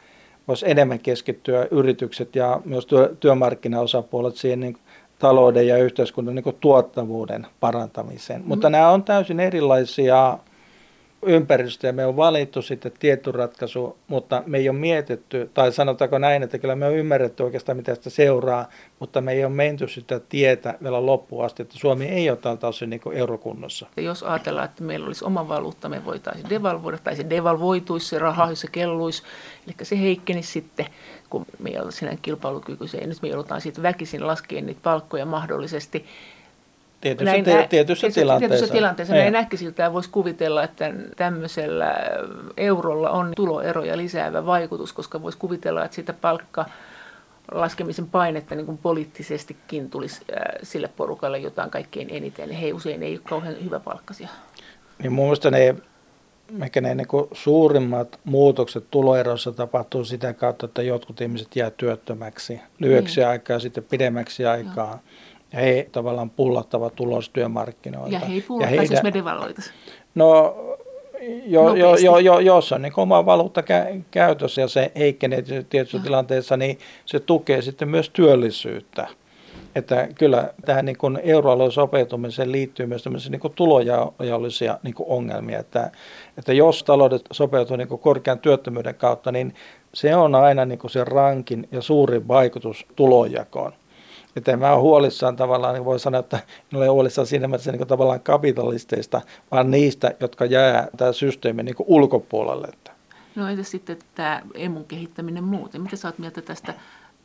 voisi 0.48 0.70
enemmän 0.70 1.00
keskittyä 1.00 1.68
yritykset 1.72 2.36
ja 2.36 2.62
myös 2.66 2.86
työ, 2.86 3.16
työmarkkinaosapuolet 3.20 4.36
siihen 4.36 4.60
niin 4.60 4.78
talouden 5.20 5.68
ja 5.68 5.78
yhteiskunnan 5.78 6.36
niin 6.36 6.56
tuottavuuden 6.60 7.48
parantamiseen. 7.60 8.42
Mm. 8.42 8.48
Mutta 8.48 8.70
nämä 8.70 8.92
on 8.92 9.04
täysin 9.04 9.40
erilaisia 9.40 10.38
ympäristö 11.26 11.88
ja 11.88 11.94
me 11.94 12.06
on 12.06 12.16
valittu 12.16 12.62
sitten 12.62 12.92
tietty 13.00 13.32
ratkaisu, 13.32 13.98
mutta 14.08 14.44
me 14.46 14.58
ei 14.58 14.70
ole 14.70 14.78
mietitty, 14.78 15.50
tai 15.54 15.72
sanotaanko 15.72 16.18
näin, 16.18 16.44
että 16.44 16.58
kyllä 16.58 16.76
me 16.76 16.86
on 16.86 16.96
ymmärretty 16.96 17.44
oikeastaan 17.44 17.78
mitä 17.78 17.96
sitä 17.96 18.10
seuraa, 18.10 18.70
mutta 19.00 19.22
me 19.22 19.32
ei 19.32 19.46
ole 19.46 19.54
menty 19.54 19.88
sitä 19.88 20.20
tietä 20.30 20.78
vielä 20.84 21.06
loppuun 21.06 21.46
asti, 21.46 21.62
että 21.62 21.78
Suomi 21.78 22.06
ei 22.06 22.30
ole 22.30 22.38
tältä 22.38 22.68
osin 22.68 22.90
niin 22.90 23.02
eurokunnossa. 23.12 23.88
Jos 23.98 24.24
ajatellaan, 24.24 24.66
että 24.66 24.84
meillä 24.84 25.08
olisi 25.08 25.26
oma 25.26 25.48
valuutta, 25.48 25.90
me 25.90 26.06
voitaisiin 26.06 26.50
devalvoida, 26.50 26.98
tai 26.98 27.16
se 27.16 27.30
devalvoituisi 27.30 28.08
se 28.08 28.20
raha, 28.20 28.50
jos 28.50 28.62
se 28.62 28.68
kelluisi, 28.72 29.24
eli 29.68 29.76
se 29.82 30.00
heikkenisi 30.00 30.52
sitten, 30.52 30.86
kun 31.30 31.46
me 31.60 31.70
ei 31.70 31.80
ole 31.80 31.92
sinä 31.92 32.18
kilpailukykyisiä, 32.22 33.02
ja 33.02 33.08
nyt 33.08 33.22
me 33.22 33.28
joudutaan 33.28 33.62
siitä 33.62 33.82
väkisin 33.82 34.28
laskeen 34.28 34.66
niitä 34.66 34.82
palkkoja 34.84 35.26
mahdollisesti, 35.26 36.06
Tietyssä, 37.02 37.32
näin, 37.32 37.44
tietyssä, 37.44 37.68
tietyssä 37.70 38.10
tilanteessa. 38.10 38.56
Tietyssä 38.56 38.74
tilanteessa 38.74 39.14
näin 39.14 39.36
äkkisiltään 39.36 39.94
voisi 39.94 40.10
kuvitella, 40.10 40.64
että 40.64 40.94
tämmöisellä 41.16 41.96
eurolla 42.58 43.10
on 43.10 43.34
tuloeroja 43.36 43.98
lisäävä 43.98 44.46
vaikutus, 44.46 44.94
koska 44.94 45.22
voisi 45.22 45.38
kuvitella, 45.38 45.86
että 45.86 45.96
sitä 45.96 46.14
palkka 46.14 46.66
laskemisen 47.52 48.08
painetta 48.08 48.56
niin 48.56 48.66
kuin 48.66 48.78
poliittisestikin 48.78 49.90
tulisi 49.90 50.22
sille 50.64 50.90
porukalle 50.98 51.38
jotain 51.38 51.70
kaikkein 51.70 52.08
eniten. 52.12 52.52
He 52.52 52.74
usein 52.74 53.04
ei 53.04 53.14
ole 53.14 53.22
kauhean 53.30 53.56
hyvä 53.64 53.80
palkkasia. 53.80 54.30
Niin 55.00 55.14
mun 55.14 55.26
mielestä 55.26 55.52
ne, 55.52 55.76
ehkä 56.64 56.82
ne 56.82 56.96
niin 56.96 57.08
suurimmat 57.32 58.20
muutokset 58.24 58.84
tuloeroissa 58.92 59.52
tapahtuu 59.52 60.06
sitä 60.06 60.34
kautta, 60.34 60.66
että 60.66 60.82
jotkut 60.82 61.22
ihmiset 61.22 61.56
jää 61.56 61.72
työttömäksi 61.72 62.62
lyhyeksi 62.80 63.20
niin. 63.20 63.28
aikaa 63.28 63.60
sitten 63.60 63.84
pidemmäksi 63.84 64.46
aikaa. 64.46 64.90
Joo 64.90 65.00
ja 65.00 65.00
he 65.54 65.90
tavallaan 65.92 66.30
pullattavat 66.30 66.96
tulos 66.96 67.30
työmarkkinoilta. 67.30 68.14
Ja 68.14 68.20
he 68.20 68.34
ei 68.34 68.42
pullattaisi, 68.42 68.94
jos 68.94 69.04
me 69.04 69.14
devalloitaisiin. 69.14 69.76
No, 70.16 70.56
jo, 71.46 71.76
jo, 71.76 71.96
jo, 71.96 72.18
jo, 72.18 72.40
jos 72.40 72.72
on 72.72 72.82
niin 72.82 72.94
oma 72.98 73.26
valuutta 73.26 73.62
kä- 73.62 74.02
käytössä 74.12 74.62
ja 74.62 74.68
se 74.68 74.92
heikkenee 74.96 75.42
tietyissä 75.42 76.00
tilanteessa, 76.00 76.58
niin 76.58 76.80
se 77.06 77.20
tukee 77.20 77.62
sitten 77.62 77.90
myös 77.90 78.10
työllisyyttä. 78.10 79.08
Että 79.76 80.08
kyllä 80.16 80.54
tähän 80.66 80.86
niin 80.86 80.98
kuin 80.98 81.20
euroalueen 81.24 81.72
sopeutumiseen 81.72 82.52
liittyy 82.52 82.86
myös 82.86 83.04
tämmöisiä 83.04 83.32
niin 83.32 83.54
tulojaollisia 83.56 84.80
niin 84.84 84.96
ongelmia, 85.00 85.60
että, 85.60 85.92
että 86.38 86.54
jos 86.54 86.84
taloudet 86.84 87.22
sopeutuu 87.32 87.78
niin 87.78 87.88
kuin 87.88 88.02
korkean 88.02 88.40
työttömyyden 88.40 88.96
kautta, 88.96 89.32
niin 89.32 89.54
se 89.94 90.16
on 90.16 90.36
aina 90.36 90.66
niin 90.66 90.80
kuin 90.80 90.92
se 90.92 91.04
rankin 91.04 91.68
ja 91.72 91.82
suurin 91.82 92.28
vaikutus 92.28 92.86
tulonjakoon. 92.96 93.74
Että 94.38 94.58
mä 94.58 94.74
ole 94.74 94.82
huolissaan 94.82 95.36
tavallaan, 95.36 95.74
niin 95.74 95.86
voi 95.86 96.00
sanoa, 96.00 96.20
että 96.20 96.40
en 96.74 96.78
ole 96.78 96.88
huolissaan 96.88 97.28
siinä 97.28 97.48
mielessä 97.48 97.72
niin 97.72 97.88
tavallaan 97.88 98.20
kapitalisteista, 98.20 99.22
vaan 99.52 99.72
niistä, 99.72 100.16
jotka 100.20 100.46
jää 100.46 100.88
tämä 100.98 101.12
systeemi 101.12 101.64
niin 101.64 101.76
ulkopuolelle. 101.80 102.68
No 103.36 103.48
entä 103.48 103.64
sitten 103.64 103.98
tämä 104.16 104.42
emun 104.54 104.86
kehittäminen 104.86 105.44
muuten? 105.44 105.82
Mitä 105.82 105.96
sä 105.96 106.08
oot 106.08 106.20
mieltä 106.20 106.42
tästä 106.42 106.74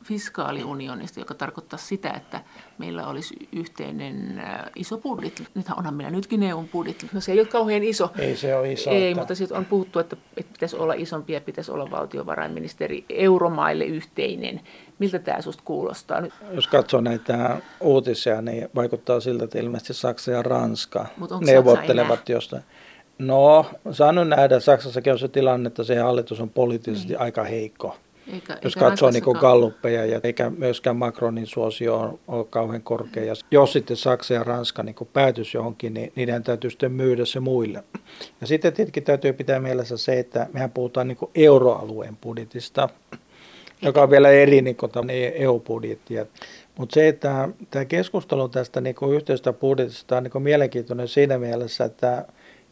fiskaaliunionista, 0.04 1.20
joka 1.20 1.34
tarkoittaa 1.34 1.78
sitä, 1.78 2.10
että 2.10 2.40
meillä 2.78 3.06
olisi 3.06 3.48
yhteinen 3.52 4.38
äh, 4.38 4.60
iso 4.76 4.98
budjetti. 4.98 5.46
Nythän 5.54 5.78
onhan 5.78 5.94
meillä 5.94 6.10
nytkin 6.10 6.42
EUn 6.42 6.68
budjetti. 6.68 7.08
No 7.12 7.20
se 7.20 7.32
ei 7.32 7.40
ole 7.40 7.48
kauhean 7.48 7.82
iso. 7.82 8.10
Ei 8.18 8.36
se 8.36 8.56
ole 8.56 8.72
iso. 8.72 8.90
Ei, 8.90 9.08
että... 9.08 9.20
mutta 9.20 9.34
sitten 9.34 9.56
on 9.56 9.64
puhuttu, 9.64 9.98
että, 9.98 10.16
että 10.36 10.52
pitäisi 10.52 10.76
olla 10.76 10.94
isompi 10.94 11.32
ja 11.32 11.40
pitäisi 11.40 11.72
olla 11.72 11.90
valtiovarainministeri 11.90 13.04
euromaille 13.08 13.84
yhteinen. 13.84 14.60
Miltä 14.98 15.18
tämä 15.18 15.40
sinusta 15.40 15.62
kuulostaa? 15.64 16.20
Nyt? 16.20 16.32
Jos 16.50 16.66
katsoo 16.66 17.00
näitä 17.00 17.60
uutisia, 17.80 18.42
niin 18.42 18.68
vaikuttaa 18.74 19.20
siltä, 19.20 19.44
että 19.44 19.58
ilmeisesti 19.58 19.94
Saksa 19.94 20.30
ja 20.30 20.42
Ranska 20.42 21.06
neuvottelevat 21.40 22.28
jostain. 22.28 22.62
No, 23.18 23.66
saan 23.90 24.14
nyt 24.14 24.28
nähdä, 24.28 24.60
Saksassakin 24.60 25.12
on 25.12 25.18
se 25.18 25.28
tilanne, 25.28 25.66
että 25.66 25.84
se 25.84 25.98
hallitus 25.98 26.40
on 26.40 26.50
poliittisesti 26.50 27.08
niin. 27.08 27.20
aika 27.20 27.44
heikko. 27.44 27.96
Eikä, 28.32 28.58
jos 28.64 28.76
eikä 28.76 28.88
katsoo 28.88 29.10
niin 29.10 29.22
galluppeja, 29.40 30.06
ja 30.06 30.20
eikä 30.22 30.50
myöskään 30.50 30.96
Macronin 30.96 31.46
suosio 31.46 32.00
ole, 32.00 32.18
ole 32.28 32.44
kauhean 32.44 32.82
korkea. 32.82 33.24
Ja 33.24 33.34
jos 33.50 33.72
sitten 33.72 33.96
Saksa 33.96 34.34
ja 34.34 34.44
Ranska 34.44 34.82
niin 34.82 34.96
päätys 35.12 35.54
johonkin, 35.54 35.94
niin 35.94 36.12
niiden 36.16 36.42
täytyy 36.42 36.70
sitten 36.70 36.92
myydä 36.92 37.24
se 37.24 37.40
muille. 37.40 37.84
Ja 38.40 38.46
sitten 38.46 38.72
tietenkin 38.72 39.02
täytyy 39.02 39.32
pitää 39.32 39.60
mielessä 39.60 39.96
se, 39.96 40.18
että 40.18 40.46
mehän 40.52 40.70
puhutaan 40.70 41.08
niin 41.08 41.18
euroalueen 41.34 42.16
budjetista, 42.16 42.88
joka 43.82 44.02
on 44.02 44.10
vielä 44.10 44.30
eri 44.30 44.62
niin 44.62 44.76
kuin 44.76 44.92
EU-budjettia. 45.34 46.26
Mutta 46.78 46.94
se, 46.94 47.08
että 47.08 47.48
tämä 47.70 47.84
keskustelu 47.84 48.48
tästä 48.48 48.80
niin 48.80 48.96
yhteisestä 49.14 49.52
budjetista 49.52 50.16
on 50.16 50.22
niin 50.22 50.42
mielenkiintoinen 50.42 51.08
siinä 51.08 51.38
mielessä, 51.38 51.84
että 51.84 52.26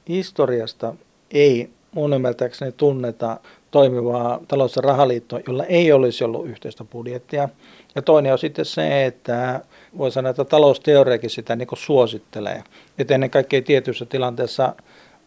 historiasta 0.09 0.95
ei 1.31 1.71
mun 1.93 2.13
ymmärtääkseni 2.13 2.73
tunneta 2.73 3.41
toimivaa 3.71 4.41
talous- 4.49 4.77
ja 4.77 4.83
rahaliittoa, 4.83 5.41
jolla 5.47 5.65
ei 5.65 5.93
olisi 5.93 6.25
ollut 6.25 6.47
yhteistä 6.47 6.85
budjettia. 6.85 7.49
Ja 7.95 8.03
toinen 8.03 8.33
on 8.33 8.39
sitten 8.39 8.65
se, 8.65 9.07
että 9.07 9.61
voi 9.99 10.11
sanoa, 10.11 10.31
että 10.31 10.45
talousteoriakin 10.45 11.31
sitä 11.31 11.57
niin 11.57 11.69
suosittelee. 11.75 12.63
Että 12.99 13.15
ennen 13.15 13.31
kaikkea 13.31 13.63
tietyissä 13.63 14.07
tilanteessa 14.07 14.75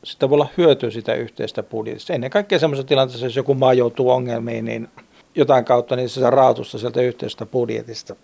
sitä 0.04 0.30
voi 0.30 0.36
olla 0.36 0.50
hyötyä 0.58 0.90
sitä 0.90 1.14
yhteistä 1.14 1.64
budjetista. 1.64 2.14
Ennen 2.14 2.30
kaikkea 2.30 2.60
sellaisessa 2.60 2.88
tilanteessa, 2.88 3.26
jos 3.26 3.36
joku 3.36 3.54
maa 3.54 3.74
joutuu 3.74 4.10
ongelmiin, 4.10 4.66
niin 4.66 4.88
jotain 5.36 5.66
kautta 5.66 5.96
niin 5.96 6.10
se 6.10 6.20
saa 6.20 6.30
raatusta 6.30 6.78
sieltä 6.78 7.02
yhteisestä 7.02 7.46
budjetista. 7.46 8.16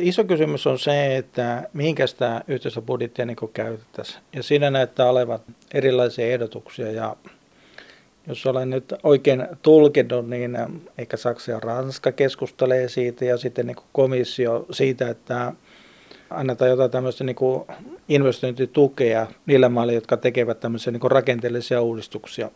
Iso 0.00 0.24
kysymys 0.24 0.66
on 0.66 0.78
se, 0.78 1.16
että 1.16 1.68
mihinkä 1.72 2.06
sitä 2.06 2.44
yhteistä 2.48 2.82
budjettia 2.82 3.26
niin 3.26 3.36
käytettäisiin. 3.52 4.22
Ja 4.32 4.42
siinä 4.42 4.70
näyttää 4.70 5.10
olevan 5.10 5.38
erilaisia 5.74 6.26
ehdotuksia 6.26 6.92
ja 6.92 7.16
jos 8.26 8.46
olen 8.46 8.70
nyt 8.70 8.94
oikein 9.02 9.46
tulkinut, 9.62 10.28
niin 10.28 10.58
eikä 10.98 11.16
Saksa 11.16 11.52
ja 11.52 11.60
Ranska 11.60 12.12
keskustelee 12.12 12.88
siitä 12.88 13.24
ja 13.24 13.36
sitten 13.36 13.66
niin 13.66 13.76
komissio 13.92 14.66
siitä, 14.70 15.08
että 15.08 15.52
annetaan 16.30 16.70
jotain 16.70 16.90
tämmöistä 16.90 17.24
niin 17.24 17.36
kuin 17.36 17.64
investointitukea 18.08 19.26
niille 19.46 19.68
maille, 19.68 19.92
jotka 19.94 20.16
tekevät 20.16 20.60
tämmöisiä 20.60 20.92
niin 20.92 21.10
rakenteellisia 21.10 21.82
uudistuksia. 21.82 22.50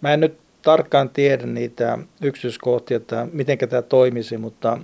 Mä 0.00 0.12
en 0.12 0.20
nyt 0.20 0.38
tarkkaan 0.62 1.08
tiedä 1.08 1.46
niitä 1.46 1.98
yksityiskohtia, 2.22 2.96
että 2.96 3.26
miten 3.32 3.58
tämä 3.58 3.82
toimisi, 3.82 4.38
mutta 4.38 4.78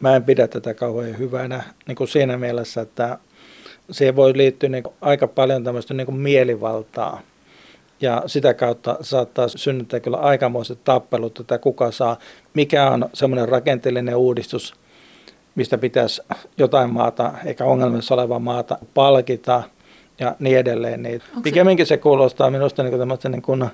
mä 0.00 0.16
en 0.16 0.24
pidä 0.24 0.48
tätä 0.48 0.74
kauhean 0.74 1.18
hyvänä 1.18 1.62
niin 1.86 1.96
kuin 1.96 2.08
siinä 2.08 2.38
mielessä, 2.38 2.80
että 2.80 3.18
siihen 3.90 4.16
voi 4.16 4.36
liittyä 4.36 4.68
niin 4.68 4.84
aika 5.00 5.28
paljon 5.28 5.64
tämmöistä 5.64 5.94
niin 5.94 6.14
mielivaltaa 6.14 7.20
ja 8.00 8.22
sitä 8.26 8.54
kautta 8.54 8.96
saattaa 9.00 9.48
synnyttää 9.48 10.00
kyllä 10.00 10.16
aikamoiset 10.16 10.84
tappelut, 10.84 11.40
että 11.40 11.58
kuka 11.58 11.90
saa, 11.90 12.16
mikä 12.54 12.90
on 12.90 13.08
semmoinen 13.12 13.48
rakenteellinen 13.48 14.16
uudistus, 14.16 14.74
mistä 15.54 15.78
pitäisi 15.78 16.22
jotain 16.58 16.92
maata, 16.92 17.32
eikä 17.44 17.64
ongelmissa 17.64 18.14
olevaa 18.14 18.38
maata 18.38 18.78
palkita 18.94 19.62
ja 20.20 20.36
niin 20.38 20.58
edelleen. 20.58 21.02
Niin 21.02 21.22
pikemminkin 21.42 21.86
se 21.86 21.96
kuulostaa 21.96 22.50
minusta 22.50 22.82
niin 22.82 22.98
kuin 22.98 23.18
niin 23.30 23.42
kuin 23.42 23.66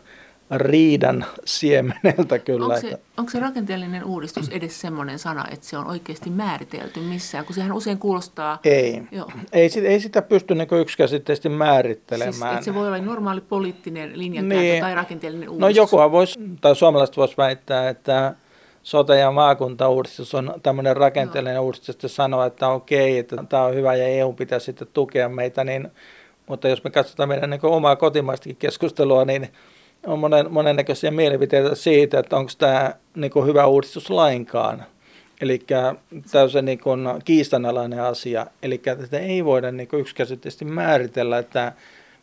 riidan 0.51 1.25
siemeneltä 1.45 2.39
kyllä. 2.39 2.67
Onko 2.67 2.81
se, 2.81 3.01
onko 3.17 3.31
se 3.31 3.41
rakenteellinen 3.41 4.05
uudistus 4.05 4.49
edes 4.49 4.81
semmoinen 4.81 5.19
sana, 5.19 5.45
että 5.53 5.67
se 5.67 5.79
on 5.79 5.87
oikeasti 5.87 6.31
määritelty 6.31 7.01
missään, 7.01 7.45
kun 7.45 7.55
sehän 7.55 7.73
usein 7.73 7.99
kuulostaa... 7.99 8.59
Ei, 8.65 9.03
Joo. 9.13 9.31
ei, 9.53 9.71
ei 9.85 10.01
sitä 10.01 10.23
pysty 10.23 10.55
niin 10.55 10.69
yksikäsitteisesti 10.81 11.49
määrittelemään. 11.49 12.35
Siis, 12.35 12.43
että 12.43 12.65
se 12.65 12.75
voi 12.75 12.87
olla 12.87 12.99
normaali 12.99 13.41
poliittinen 13.41 14.19
linjakäyttö 14.19 14.61
niin. 14.61 14.81
tai 14.81 14.95
rakenteellinen 14.95 15.47
no 15.47 15.53
uudistus. 15.53 15.77
No 15.77 15.83
jokuhan 15.83 16.13
voisi, 16.13 16.41
tai 16.61 16.77
suomalaiset 16.77 17.17
voisi 17.17 17.37
väittää, 17.37 17.89
että 17.89 18.35
sote- 18.83 19.19
ja 19.19 19.31
maakuntauudistus 19.31 20.35
on 20.35 20.55
tämmöinen 20.63 20.97
rakenteellinen 20.97 21.55
Joo. 21.55 21.65
uudistus, 21.65 21.89
että 21.89 22.09
sanoa, 22.09 22.47
että 22.47 22.69
okei, 22.69 23.19
että 23.19 23.45
tämä 23.49 23.65
on 23.65 23.75
hyvä 23.75 23.95
ja 23.95 24.09
EU 24.09 24.33
pitää 24.33 24.59
sitten 24.59 24.89
tukea 24.93 25.29
meitä, 25.29 25.65
niin, 25.65 25.89
mutta 26.47 26.69
jos 26.69 26.85
me 26.85 26.91
katsotaan 26.91 27.29
meidän 27.29 27.51
niin 27.51 27.61
omaa 27.63 27.97
kotimaistakin 27.97 28.57
keskustelua, 28.57 29.25
niin 29.25 29.49
on 30.07 30.19
monen, 30.19 30.53
monennäköisiä 30.53 31.11
mielipiteitä 31.11 31.75
siitä, 31.75 32.19
että 32.19 32.37
onko 32.37 32.53
tämä 32.59 32.95
niin 33.17 33.31
kuin 33.31 33.47
hyvä 33.47 33.67
uudistus 33.67 34.11
lainkaan. 34.11 34.85
Eli 35.41 35.61
täysin 36.33 36.65
niin 36.65 36.81
kiistanalainen 37.25 38.03
asia. 38.03 38.47
Eli 38.63 38.79
tätä 38.79 39.19
ei 39.19 39.45
voida 39.45 39.71
niin 39.71 39.89
kuin 39.89 40.01
yksikäsitteisesti 40.01 40.65
määritellä, 40.65 41.39
että 41.39 41.73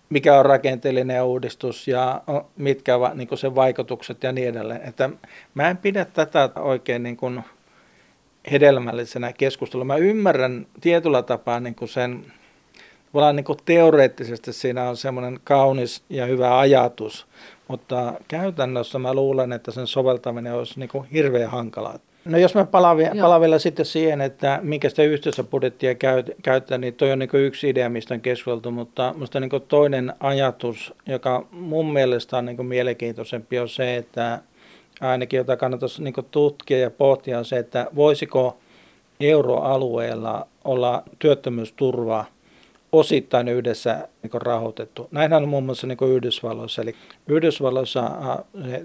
mikä 0.10 0.40
on 0.40 0.46
rakenteellinen 0.46 1.24
uudistus 1.24 1.88
ja 1.88 2.22
mitkä 2.58 2.96
ovat 2.96 3.16
niin 3.16 3.38
sen 3.38 3.56
vaikutukset 3.56 4.24
ja 4.24 4.32
niin 4.32 4.48
edelleen. 4.48 4.82
Että 4.88 5.10
mä 5.54 5.70
en 5.70 5.78
pidä 5.78 6.06
tätä 6.06 6.50
oikein 6.56 7.04
niin 7.04 7.18
kuin 7.18 7.42
hedelmällisenä 8.52 9.34
keskustelua. 9.34 9.86
Mä 9.86 9.96
ymmärrän 9.96 10.68
tietyllä 10.82 11.22
tapaa 11.22 11.60
niin 11.60 11.76
kuin 11.76 11.90
sen, 11.90 12.26
niin 13.34 13.44
kuin 13.44 13.60
teoreettisesti 13.66 14.54
siinä 14.54 14.90
on 14.90 14.98
semmoinen 14.98 15.40
kaunis 15.44 16.04
ja 16.10 16.26
hyvä 16.26 16.60
ajatus, 16.60 17.28
mutta 17.72 18.14
käytännössä 18.28 19.00
mä 19.00 19.14
luulen, 19.14 19.54
että 19.54 19.72
sen 19.72 19.88
soveltaminen 19.88 20.54
olisi 20.54 20.80
niin 20.80 20.90
kuin 20.90 21.08
hirveän 21.14 21.50
hankalaa. 21.50 22.00
No 22.26 22.38
jos 22.38 22.56
mä 22.56 22.66
palaan, 22.66 22.98
palaan 23.22 23.42
vielä 23.42 23.60
sitten 23.60 23.86
siihen, 23.86 24.22
että 24.22 24.60
minkä 24.64 24.90
sitä 24.90 25.04
yhteisöbudjettia 25.04 25.96
käyttää, 26.44 26.78
niin 26.78 26.94
toi 26.94 27.12
on 27.12 27.20
niin 27.20 27.30
yksi 27.34 27.70
idea, 27.70 27.90
mistä 27.90 28.14
on 28.14 28.22
keskusteltu, 28.22 28.72
mutta 28.72 29.14
minusta 29.14 29.40
niin 29.40 29.50
toinen 29.68 30.14
ajatus, 30.20 30.94
joka 31.06 31.46
mun 31.52 31.94
mielestä 31.94 32.38
on 32.38 32.46
niin 32.46 32.66
mielenkiintoisempi, 32.66 33.60
on 33.60 33.70
se, 33.70 33.96
että 33.96 34.40
ainakin 35.02 35.38
jota 35.38 35.58
kannattaisi 35.58 36.04
niin 36.04 36.14
tutkia 36.32 36.80
ja 36.80 36.92
pohtia, 36.92 37.38
on 37.38 37.46
se, 37.46 37.58
että 37.58 37.88
voisiko 37.96 38.58
euroalueella 39.20 40.48
olla 40.64 41.04
työttömyysturva 41.20 42.26
osittain 42.92 43.48
yhdessä 43.48 44.08
niin 44.24 44.42
rahoitettu. 44.42 45.08
Näinhän 45.12 45.44
on 45.44 45.50
muun 45.50 45.64
muassa 45.64 45.88
niin 45.88 45.98
Yhdysvalloissa. 46.16 46.82
Eli 46.82 46.96
Yhdysvalloissa 47.28 48.12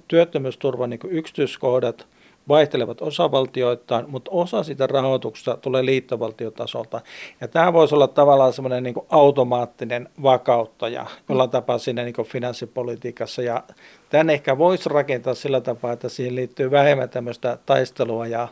työttömyysturvan 0.08 0.90
niin 0.90 1.00
yksityiskohdat– 1.10 2.06
vaihtelevat 2.48 3.02
osavaltioittain, 3.02 4.10
mutta 4.10 4.30
osa 4.30 4.62
sitä 4.62 4.86
rahoituksesta 4.86 5.56
tulee 5.56 5.84
liittovaltiotasolta. 5.84 7.00
Ja 7.40 7.48
tämä 7.48 7.72
voisi 7.72 7.94
olla 7.94 8.08
tavallaan 8.08 8.52
semmoinen 8.52 8.82
niin 8.82 8.94
automaattinen 9.10 10.08
vakauttaja 10.22 11.06
jolla 11.28 11.48
tapaa 11.48 11.78
siinä 11.78 12.04
niin 12.04 12.14
finanssipolitiikassa. 12.24 13.42
Ja 13.42 13.62
tämän 14.10 14.30
ehkä 14.30 14.58
voisi 14.58 14.88
rakentaa 14.88 15.34
sillä 15.34 15.60
tapaa, 15.60 15.92
että 15.92 16.08
siihen 16.08 16.34
liittyy 16.34 16.70
vähemmän 16.70 17.08
tämmöistä 17.08 17.58
taistelua 17.66 18.26
ja 18.26 18.48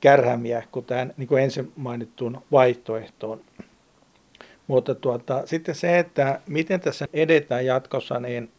kärhämiä 0.00 0.62
kuin 0.72 0.86
tähän 0.86 1.14
niin 1.16 1.28
kuin 1.28 1.42
ensin 1.42 1.72
mainittuun 1.76 2.38
vaihtoehtoon. 2.52 3.40
Mutta 4.66 4.94
tuota, 4.94 5.42
sitten 5.46 5.74
se, 5.74 5.98
että 5.98 6.40
miten 6.46 6.80
tässä 6.80 7.08
edetään 7.12 7.66
jatkossa, 7.66 8.20
niin 8.20 8.50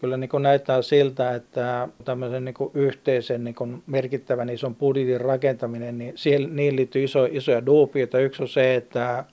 kyllä 0.00 0.16
niin 0.16 0.30
kuin 0.30 0.42
näyttää 0.42 0.82
siltä, 0.82 1.34
että 1.34 1.88
tämmöisen 2.04 2.44
niin 2.44 2.54
kuin 2.54 2.70
yhteisen 2.74 3.44
niin 3.44 3.54
kuin 3.54 3.82
merkittävän 3.86 4.50
ison 4.50 4.74
budjetin 4.74 5.20
rakentaminen, 5.20 5.98
niin 5.98 6.12
siihen, 6.14 6.56
niin 6.56 6.76
liittyy 6.76 7.04
iso, 7.04 7.28
isoja 7.30 7.66
duupioita. 7.66 8.18
Yksi 8.18 8.42
on 8.42 8.48
se, 8.48 8.74
että 8.74 9.24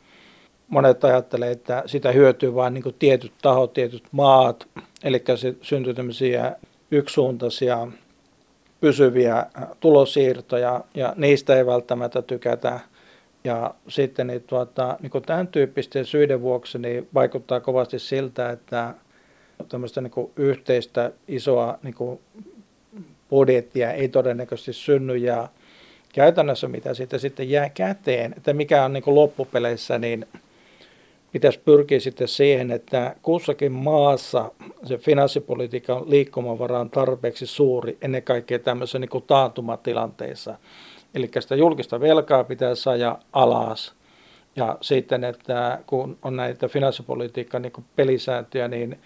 monet 0.67 1.03
ajattelee, 1.03 1.51
että 1.51 1.83
sitä 1.85 2.11
hyötyy 2.11 2.55
vain 2.55 2.73
niin 2.73 2.95
tietyt 2.99 3.33
tahot, 3.41 3.73
tietyt 3.73 4.03
maat, 4.11 4.67
eli 5.03 5.23
se 5.35 5.55
syntyy 5.61 5.93
tämmöisiä 5.93 6.55
yksisuuntaisia 6.91 7.87
pysyviä 8.81 9.45
tulosiirtoja, 9.79 10.83
ja 10.95 11.13
niistä 11.17 11.55
ei 11.55 11.65
välttämättä 11.65 12.21
tykätä. 12.21 12.79
Ja 13.43 13.73
sitten 13.87 14.27
niin 14.27 14.43
tuota, 14.43 14.97
niin 15.01 15.23
tämän 15.25 15.47
tyyppisten 15.47 16.05
syiden 16.05 16.41
vuoksi 16.41 16.79
niin 16.79 17.07
vaikuttaa 17.13 17.59
kovasti 17.59 17.99
siltä, 17.99 18.49
että 18.49 18.93
tämmöistä 19.69 20.01
niin 20.01 20.31
yhteistä 20.35 21.11
isoa 21.27 21.79
niin 21.83 21.93
kuin 21.93 22.19
budjettia 23.29 23.91
ei 23.91 24.09
todennäköisesti 24.09 24.73
synny 24.73 25.17
ja 25.17 25.47
käytännössä 26.13 26.67
mitä 26.67 26.93
siitä 26.93 27.17
sitten 27.17 27.49
jää 27.49 27.69
käteen, 27.69 28.33
että 28.37 28.53
mikä 28.53 28.85
on 28.85 28.93
niin 28.93 29.03
kuin 29.03 29.15
loppupeleissä, 29.15 29.99
niin 29.99 30.25
pitäisi 31.31 31.59
pyrkiä 31.59 31.99
sitten 31.99 32.27
siihen, 32.27 32.71
että 32.71 33.15
kussakin 33.21 33.71
maassa 33.71 34.51
se 34.83 34.97
finanssipolitiikan 34.97 36.09
liikkumavara 36.09 36.79
on 36.79 36.89
tarpeeksi 36.89 37.45
suuri 37.45 37.97
ennen 38.01 38.23
kaikkea 38.23 38.59
tämmöisessä 38.59 38.99
niin 38.99 39.09
kuin 39.09 39.23
taantumatilanteissa. 39.27 40.55
Eli 41.15 41.29
sitä 41.39 41.55
julkista 41.55 41.99
velkaa 41.99 42.43
pitää 42.43 42.75
saada 42.75 43.17
alas. 43.33 43.93
Ja 44.55 44.77
sitten, 44.81 45.23
että 45.23 45.79
kun 45.87 46.17
on 46.21 46.35
näitä 46.35 46.67
finanssipolitiikan 46.67 47.61
niin 47.61 47.73
pelisääntöjä, 47.95 48.67
niin 48.67 48.99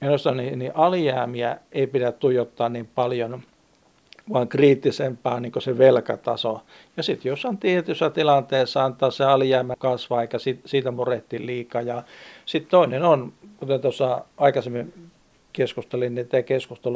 Minusta 0.00 0.32
niin, 0.32 0.58
niin 0.58 0.72
alijäämiä 0.74 1.58
ei 1.72 1.86
pidä 1.86 2.12
tuijottaa 2.12 2.68
niin 2.68 2.88
paljon, 2.94 3.42
vaan 4.32 4.48
kriittisempää 4.48 5.40
niin 5.40 5.52
se 5.58 5.78
velkataso. 5.78 6.60
Ja 6.96 7.02
sitten 7.02 7.30
jos 7.30 7.44
on 7.44 7.58
tietyssä 7.58 8.10
tilanteessa 8.10 8.84
antaa 8.84 9.10
se 9.10 9.24
alijäämä 9.24 9.74
kasvaa, 9.78 10.22
eikä 10.22 10.38
siitä 10.64 10.90
murehti 10.90 11.46
liikaa. 11.46 11.82
Ja 11.82 12.02
sitten 12.46 12.70
toinen 12.70 13.02
on, 13.02 13.32
kuten 13.56 13.80
tuossa 13.80 14.24
aikaisemmin 14.36 15.10
keskustelin, 15.56 16.14
niin 16.14 16.28
tämä 16.28 16.42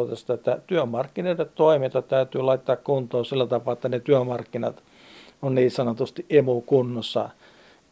tästä, 0.07 0.35
että 0.35 0.59
työmarkkinoiden 0.67 1.51
toiminta 1.55 2.03
täytyy 2.03 2.43
laittaa 2.43 2.77
kuntoon 2.77 3.25
sillä 3.25 3.47
tavalla, 3.47 3.73
että 3.73 3.89
ne 3.89 4.01
työmarkkinat 4.01 4.83
on 5.43 5.55
niin 5.55 5.71
sanotusti 5.71 6.27
emu 6.31 6.61
kunnossa. 6.61 7.29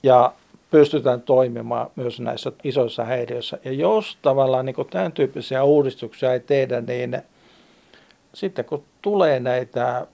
Ja 0.02 0.32
pystytään 0.70 1.22
toimimaan 1.22 1.90
myös 1.96 2.20
näissä 2.20 2.52
isoissa 2.64 3.04
häiriöissä. 3.04 3.58
Ja 3.64 3.72
jos 3.72 4.18
tavallaan 4.22 4.66
niin 4.66 4.76
tämän 4.90 5.12
tyyppisiä 5.12 5.64
uudistuksia 5.64 6.32
ei 6.32 6.40
tehdä, 6.40 6.80
niin 6.80 7.22
sitten 8.34 8.64
kun 8.64 8.84
tulee 9.02 9.40
näitä 9.40 10.06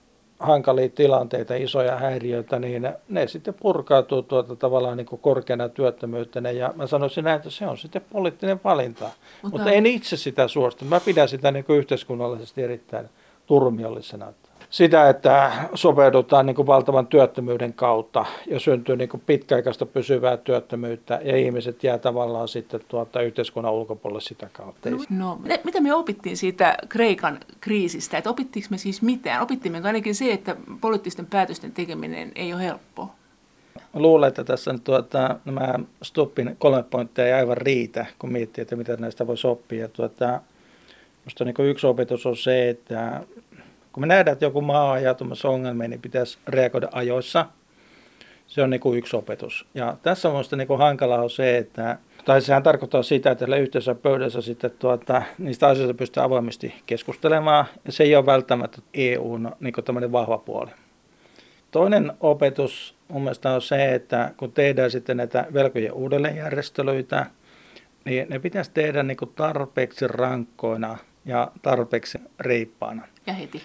hankalia 0.44 0.88
tilanteita, 0.88 1.54
isoja 1.54 1.96
häiriöitä, 1.96 2.58
niin 2.58 2.88
ne 3.08 3.26
sitten 3.26 3.54
purkautuu 3.54 4.22
tuota 4.22 4.56
tavallaan 4.56 4.96
niin 4.96 5.06
korkeana 5.06 5.68
työttömyytenä. 5.68 6.50
Ja 6.50 6.72
mä 6.76 6.86
sanoisin 6.86 7.24
näin, 7.24 7.36
että 7.36 7.50
se 7.50 7.66
on 7.66 7.78
sitten 7.78 8.02
poliittinen 8.12 8.60
valinta. 8.64 9.04
Mutta, 9.04 9.58
Mutta 9.58 9.72
en 9.72 9.86
itse 9.86 10.16
sitä 10.16 10.48
suostu. 10.48 10.84
Mä 10.84 11.00
pidän 11.00 11.28
sitä 11.28 11.50
niin 11.50 11.64
yhteiskunnallisesti 11.68 12.62
erittäin 12.62 13.08
turmiollisena 13.46 14.32
sitä, 14.74 15.08
että 15.08 15.52
sopeudutaan 15.74 16.46
niin 16.46 16.56
kuin 16.56 16.66
valtavan 16.66 17.06
työttömyyden 17.06 17.72
kautta 17.72 18.26
ja 18.46 18.60
syntyy 18.60 18.96
niin 18.96 19.08
kuin 19.08 19.22
pitkäaikaista 19.26 19.86
pysyvää 19.86 20.36
työttömyyttä 20.36 21.20
ja 21.24 21.36
ihmiset 21.36 21.84
jää 21.84 21.98
tavallaan 21.98 22.48
sitten 22.48 22.80
tuota 22.88 23.22
yhteiskunnan 23.22 23.72
ulkopuolelle 23.72 24.20
sitä 24.20 24.48
kautta. 24.52 24.90
No, 24.90 24.98
no 25.10 25.38
mitä 25.64 25.80
me 25.80 25.94
opittiin 25.94 26.36
siitä 26.36 26.76
Kreikan 26.88 27.40
kriisistä? 27.60 28.18
Että 28.18 28.30
opittiinko 28.30 28.66
me 28.70 28.78
siis 28.78 29.02
mitään? 29.02 29.42
Opittiinko 29.42 29.86
ainakin 29.86 30.14
se, 30.14 30.32
että 30.32 30.56
poliittisten 30.80 31.26
päätösten 31.26 31.72
tekeminen 31.72 32.32
ei 32.34 32.52
ole 32.54 32.62
helppoa? 32.62 33.14
Mä 33.94 34.00
luulen, 34.00 34.28
että 34.28 34.44
tässä 34.44 34.72
nyt 34.72 34.84
tuota, 34.84 35.36
nämä 35.44 35.74
Stuppin 36.02 36.56
kolme 36.58 36.82
pointtia 36.82 37.26
ei 37.26 37.32
aivan 37.32 37.56
riitä, 37.56 38.06
kun 38.18 38.32
miettii, 38.32 38.62
että 38.62 38.76
mitä 38.76 38.96
näistä 38.96 39.26
voisi 39.26 39.46
oppia. 39.46 39.88
Tuota, 39.88 40.40
Minusta 41.24 41.44
niin 41.44 41.54
yksi 41.58 41.86
opetus 41.86 42.26
on 42.26 42.36
se, 42.36 42.68
että 42.68 43.22
kun 43.94 44.00
me 44.00 44.06
nähdään, 44.06 44.32
että 44.32 44.44
joku 44.44 44.60
maa 44.60 44.84
on 44.84 44.92
ajautumassa 44.92 45.48
ongelmiin, 45.48 45.90
niin 45.90 46.00
pitäisi 46.00 46.38
reagoida 46.48 46.88
ajoissa. 46.92 47.46
Se 48.46 48.62
on 48.62 48.70
niin 48.70 48.80
kuin 48.80 48.98
yksi 48.98 49.16
opetus. 49.16 49.66
Ja 49.74 49.96
tässä 50.02 50.28
on 50.28 50.34
minusta 50.34 50.56
niin 50.56 50.68
kuin 50.68 50.78
hankalaa 50.78 51.22
on 51.22 51.30
se, 51.30 51.58
että 51.58 51.98
tai 52.24 52.42
sehän 52.42 52.62
tarkoittaa 52.62 53.02
sitä, 53.02 53.30
että 53.30 53.56
yhteisessä 53.56 53.94
pöydässä 53.94 54.40
sitten 54.40 54.70
tuota, 54.78 55.22
niistä 55.38 55.68
asioista 55.68 55.94
pystyy 55.94 56.22
avoimesti 56.22 56.74
keskustelemaan, 56.86 57.64
ja 57.84 57.92
se 57.92 58.04
ei 58.04 58.16
ole 58.16 58.26
välttämättä 58.26 58.78
EUn 58.94 59.52
niin 59.60 60.12
vahva 60.12 60.38
puoli. 60.38 60.70
Toinen 61.70 62.12
opetus 62.20 62.94
mun 63.08 63.22
mielestä 63.22 63.52
on 63.52 63.62
se, 63.62 63.94
että 63.94 64.30
kun 64.36 64.52
tehdään 64.52 64.90
sitten 64.90 65.16
näitä 65.16 65.46
velkojen 65.52 65.92
uudelleenjärjestelyitä, 65.92 67.26
niin 68.04 68.26
ne 68.28 68.38
pitäisi 68.38 68.70
tehdä 68.74 69.02
niin 69.02 69.16
kuin 69.16 69.32
tarpeeksi 69.36 70.08
rankkoina 70.08 70.98
ja 71.24 71.52
tarpeeksi 71.62 72.18
reippaana. 72.40 73.06
Ja 73.26 73.32
heti. 73.32 73.62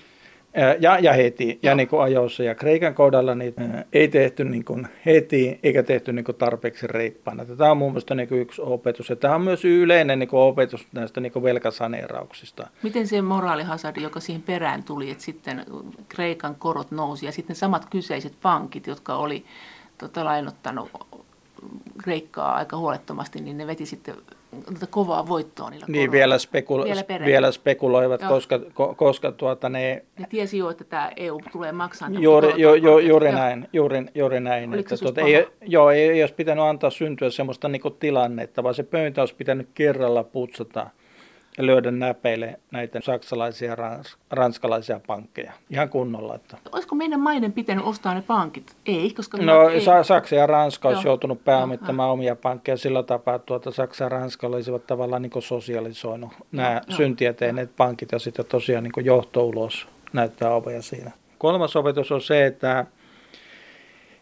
Ja, 0.79 0.99
ja 0.99 1.13
heti, 1.13 1.59
ja 1.63 1.75
niin 1.75 1.87
kuin 1.87 2.01
ajoissa. 2.01 2.43
Ja 2.43 2.55
Kreikan 2.55 2.95
kohdalla 2.95 3.35
niin, 3.35 3.53
ei 3.93 4.07
tehty 4.07 4.43
niin 4.43 4.65
kuin 4.65 4.87
heti, 5.05 5.59
eikä 5.63 5.83
tehty 5.83 6.13
niin 6.13 6.25
kuin 6.25 6.35
tarpeeksi 6.35 6.87
reippaana. 6.87 7.45
Tämä 7.45 7.71
on 7.71 7.77
mun 7.77 7.91
mielestä 7.91 8.15
niin 8.15 8.29
kuin 8.29 8.41
yksi 8.41 8.61
opetus. 8.61 9.09
Ja 9.09 9.15
tämä 9.15 9.35
on 9.35 9.41
myös 9.41 9.65
yleinen 9.65 10.19
niin 10.19 10.29
kuin 10.29 10.39
opetus 10.39 10.87
näistä 10.91 11.21
niin 11.21 11.31
kuin 11.31 11.43
velkasaneerauksista. 11.43 12.67
Miten 12.83 13.07
se 13.07 13.21
moraalihasardi, 13.21 14.03
joka 14.03 14.19
siihen 14.19 14.41
perään 14.41 14.83
tuli, 14.83 15.11
että 15.11 15.23
sitten 15.23 15.65
Kreikan 16.09 16.55
korot 16.55 16.91
nousi, 16.91 17.25
ja 17.25 17.31
sitten 17.31 17.55
samat 17.55 17.85
kyseiset 17.89 18.33
pankit, 18.41 18.87
jotka 18.87 19.15
oli 19.15 19.45
tota, 19.97 20.25
lainottanut 20.25 20.89
Kreikkaa 22.03 22.55
aika 22.55 22.77
huolettomasti, 22.77 23.41
niin 23.41 23.57
ne 23.57 23.67
veti 23.67 23.85
sitten 23.85 24.15
kovaa 24.89 25.27
voittoa 25.27 25.69
niillä 25.69 25.85
Niin, 25.89 26.11
vielä, 26.11 26.37
spekula- 26.37 26.83
vielä, 26.83 27.25
vielä 27.25 27.51
spekuloivat, 27.51 28.21
Joo. 28.21 28.29
koska, 28.29 28.59
ko, 28.73 28.95
koska 28.95 29.31
tuota 29.31 29.69
ne... 29.69 30.05
Ne 30.19 30.25
tiesi 30.29 30.57
jo, 30.57 30.69
että 30.69 30.83
tämä 30.83 31.11
EU 31.17 31.39
tulee 31.51 31.71
maksamaan. 31.71 32.23
Juuri, 32.23 32.53
jo, 32.57 32.75
jo, 32.75 32.99
juuri 32.99 33.31
näin, 33.31 33.67
juuri, 33.73 34.05
juuri 34.15 34.39
näin. 34.39 34.73
että 34.73 34.97
tuota, 34.97 35.21
ei, 35.21 35.47
joo, 35.61 35.91
ei, 35.91 36.09
ei 36.09 36.23
olisi 36.23 36.35
pitänyt 36.35 36.63
antaa 36.63 36.89
syntyä 36.89 37.29
sellaista 37.29 37.67
niin 37.67 37.81
tilannetta, 37.99 38.63
vaan 38.63 38.75
se 38.75 38.83
pöytä 38.83 39.21
olisi 39.21 39.35
pitänyt 39.35 39.69
kerralla 39.73 40.23
putsata 40.23 40.89
lyödä 41.57 41.91
näpeille 41.91 42.59
näitä 42.71 42.99
saksalaisia 43.03 43.69
ja 43.69 43.75
rans, 43.75 44.17
ranskalaisia 44.31 44.99
pankkeja 45.07 45.53
ihan 45.69 45.89
kunnolla. 45.89 46.35
Että. 46.35 46.57
Olisiko 46.71 46.95
meidän 46.95 47.19
maiden 47.19 47.53
pitänyt 47.53 47.85
ostaa 47.85 48.13
ne 48.13 48.21
pankit? 48.21 48.75
Ei, 48.85 49.13
koska... 49.13 49.37
No 49.37 49.69
ei. 49.69 49.81
Saksa 50.03 50.35
ja 50.35 50.47
Ranska 50.47 50.89
olisi 50.89 51.07
joutunut 51.07 51.43
pääomittamaan 51.43 52.07
Aha. 52.07 52.13
omia 52.13 52.35
pankkeja 52.35 52.77
sillä 52.77 53.03
tapaa, 53.03 53.35
että 53.35 53.45
tuota 53.45 53.71
Saksa 53.71 54.03
ja 54.03 54.09
Ranska 54.09 54.47
olisivat 54.47 54.87
tavallaan 54.87 55.21
niin 55.21 55.31
sosialisoinut 55.41 56.29
nämä 56.51 56.81
no, 56.89 56.95
syntiä 56.95 57.33
tehneet 57.33 57.75
pankit 57.77 58.11
ja 58.11 58.19
sitten 58.19 58.45
tosiaan 58.45 58.83
niin 58.83 59.05
johto 59.05 59.43
ulos 59.45 59.87
näyttää 60.13 60.53
ovea 60.53 60.81
siinä. 60.81 61.11
Kolmas 61.37 61.75
opetus 61.75 62.11
on 62.11 62.21
se, 62.21 62.45
että 62.45 62.85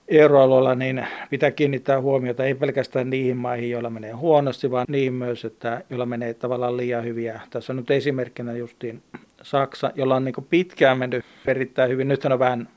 euroalueella, 0.08 0.76
niin 0.76 1.08
pitää 1.30 1.51
kiinnittää 1.51 2.01
huomiota 2.01 2.45
ei 2.45 2.55
pelkästään 2.55 3.10
niihin 3.10 3.38
maihin, 3.38 3.72
joilla 3.72 3.89
menee 3.89 4.12
huonosti, 4.12 4.72
vaan 4.72 4.86
niihin 4.89 5.14
myös, 5.14 5.45
että 5.45 5.84
joilla 5.89 6.05
menee 6.05 6.34
tavallaan 6.34 6.78
liian 6.78 7.03
hyviä. 7.03 7.41
Tässä 7.49 7.74
on 7.74 7.78
nyt 7.78 7.91
esimerkkinä 7.91 8.53
justiin 8.53 9.01
Saksa, 9.41 9.91
jolla 9.95 10.16
on 10.16 10.26
niin 10.26 10.36
pitkään 10.49 10.97
mennyt 10.97 11.26
erittäin 11.47 11.91
hyvin. 11.91 12.08
Nythän 12.08 12.34
on 12.34 12.39
vähän 12.39 12.68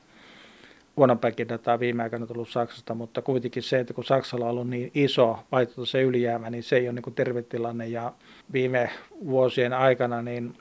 huonompäkin 0.97 1.49
dataa 1.49 1.79
viime 1.79 2.03
aikoina 2.03 2.27
tullut 2.27 2.49
Saksasta, 2.49 2.93
mutta 2.93 3.21
kuitenkin 3.21 3.63
se, 3.63 3.79
että 3.79 3.93
kun 3.93 4.03
Saksalla 4.03 4.45
on 4.45 4.51
ollut 4.51 4.69
niin 4.69 4.91
iso 4.93 5.39
se 5.83 6.01
ylijäämä, 6.01 6.49
niin 6.49 6.63
se 6.63 6.75
ei 6.75 6.89
ole 6.89 7.01
niin 7.05 7.15
terve 7.15 7.41
tilanne. 7.41 7.87
Ja 7.87 8.13
viime 8.53 8.89
vuosien 9.25 9.73
aikana 9.73 10.21
niin 10.21 10.53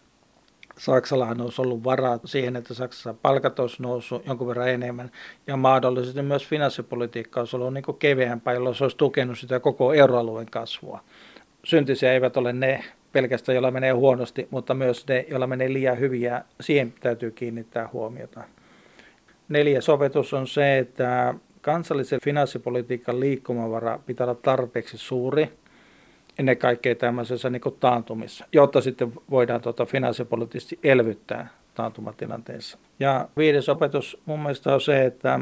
Saksallahan 0.80 1.40
olisi 1.40 1.62
ollut 1.62 1.84
varaa 1.84 2.18
siihen, 2.24 2.56
että 2.56 2.74
Saksassa 2.74 3.14
palkat 3.14 3.58
olisi 3.58 3.82
noussut 3.82 4.26
jonkun 4.26 4.48
verran 4.48 4.68
enemmän 4.68 5.10
ja 5.46 5.56
mahdollisesti 5.56 6.22
myös 6.22 6.46
finanssipolitiikka 6.46 7.40
olisi 7.40 7.56
ollut 7.56 7.74
niin 7.74 7.84
keveämpää, 7.98 8.54
jolloin 8.54 8.74
se 8.74 8.84
olisi 8.84 8.96
tukenut 8.96 9.38
sitä 9.38 9.60
koko 9.60 9.92
euroalueen 9.92 10.50
kasvua. 10.50 11.00
Syntisiä 11.64 12.12
eivät 12.12 12.36
ole 12.36 12.52
ne 12.52 12.84
pelkästään, 13.12 13.54
joilla 13.54 13.70
menee 13.70 13.92
huonosti, 13.92 14.48
mutta 14.50 14.74
myös 14.74 15.06
ne, 15.08 15.26
joilla 15.30 15.46
menee 15.46 15.72
liian 15.72 15.98
hyviä. 15.98 16.44
Siihen 16.60 16.94
täytyy 17.00 17.30
kiinnittää 17.30 17.88
huomiota. 17.92 18.40
Neljäs 19.48 19.88
opetus 19.88 20.34
on 20.34 20.46
se, 20.46 20.78
että 20.78 21.34
kansallisen 21.60 22.20
finanssipolitiikan 22.24 23.20
liikkumavara 23.20 23.98
pitää 24.06 24.24
olla 24.24 24.40
tarpeeksi 24.42 24.98
suuri, 24.98 25.52
ennen 26.40 26.56
kaikkea 26.56 26.94
tämmöisessä 26.94 27.50
niin 27.50 27.62
taantumissa, 27.80 28.44
jotta 28.52 28.80
sitten 28.80 29.12
voidaan 29.30 29.60
tuota 29.60 29.86
finanssipoliittisesti 29.86 30.78
elvyttää 30.84 31.48
taantumatilanteessa. 31.74 32.78
Ja 33.00 33.28
viides 33.36 33.68
opetus 33.68 34.18
mun 34.26 34.40
mielestä 34.40 34.74
on 34.74 34.80
se, 34.80 35.04
että 35.04 35.40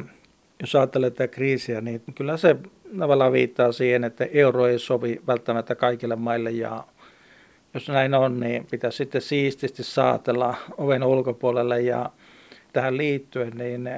jos 0.60 0.74
ajattelee 0.74 1.10
tätä 1.10 1.28
kriisiä, 1.28 1.80
niin 1.80 2.02
kyllä 2.14 2.36
se 2.36 2.56
tavallaan 2.98 3.32
viittaa 3.32 3.72
siihen, 3.72 4.04
että 4.04 4.26
euro 4.32 4.66
ei 4.66 4.78
sovi 4.78 5.20
välttämättä 5.26 5.74
kaikille 5.74 6.16
maille 6.16 6.50
ja 6.50 6.84
jos 7.74 7.88
näin 7.88 8.14
on, 8.14 8.40
niin 8.40 8.66
pitäisi 8.70 8.96
sitten 8.96 9.20
siististi 9.20 9.82
saatella 9.82 10.54
oven 10.78 11.04
ulkopuolelle 11.04 11.80
ja 11.80 12.10
tähän 12.78 12.96
liittyen, 12.96 13.52
niin 13.56 13.90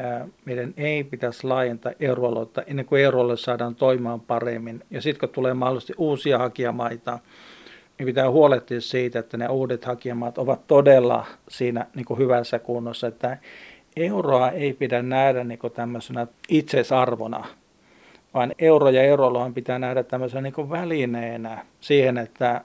meidän 0.44 0.74
ei 0.76 1.04
pitäisi 1.04 1.46
laajentaa 1.46 1.92
euroaluetta 2.00 2.62
ennen 2.62 2.86
kuin 2.86 3.02
euroalue 3.02 3.36
saadaan 3.36 3.74
toimimaan 3.74 4.20
paremmin. 4.20 4.82
Ja 4.90 5.02
sitten 5.02 5.20
kun 5.20 5.34
tulee 5.34 5.54
mahdollisesti 5.54 5.92
uusia 5.98 6.38
hakijamaita, 6.38 7.18
niin 7.98 8.06
pitää 8.06 8.30
huolehtia 8.30 8.80
siitä, 8.80 9.18
että 9.18 9.36
ne 9.36 9.48
uudet 9.48 9.84
hakijamaat 9.84 10.38
ovat 10.38 10.66
todella 10.66 11.26
siinä 11.48 11.86
niin 11.94 12.04
kuin 12.04 12.18
hyvässä 12.18 12.58
kunnossa, 12.58 13.06
että 13.06 13.38
euroa 13.96 14.50
ei 14.50 14.72
pidä 14.72 15.02
nähdä 15.02 15.44
niin 15.44 15.58
kuin 15.58 15.72
tämmöisenä 15.72 16.26
itseisarvona, 16.48 17.44
vaan 18.34 18.52
euro 18.58 18.90
ja 18.90 19.02
euroalueen 19.02 19.54
pitää 19.54 19.78
nähdä 19.78 20.02
tämmöisenä 20.02 20.40
niin 20.40 20.70
välineenä 20.70 21.66
siihen, 21.80 22.18
että 22.18 22.60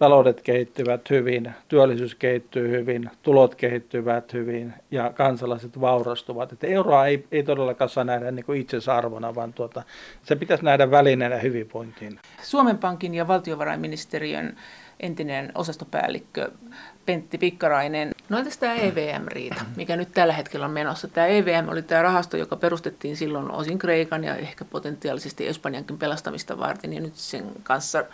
taloudet 0.00 0.42
kehittyvät 0.42 1.10
hyvin, 1.10 1.52
työllisyys 1.68 2.14
kehittyy 2.14 2.70
hyvin, 2.70 3.10
tulot 3.22 3.54
kehittyvät 3.54 4.32
hyvin 4.32 4.74
ja 4.90 5.12
kansalaiset 5.14 5.80
vaurastuvat. 5.80 6.52
Että 6.52 6.66
euroa 6.66 7.06
ei, 7.06 7.26
ei 7.32 7.42
todellakaan 7.42 7.88
saa 7.88 8.04
nähdä 8.04 8.30
niin 8.30 8.44
kuin 8.44 8.60
itsesarvona, 8.60 9.34
vaan 9.34 9.52
tuota, 9.52 9.82
se 10.22 10.36
pitäisi 10.36 10.64
nähdä 10.64 10.90
välineenä 10.90 11.36
hyvinvointiin. 11.36 12.18
Suomen 12.42 12.78
Pankin 12.78 13.14
ja 13.14 13.28
valtiovarainministeriön 13.28 14.56
entinen 15.00 15.52
osastopäällikkö 15.54 16.50
Pentti 17.06 17.38
Pikkarainen. 17.38 18.10
No 18.28 18.38
entäs 18.38 18.58
tämä 18.58 18.74
EVM-riita, 18.74 19.64
mikä 19.76 19.96
nyt 19.96 20.12
tällä 20.12 20.32
hetkellä 20.32 20.66
on 20.66 20.72
menossa? 20.72 21.08
Tämä 21.08 21.26
EVM 21.26 21.68
oli 21.68 21.82
tämä 21.82 22.02
rahasto, 22.02 22.36
joka 22.36 22.56
perustettiin 22.56 23.16
silloin 23.16 23.50
osin 23.50 23.78
Kreikan 23.78 24.24
ja 24.24 24.36
ehkä 24.36 24.64
potentiaalisesti 24.64 25.46
Espanjankin 25.46 25.98
pelastamista 25.98 26.58
varten, 26.58 26.92
ja 26.92 27.00
nyt 27.00 27.16
sen 27.16 27.44
kanssa 27.62 28.04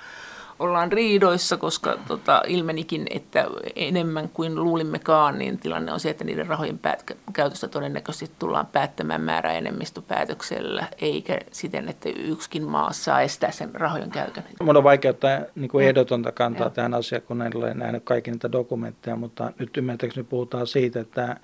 ollaan 0.59 0.93
riidoissa, 0.93 1.57
koska 1.57 1.99
tota, 2.09 2.43
ilmenikin, 2.47 3.07
että 3.11 3.47
enemmän 3.77 4.29
kuin 4.29 4.55
luulimmekaan, 4.55 5.39
niin 5.39 5.59
tilanne 5.59 5.93
on 5.93 6.01
se, 6.01 6.11
että 6.11 6.25
niiden 6.25 6.47
rahojen 6.47 6.79
päät- 6.79 7.17
käytöstä 7.33 7.69
todennäköisesti 7.69 8.35
tullaan 8.39 8.67
päättämään 8.67 9.21
määräenemmistöpäätöksellä, 9.21 10.87
eikä 11.01 11.39
siten, 11.53 11.89
että 11.89 12.09
yksikin 12.09 12.63
maa 12.65 12.93
saa 12.93 13.21
estää 13.21 13.51
sen 13.51 13.75
rahojen 13.75 14.11
käytön. 14.11 14.45
Mun 14.63 14.77
on 14.77 14.85
vaikea 14.85 15.11
ottaa 15.11 15.41
niin 15.55 15.71
kuin 15.71 15.87
ehdotonta 15.87 16.33
kantaa 16.33 16.67
ja. 16.67 16.71
tähän 16.71 16.95
asiaan, 16.95 17.23
kun 17.23 17.43
en 17.43 17.57
ole 17.57 17.75
nähnyt 17.75 18.05
kaikki 18.05 18.31
niitä 18.31 18.53
dokumentteja, 18.53 19.17
mutta 19.17 19.53
nyt 19.59 19.77
ymmärtääkseni 19.77 20.27
puhutaan 20.31 20.67
siitä, 20.67 21.01
että 21.01 21.37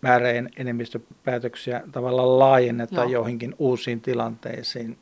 määräen 0.00 0.50
enemmistöpäätöksiä 0.56 1.82
tavallaan 1.92 2.38
laajennetaan 2.38 3.10
Joo. 3.10 3.20
joihinkin 3.20 3.54
uusiin 3.58 4.00
tilanteisiin. 4.00 4.98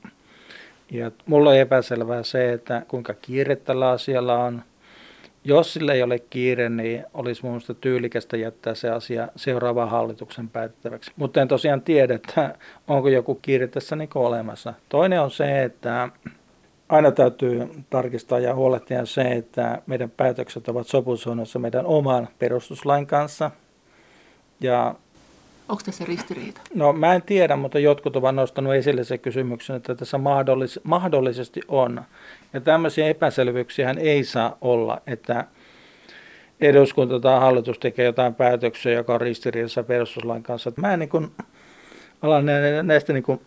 Ja 0.93 1.11
mulla 1.27 1.51
on 1.51 1.57
epäselvää 1.57 2.23
se, 2.23 2.53
että 2.53 2.83
kuinka 2.89 3.15
kiire 3.15 3.57
tällä 3.57 3.91
asialla 3.91 4.39
on. 4.45 4.63
Jos 5.45 5.73
sillä 5.73 5.93
ei 5.93 6.03
ole 6.03 6.19
kiire, 6.19 6.69
niin 6.69 7.05
olisi 7.15 7.43
mun 7.43 7.53
mielestä 7.53 7.75
tyylikästä 7.75 8.37
jättää 8.37 8.75
se 8.75 8.91
asia 8.91 9.29
seuraavan 9.37 9.89
hallituksen 9.91 10.49
päätettäväksi. 10.49 11.13
Mutta 11.17 11.43
en 11.43 11.49
tosiaan 11.49 11.83
tiedä, 11.83 12.15
että 12.15 12.55
onko 12.89 13.09
joku 13.09 13.35
kiire 13.35 13.67
tässä 13.67 13.97
niin 13.97 14.09
olemassa. 14.15 14.75
Toinen 14.89 15.21
on 15.21 15.31
se, 15.31 15.63
että 15.63 16.09
aina 16.89 17.11
täytyy 17.11 17.69
tarkistaa 17.91 18.39
ja 18.39 18.55
huolehtia 18.55 19.07
se, 19.07 19.23
että 19.23 19.83
meidän 19.87 20.11
päätökset 20.11 20.69
ovat 20.69 20.87
sopusuunnassa 20.87 21.59
meidän 21.59 21.87
oman 21.87 22.29
perustuslain 22.39 23.07
kanssa. 23.07 23.51
Ja 24.61 24.95
Onko 25.73 25.83
tässä 25.85 26.05
ristiriita? 26.05 26.61
No 26.75 26.93
mä 26.93 27.15
en 27.15 27.23
tiedä, 27.23 27.57
mutta 27.57 27.79
jotkut 27.79 28.17
ovat 28.17 28.35
nostanut 28.35 28.75
esille 28.75 29.05
se 29.05 29.19
kysymyksen, 29.19 29.77
että 29.77 29.95
tässä 29.95 30.19
mahdollis- 30.19 30.81
mahdollisesti 30.83 31.61
on. 31.69 32.03
Ja 32.53 32.61
tämmöisiä 32.61 33.07
epäselvyyksiä 33.07 33.95
ei 33.99 34.25
saa 34.25 34.59
olla, 34.61 35.01
että 35.07 35.45
eduskunta 36.61 37.21
tai 37.21 37.41
hallitus 37.41 37.79
tekee 37.79 38.05
jotain 38.05 38.35
päätöksiä, 38.35 38.93
joka 38.93 39.15
on 39.15 39.21
ristiriidassa 39.21 39.83
perustuslain 39.83 40.43
kanssa. 40.43 40.73
Mä 40.77 40.93
en 40.93 40.99
niin 40.99 41.31
alan 42.23 42.45
näistä 42.83 43.13
niin 43.13 43.41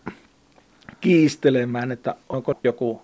kiistelemään, 1.00 1.92
että 1.92 2.14
onko 2.28 2.54
joku 2.64 3.02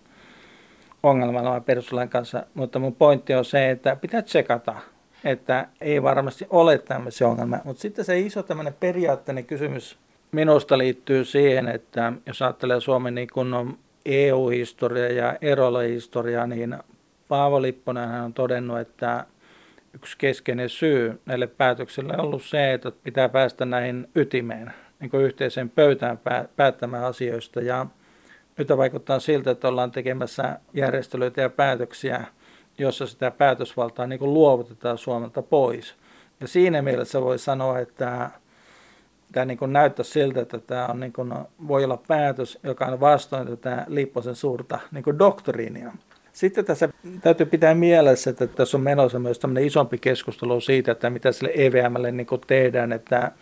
ongelma 1.02 1.60
perustuslain 1.60 2.08
kanssa, 2.08 2.46
mutta 2.54 2.78
mun 2.78 2.94
pointti 2.94 3.34
on 3.34 3.44
se, 3.44 3.70
että 3.70 3.96
pitää 3.96 4.22
tsekata– 4.22 4.74
että 5.24 5.68
ei 5.80 6.02
varmasti 6.02 6.46
ole 6.50 6.78
tämmöisiä 6.78 7.28
ongelmia. 7.28 7.60
Mutta 7.64 7.82
sitten 7.82 8.04
se 8.04 8.18
iso 8.18 8.42
tämmöinen 8.42 8.74
periaatteinen 8.80 9.44
kysymys 9.44 9.98
minusta 10.32 10.78
liittyy 10.78 11.24
siihen, 11.24 11.68
että 11.68 12.12
jos 12.26 12.42
ajattelee 12.42 12.80
Suomen 12.80 13.14
niin 13.14 13.28
kun 13.32 13.78
EU-historiaa 14.06 15.10
ja 15.10 15.36
erolehistoriaa, 15.40 16.46
niin 16.46 16.76
Paavo 17.28 17.62
Lipponen 17.62 18.10
on 18.10 18.34
todennut, 18.34 18.78
että 18.78 19.26
yksi 19.94 20.18
keskeinen 20.18 20.68
syy 20.68 21.20
näille 21.26 21.46
päätöksille 21.46 22.12
on 22.12 22.20
ollut 22.20 22.42
se, 22.42 22.72
että 22.72 22.92
pitää 23.04 23.28
päästä 23.28 23.64
näihin 23.64 24.08
ytimeen, 24.14 24.72
niin 25.00 25.10
kuin 25.10 25.24
yhteiseen 25.24 25.70
pöytään 25.70 26.18
päättämään 26.56 27.04
asioista. 27.04 27.60
Ja 27.60 27.86
nyt 28.58 28.68
vaikuttaa 28.68 29.20
siltä, 29.20 29.50
että 29.50 29.68
ollaan 29.68 29.90
tekemässä 29.90 30.58
järjestelyitä 30.74 31.40
ja 31.40 31.50
päätöksiä, 31.50 32.24
jossa 32.78 33.06
sitä 33.06 33.30
päätösvaltaa 33.30 34.06
niin 34.06 34.34
luovutetaan 34.34 34.98
Suomelta 34.98 35.42
pois. 35.42 35.94
Ja 36.40 36.48
siinä 36.48 36.82
mielessä 36.82 37.20
voi 37.20 37.38
sanoa, 37.38 37.78
että 37.78 38.30
tämä 39.32 39.46
niin 39.46 39.58
näyttää 39.66 40.04
siltä, 40.04 40.40
että 40.40 40.58
tämä 40.58 40.86
on 40.86 41.00
niin 41.00 41.12
kuin, 41.12 41.34
voi 41.68 41.84
olla 41.84 42.02
päätös, 42.08 42.58
joka 42.62 42.86
on 42.86 43.00
vastoin 43.00 43.48
tätä 43.48 43.84
Lipposen 43.88 44.34
suurta 44.34 44.78
niin 44.92 45.18
doktriinia. 45.18 45.92
Sitten 46.32 46.64
tässä 46.64 46.88
täytyy 47.20 47.46
pitää 47.46 47.74
mielessä, 47.74 48.30
että 48.30 48.46
tässä 48.46 48.76
on 48.76 48.82
menossa 48.82 49.18
myös 49.18 49.38
tämmöinen 49.38 49.64
isompi 49.64 49.98
keskustelu 49.98 50.60
siitä, 50.60 50.92
että 50.92 51.10
mitä 51.10 51.32
sille 51.32 51.52
EVMlle 51.54 52.12
niin 52.12 52.26
tehdään, 52.46 52.92
että 52.92 53.32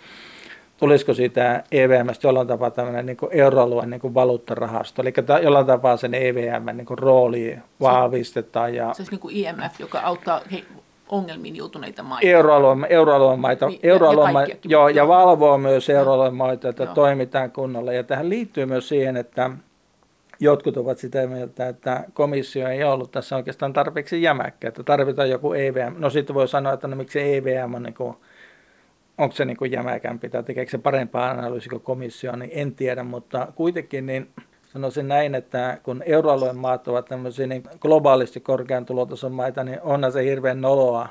tulisiko 0.81 1.15
siitä 1.15 1.65
EVMstä 1.73 2.29
jollain 2.29 2.47
tapaa 2.47 2.71
tämmöinen 2.71 3.07
niin 3.07 3.17
euroalueen 3.31 3.91
niin 3.91 4.01
kuin 4.01 4.15
valuuttarahasto, 4.15 5.03
eli 5.03 5.13
jollain 5.43 5.67
tapaa 5.67 5.97
sen 5.97 6.15
EVM 6.15 6.77
niin 6.77 6.87
kuin 6.87 6.99
rooli 6.99 7.59
vahvistetaan. 7.81 8.75
Ja, 8.75 8.95
se 8.95 9.03
olisi 9.03 9.13
niin 9.13 9.21
kuin 9.21 9.37
IMF, 9.37 9.81
joka 9.81 10.01
auttaa 10.01 10.41
he, 10.53 10.65
ongelmiin 11.09 11.57
joutuneita 11.57 12.03
maita. 12.03 12.27
Euroalueen, 12.27 12.87
euroalueen 12.91 13.41
maita, 13.41 13.67
niin, 13.67 13.81
euroalueen 13.83 14.35
ja, 14.35 14.41
ja, 14.41 14.57
joo, 14.65 14.89
ja 14.89 15.09
valvoo 15.09 15.59
myös 15.59 15.91
euroalueen 15.91 16.35
maita, 16.35 16.69
että 16.69 16.85
joo. 16.85 16.95
toimitaan 16.95 17.51
kunnolla. 17.51 17.93
Ja 17.93 18.05
tähän 18.05 18.29
liittyy 18.29 18.67
myös 18.67 18.89
siihen, 18.89 19.17
että 19.17 19.51
jotkut 20.41 20.77
ovat 20.77 20.99
sitä 20.99 21.27
mieltä, 21.27 21.69
että 21.69 22.05
komissio 22.13 22.69
ei 22.69 22.85
ollut 22.85 23.11
tässä 23.11 23.37
oikeastaan 23.37 23.73
tarpeeksi 23.73 24.23
jämäkkä, 24.23 24.69
että 24.69 24.83
tarvitaan 24.83 25.31
joku 25.31 25.53
EVM. 25.53 25.95
No 25.99 26.11
sitten 26.11 26.35
voi 26.35 26.49
sanoa, 26.49 26.73
että 26.73 26.89
no 26.89 26.97
miksi 26.97 27.35
EVM 27.35 27.75
on 27.75 27.83
niin 27.83 27.95
kuin 27.95 28.17
onko 29.21 29.37
se 29.37 29.45
niin 29.45 29.57
kuin 29.57 29.73
jämäkämpi 29.73 30.29
tai 30.29 30.43
tekeekö 30.43 30.71
se 30.71 30.79
parempaa 30.79 31.31
analyysiä 31.31 31.71
kuin 31.71 31.83
komissio, 31.83 32.37
niin 32.37 32.51
en 32.55 32.75
tiedä, 32.75 33.03
mutta 33.03 33.49
kuitenkin 33.55 34.07
niin 34.07 34.29
sanoisin 34.73 35.09
näin, 35.09 35.35
että 35.35 35.79
kun 35.83 36.03
euroalueen 36.07 36.57
maat 36.57 36.89
ovat 36.89 37.05
tämmöisiä 37.05 37.47
niin 37.47 37.63
globaalisti 37.81 38.41
korkean 38.41 38.87
tulotason 38.87 39.33
maita, 39.33 39.65
niin 39.65 39.81
onhan 39.83 40.13
se 40.13 40.25
hirveän 40.25 40.61
noloa, 40.61 41.09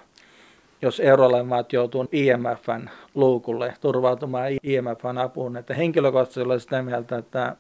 jos 0.82 1.00
euroalueen 1.00 1.46
maat 1.46 1.74
joutuu 1.74 2.08
IMFn 2.12 2.90
luukulle 3.16 3.74
turvautumaan 3.82 4.52
IMFn 4.64 5.18
apuun. 5.18 5.58
Että 5.58 5.74
henkilökohtaisesti 5.74 6.42
olen 6.42 6.60
sitä 6.60 6.82
mieltä, 6.82 7.18
että 7.18 7.56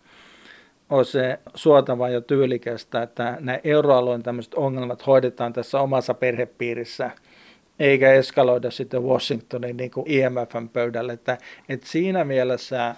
olisi 0.89 1.11
se 1.11 1.39
suotavaa 1.55 2.09
ja 2.09 2.21
tyylikästä, 2.21 3.01
että 3.01 3.37
nämä 3.39 3.59
euroalueen 3.63 4.23
tämmöiset 4.23 4.53
ongelmat 4.53 5.07
hoidetaan 5.07 5.53
tässä 5.53 5.79
omassa 5.79 6.13
perhepiirissä– 6.13 7.11
eikä 7.79 8.13
eskaloida 8.13 8.71
sitten 8.71 9.03
Washingtonin 9.03 9.77
niin 9.77 9.91
kuin 9.91 10.11
IMFn 10.11 10.69
pöydälle. 10.73 11.13
Että, 11.13 11.37
että 11.69 11.87
siinä 11.87 12.23
mielessä 12.23 12.95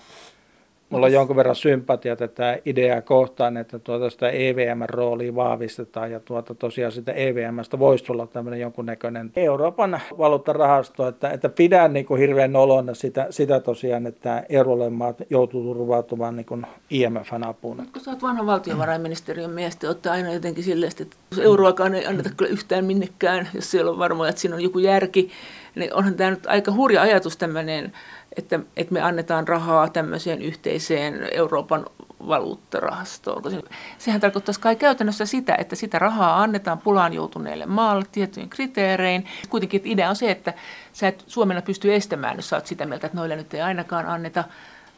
Mulla 0.91 1.05
on 1.05 1.13
jonkun 1.13 1.35
verran 1.35 1.55
sympatia 1.55 2.15
tätä 2.15 2.59
ideaa 2.65 3.01
kohtaan, 3.01 3.57
että 3.57 3.79
tuota 3.79 4.09
sitä 4.09 4.29
EVM-roolia 4.29 5.35
vahvistetaan 5.35 6.11
ja 6.11 6.19
tuota 6.19 6.55
tosiaan 6.55 6.91
sitä 6.91 7.11
EVMstä 7.11 7.79
voisi 7.79 8.03
tulla 8.03 8.27
tämmöinen 8.27 8.59
jonkunnäköinen 8.59 9.31
Euroopan 9.35 10.01
valuuttarahasto, 10.17 11.07
että, 11.07 11.29
että 11.29 11.49
pidän 11.49 11.93
niin 11.93 12.05
kuin 12.05 12.19
hirveän 12.19 12.53
nolona 12.53 12.93
sitä, 12.93 13.27
sitä 13.29 13.59
tosiaan, 13.59 14.07
että 14.07 14.43
euroalueen 14.49 14.93
maat 14.93 15.17
joutuu 15.29 15.63
turvautumaan 15.63 16.35
niin 16.35 16.45
kuin 16.45 16.65
IMFn 16.89 17.43
apuun. 17.43 17.77
Kun 17.93 18.01
sä 18.01 18.11
oot 18.11 18.21
vanha 18.21 18.45
valtiovarainministeriön 18.45 19.51
mies, 19.51 19.75
te 19.75 19.87
olette 19.87 20.09
aina 20.09 20.33
jotenkin 20.33 20.63
silleen, 20.63 20.91
että 21.01 21.15
euroakaan 21.41 21.95
ei 21.95 22.05
anneta 22.05 22.29
kyllä 22.37 22.51
yhtään 22.51 22.85
minnekään, 22.85 23.49
jos 23.53 23.71
siellä 23.71 23.91
on 23.91 23.99
varmoja, 23.99 24.29
että 24.29 24.41
siinä 24.41 24.55
on 24.55 24.63
joku 24.63 24.79
järki, 24.79 25.31
niin 25.75 25.93
onhan 25.93 26.13
tämä 26.13 26.29
nyt 26.29 26.45
aika 26.47 26.71
hurja 26.71 27.01
ajatus 27.01 27.37
tämmöinen 27.37 27.91
että, 28.37 28.59
että 28.77 28.93
me 28.93 29.01
annetaan 29.01 29.47
rahaa 29.47 29.89
tämmöiseen 29.89 30.41
yhteiseen 30.41 31.27
Euroopan 31.31 31.85
valuuttarahastoon. 32.27 33.43
Sehän 33.97 34.21
tarkoittaisi 34.21 34.59
kai 34.59 34.75
käytännössä 34.75 35.25
sitä, 35.25 35.55
että 35.55 35.75
sitä 35.75 35.99
rahaa 35.99 36.41
annetaan 36.41 36.77
pulaan 36.77 37.13
joutuneille 37.13 37.65
maalle 37.65 38.05
tietyin 38.11 38.49
kriteerein. 38.49 39.25
Kuitenkin 39.49 39.81
idea 39.85 40.09
on 40.09 40.15
se, 40.15 40.31
että 40.31 40.53
sä 40.93 41.07
et 41.07 41.23
Suomena 41.27 41.61
pysty 41.61 41.95
estämään, 41.95 42.35
jos 42.35 42.49
sä 42.49 42.55
oot 42.55 42.67
sitä 42.67 42.85
mieltä, 42.85 43.07
että 43.07 43.17
noille 43.17 43.35
nyt 43.35 43.53
ei 43.53 43.61
ainakaan 43.61 44.05
anneta. 44.05 44.43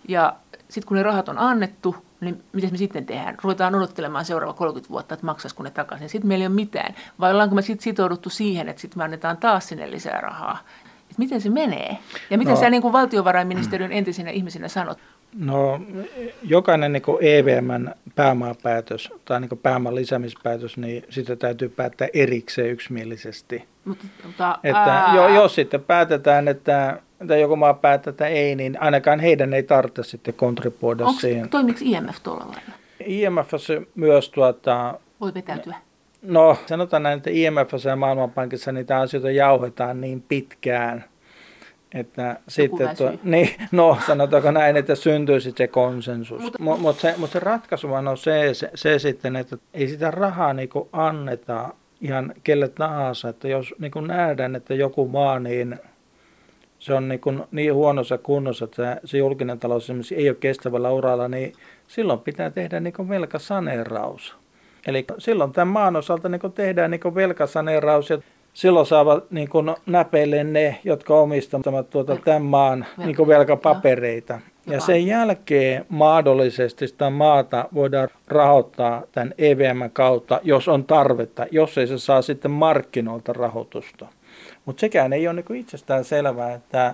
Ja 0.08 0.36
sitten 0.70 0.88
kun 0.88 0.98
ne 0.98 1.04
rahat 1.04 1.30
on 1.30 1.38
annettu, 1.38 1.96
niin 2.22 2.44
miten 2.54 2.72
me 2.72 2.78
sitten 2.78 3.06
tehdään? 3.06 3.38
Ruvetaan 3.42 3.76
odottelemaan 3.76 4.26
seuraava 4.26 4.54
30 4.54 4.90
vuotta, 4.90 5.14
että 5.14 5.26
maksaisiko 5.26 5.64
ne 5.64 5.72
takaisin. 5.72 6.10
Sitten 6.10 6.28
meillä 6.28 6.44
ei 6.44 6.48
ole 6.48 6.56
mitään. 6.56 6.96
Vai 7.20 7.32
ollaanko 7.32 7.56
me 7.56 7.62
sitten 7.62 7.84
sitouduttu 7.84 8.30
siihen, 8.30 8.70
että 8.70 8.82
sitten 8.82 9.00
me 9.00 9.04
annetaan 9.04 9.38
taas 9.38 9.68
sinne 9.68 9.92
lisää 9.92 10.22
rahaa? 10.22 10.58
Että 11.14 11.22
miten 11.22 11.42
se 11.42 11.50
menee? 11.50 11.98
Ja 12.30 12.38
miten 12.38 12.54
no, 12.54 12.60
sä 12.60 12.70
niin 12.70 12.82
kuin 12.82 12.94
valtiovarainministeriön 12.94 13.92
entisenä 13.92 14.30
ihmisenä 14.30 14.68
sanot? 14.68 14.98
No 15.40 15.82
jokainen 16.44 16.94
niin 16.94 17.04
EVMn 17.22 17.92
pääomapäätös 18.16 19.10
tai 19.26 19.42
niin 19.42 19.60
pääoman 19.64 19.96
lisäämispäätös, 19.96 20.78
niin 20.78 21.04
sitä 21.10 21.36
täytyy 21.36 21.70
päättää 21.70 22.08
erikseen 22.14 22.70
yksimielisesti. 22.70 23.64
Mutta, 23.86 24.06
mutta, 24.26 24.60
että 24.64 25.06
jo, 25.16 25.28
jos 25.28 25.56
sitten 25.56 25.84
päätetään, 25.84 26.48
että, 26.48 27.00
että 27.22 27.38
joku 27.38 27.56
maa 27.56 27.74
päättää, 27.74 28.12
että 28.12 28.28
ei, 28.28 28.56
niin 28.56 28.82
ainakaan 28.82 29.20
heidän 29.20 29.54
ei 29.54 29.64
tarvitse 29.64 30.04
sitten 30.04 30.34
kontribuoida 30.34 31.06
Onks, 31.06 31.22
siihen. 31.22 31.50
Toimiko 31.50 31.80
IMF 31.82 32.18
tuolla 32.24 32.46
lailla? 32.46 32.74
IMF 33.06 33.54
myös 33.96 34.30
tuota... 34.30 35.00
Voi 35.22 35.34
vetäytyä. 35.34 35.76
No, 36.24 36.58
sanotaan 36.66 37.04
näin, 37.04 37.18
että 37.18 37.30
IMF 37.30 37.86
ja 37.86 37.96
Maailmanpankissa 37.96 38.72
niitä 38.72 39.00
asioita 39.00 39.32
jauhetaan 39.32 40.02
niin 40.02 40.22
pitkään, 40.22 41.04
että 41.94 42.40
sitten, 42.48 42.98
tuo, 42.98 43.12
niin, 43.24 43.50
no 43.72 43.98
sanotaanko 44.08 44.52
näin, 44.52 44.78
että 44.78 44.96
syntyy 44.96 45.40
sitten 45.40 45.68
se 45.68 45.72
konsensus. 45.72 46.42
Mutta 46.42 46.64
mut, 46.64 46.80
mut 46.80 47.00
se, 47.00 47.14
mut 47.18 47.32
se 47.32 47.40
ratkaisu 47.40 47.94
on 47.94 48.18
se, 48.18 48.54
se, 48.54 48.72
se 48.76 49.00
sitten, 49.00 49.36
että 49.36 49.58
ei 49.74 49.88
sitä 49.88 50.12
rahaa 50.12 50.54
niinku 50.54 50.90
anneta 50.92 51.70
ihan 52.02 52.34
kelle 52.44 52.68
tahansa, 52.68 53.30
että 53.30 53.48
jos 53.48 53.76
niinku 53.80 54.02
nähdään, 54.02 54.56
että 54.56 54.74
joku 54.74 55.08
maa, 55.08 55.40
niin 55.40 55.80
se 56.80 56.94
on 56.94 57.08
niinku 57.08 57.34
niin 57.52 57.74
huonossa 57.74 58.18
kunnossa, 58.18 58.66
että 58.66 59.02
se 59.06 59.18
julkinen 59.18 59.60
talous 59.60 59.92
ei 60.12 60.30
ole 60.30 60.38
kestävällä 60.40 60.92
uralla, 60.92 61.28
niin 61.28 61.54
silloin 61.88 62.20
pitää 62.20 62.50
tehdä 62.50 62.80
niinku 62.80 63.10
velkasaneeraus. 63.10 64.43
Eli 64.88 65.06
silloin 65.18 65.52
tämän 65.52 65.68
maan 65.68 65.96
osalta 65.96 66.30
niin 66.30 66.42
tehdään 66.56 66.92
niin 66.92 67.16
velkasaneeraus 67.16 68.10
ja 68.10 68.18
silloin 68.54 68.86
saavat 68.86 69.32
niin 69.32 69.50
näpeille 69.86 70.44
ne, 70.44 70.80
jotka 70.84 71.20
omistavat 71.20 71.90
tuota, 71.90 72.16
tämän 72.16 72.42
maan 72.42 72.86
niin 72.98 73.28
velkapapereita. 73.28 74.40
Ja 74.68 74.80
sen 74.80 75.08
jälkeen 75.08 75.86
mahdollisesti 75.90 76.88
sitä 76.88 77.10
maata 77.10 77.66
voidaan 77.74 78.10
rahoittaa 78.28 79.04
tämän 79.12 79.34
EVM 79.38 79.90
kautta, 79.94 80.40
jos 80.44 80.68
on 80.68 80.84
tarvetta, 80.86 81.46
jos 81.52 81.78
ei 81.78 81.88
se 81.88 81.98
saa 81.98 82.22
sitten 82.22 82.52
markkinoilta 82.52 83.34
rahoitusta. 83.34 84.08
Mutta 84.66 84.80
sekään 84.80 85.14
ei 85.14 85.28
ole 85.28 85.44
niin 85.50 85.60
itsestään 85.60 86.04
selvää, 86.04 86.54
että 86.54 86.94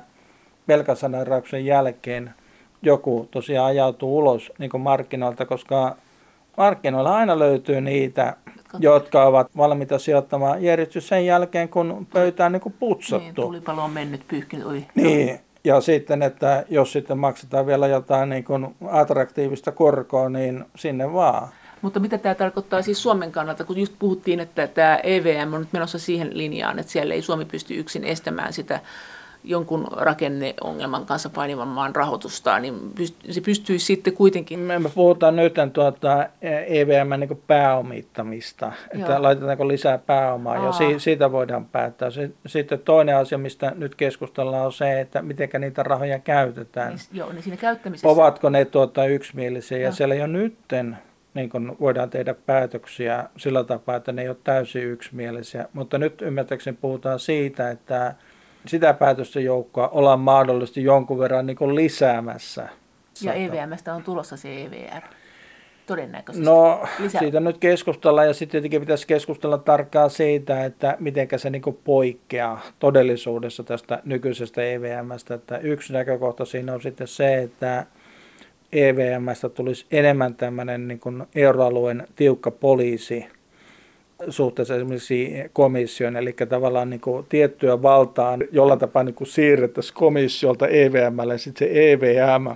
velkasaneerauksen 0.67 1.65
jälkeen 1.65 2.33
joku 2.81 3.27
tosiaan 3.31 3.67
ajautuu 3.67 4.17
ulos 4.17 4.51
niin 4.57 4.81
markkinoilta, 4.81 5.45
koska 5.45 5.95
markkinoilla 6.59 7.15
aina 7.15 7.39
löytyy 7.39 7.81
niitä, 7.81 8.35
jotka 8.79 9.23
ovat 9.23 9.47
valmiita 9.57 9.99
sijoittamaan 9.99 10.63
järjestys 10.63 11.07
sen 11.07 11.25
jälkeen, 11.25 11.69
kun 11.69 12.07
pöytä 12.13 12.45
on 12.45 12.51
niin 12.51 12.73
putsattu. 12.79 13.23
Niin, 13.23 13.35
tulipalo 13.35 13.83
on 13.83 13.91
mennyt 13.91 14.27
pyyhkinyt. 14.27 14.67
Oi. 14.67 14.85
Niin, 14.95 15.39
ja 15.63 15.81
sitten, 15.81 16.21
että 16.21 16.65
jos 16.69 16.91
sitten 16.91 17.17
maksetaan 17.17 17.65
vielä 17.65 17.87
jotain 17.87 18.29
niin 18.29 18.43
kuin 18.43 18.75
attraktiivista 18.91 19.71
korkoa, 19.71 20.29
niin 20.29 20.65
sinne 20.75 21.13
vaan. 21.13 21.47
Mutta 21.81 21.99
mitä 21.99 22.17
tämä 22.17 22.35
tarkoittaa 22.35 22.81
siis 22.81 23.03
Suomen 23.03 23.31
kannalta, 23.31 23.63
kun 23.63 23.77
just 23.77 23.93
puhuttiin, 23.99 24.39
että 24.39 24.67
tämä 24.67 24.99
EVM 25.03 25.53
on 25.53 25.59
nyt 25.59 25.73
menossa 25.73 25.99
siihen 25.99 26.37
linjaan, 26.37 26.79
että 26.79 26.91
siellä 26.91 27.13
ei 27.13 27.21
Suomi 27.21 27.45
pysty 27.45 27.73
yksin 27.73 28.03
estämään 28.03 28.53
sitä 28.53 28.79
jonkun 29.43 29.87
rakenneongelman 29.91 31.05
kanssa 31.05 31.29
painivan 31.29 31.67
maan 31.67 31.95
rahoitusta, 31.95 32.59
niin 32.59 32.93
se 33.29 33.41
pystyisi 33.41 33.85
sitten 33.85 34.13
kuitenkin... 34.13 34.59
Me 34.59 34.81
puhutaan 34.95 35.35
nyt 35.35 35.53
tuota 35.73 36.29
EVM 36.67 37.19
niin 37.19 37.41
pääomittamista, 37.47 38.71
että 38.93 39.11
Joo. 39.11 39.21
laitetaanko 39.21 39.67
lisää 39.67 39.97
pääomaa, 39.97 40.57
Aa. 40.57 40.65
ja 40.65 40.71
si- 40.71 40.99
siitä 40.99 41.31
voidaan 41.31 41.65
päättää. 41.65 42.09
Sitten 42.47 42.79
toinen 42.79 43.17
asia, 43.17 43.37
mistä 43.37 43.71
nyt 43.75 43.95
keskustellaan, 43.95 44.65
on 44.65 44.73
se, 44.73 44.99
että 44.99 45.21
miten 45.21 45.49
niitä 45.59 45.83
rahoja 45.83 46.19
käytetään. 46.19 46.89
Niin, 46.89 46.99
joo, 47.13 47.31
niin 47.31 47.43
siinä 47.43 47.57
käyttämisessä... 47.57 48.07
Ovatko 48.07 48.49
ne 48.49 48.65
tuota 48.65 49.05
yksimielisiä, 49.05 49.77
ja, 49.77 49.83
ja 49.83 49.91
siellä 49.91 50.15
jo 50.15 50.27
nytten 50.27 50.97
niin 51.33 51.49
kun 51.49 51.77
voidaan 51.79 52.09
tehdä 52.09 52.33
päätöksiä 52.33 53.29
sillä 53.37 53.63
tapaa, 53.63 53.95
että 53.95 54.11
ne 54.11 54.21
ei 54.21 54.29
ole 54.29 54.37
täysin 54.43 54.83
yksimielisiä. 54.83 55.65
Mutta 55.73 55.97
nyt 55.97 56.21
ymmärtääkseni 56.21 56.77
puhutaan 56.81 57.19
siitä, 57.19 57.71
että 57.71 58.15
sitä 58.67 58.93
päätösten 58.93 59.43
joukkoa 59.43 59.87
ollaan 59.87 60.19
mahdollisesti 60.19 60.83
jonkun 60.83 61.19
verran 61.19 61.45
niin 61.45 61.57
kuin 61.57 61.75
lisäämässä. 61.75 62.69
Ja 63.21 63.33
EVMstä 63.33 63.93
on 63.93 64.03
tulossa 64.03 64.37
se 64.37 64.63
EVR 64.63 65.01
todennäköisesti. 65.89 66.45
No, 66.45 66.83
Lisä... 66.99 67.19
siitä 67.19 67.39
nyt 67.39 67.57
keskustellaan 67.57 68.27
ja 68.27 68.33
sitten 68.33 68.51
tietenkin 68.51 68.81
pitäisi 68.81 69.07
keskustella 69.07 69.57
tarkkaan 69.57 70.09
siitä, 70.09 70.65
että 70.65 70.97
miten 70.99 71.27
se 71.37 71.49
niin 71.49 71.79
poikkeaa 71.83 72.61
todellisuudessa 72.79 73.63
tästä 73.63 74.01
nykyisestä 74.05 74.61
EVMstä. 74.63 75.33
Että 75.33 75.57
yksi 75.57 75.93
näkökohta 75.93 76.45
siinä 76.45 76.73
on 76.73 76.81
sitten 76.81 77.07
se, 77.07 77.37
että 77.37 77.85
EVMstä 78.71 79.49
tulisi 79.49 79.85
enemmän 79.91 80.35
tämmöinen 80.35 80.87
niin 80.87 81.27
euroalueen 81.35 82.07
tiukka 82.15 82.51
poliisi, 82.51 83.27
suhteessa 84.29 84.75
esimerkiksi 84.75 85.33
komission, 85.53 86.15
eli 86.15 86.35
tavallaan 86.49 86.89
niin 86.89 87.01
kuin 87.01 87.25
tiettyä 87.29 87.81
valtaa 87.81 88.37
jollain 88.51 88.79
tapaa 88.79 89.03
niin 89.03 89.15
kuin 89.15 89.27
siirrettäisiin 89.27 89.95
komissiolta 89.95 90.67
EVMlle, 90.67 91.37
sitten 91.37 91.67
se 91.67 91.91
EVM 91.91 92.47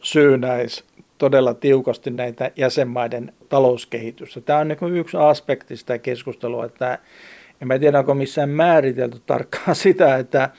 syynäisi 0.00 0.84
todella 1.18 1.54
tiukasti 1.54 2.10
näitä 2.10 2.50
jäsenmaiden 2.56 3.32
talouskehitystä. 3.48 4.40
Tämä 4.40 4.58
on 4.58 4.68
niin 4.68 4.96
yksi 4.96 5.16
aspekti 5.16 5.76
sitä 5.76 5.98
keskustelua, 5.98 6.64
että 6.64 6.98
en 7.62 7.68
mä 7.68 7.78
tiedä, 7.78 7.98
onko 7.98 8.14
missään 8.14 8.48
määritelty 8.48 9.20
tarkkaan 9.26 9.74
sitä, 9.86 10.16
että 10.16 10.50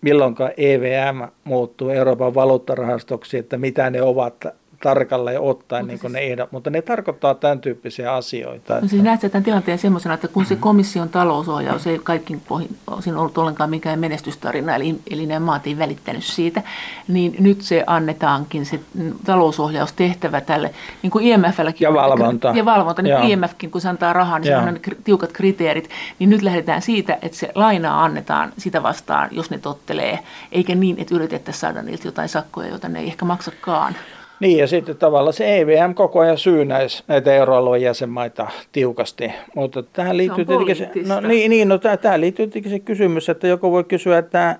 milloin 0.00 0.34
EVM 0.56 1.28
muuttuu 1.44 1.90
Euroopan 1.90 2.34
valuuttarahastoksi, 2.34 3.38
että 3.38 3.58
mitä 3.58 3.90
ne 3.90 4.02
ovat 4.02 4.46
tarkalleen 4.82 5.40
ottaen 5.40 5.86
niin 5.86 5.98
siis, 5.98 6.12
ne 6.12 6.18
ehdot, 6.18 6.52
mutta 6.52 6.70
ne 6.70 6.82
tarkoittaa 6.82 7.34
tämän 7.34 7.60
tyyppisiä 7.60 8.14
asioita. 8.14 8.80
No 8.80 8.88
siis 8.88 9.02
näet 9.02 9.20
tämän 9.20 9.44
tilanteen 9.44 9.78
semmoisena, 9.78 10.14
että 10.14 10.28
kun 10.28 10.44
se 10.44 10.54
mm-hmm. 10.54 10.62
komission 10.62 11.08
talousohjaus 11.08 11.86
ei 11.86 11.98
kaikki 11.98 12.38
pohjin 12.48 12.76
osin 12.86 13.16
ollut 13.16 13.38
ollenkaan 13.38 13.70
mikään 13.70 13.98
menestystarina, 13.98 14.74
eli, 14.74 14.96
eli 15.10 15.26
nämä 15.26 15.40
maat 15.40 15.66
ei 15.66 15.78
välittänyt 15.78 16.24
siitä, 16.24 16.62
niin 17.08 17.36
nyt 17.38 17.62
se 17.62 17.84
annetaankin 17.86 18.66
se 18.66 18.80
talousohjaustehtävä 19.24 20.40
tälle, 20.40 20.70
niin 21.02 21.10
kuin 21.10 21.24
IMFlläkin. 21.24 21.86
Ja 21.86 21.94
valvonta. 21.94 22.52
Ja 22.56 22.64
valvonta, 22.64 23.02
niin 23.02 23.16
kuin 23.16 23.30
IMFkin, 23.30 23.70
kun 23.70 23.80
se 23.80 23.88
antaa 23.88 24.12
rahaa, 24.12 24.38
niin 24.38 24.62
se 24.62 24.68
on 24.68 24.78
tiukat 25.04 25.32
kriteerit, 25.32 25.90
niin 26.18 26.30
nyt 26.30 26.42
lähdetään 26.42 26.82
siitä, 26.82 27.18
että 27.22 27.38
se 27.38 27.52
lainaa 27.54 28.04
annetaan 28.04 28.52
sitä 28.58 28.82
vastaan, 28.82 29.28
jos 29.32 29.50
ne 29.50 29.58
tottelee, 29.58 30.18
eikä 30.52 30.74
niin, 30.74 30.96
että 30.98 31.14
yritettäisiin 31.14 31.60
saada 31.60 31.82
niiltä 31.82 32.08
jotain 32.08 32.28
sakkoja, 32.28 32.68
joita 32.68 32.88
ne 32.88 33.00
ei 33.00 33.06
ehkä 33.06 33.24
maksakaan. 33.24 33.96
Niin 34.40 34.58
ja 34.58 34.66
sitten 34.66 34.96
tavallaan 34.96 35.32
se 35.32 35.58
EVM 35.58 35.94
koko 35.94 36.20
ajan 36.20 36.38
syynäisi 36.38 37.04
näitä 37.08 37.34
euroalueen 37.34 37.82
jäsenmaita 37.82 38.46
tiukasti. 38.72 39.32
Mutta 39.54 39.82
tähän 39.82 40.16
liittyy 40.16 40.44
se 40.44 40.48
tietenkin 40.48 40.76
se, 40.76 40.90
no, 41.06 41.20
niin, 41.20 41.50
niin, 41.50 41.68
no, 41.68 41.78
tähän 41.78 42.20
liittyy 42.20 42.46
tietenkin 42.46 42.72
se 42.72 42.78
kysymys, 42.78 43.28
että 43.28 43.46
joku 43.46 43.72
voi 43.72 43.84
kysyä, 43.84 44.18
että 44.18 44.58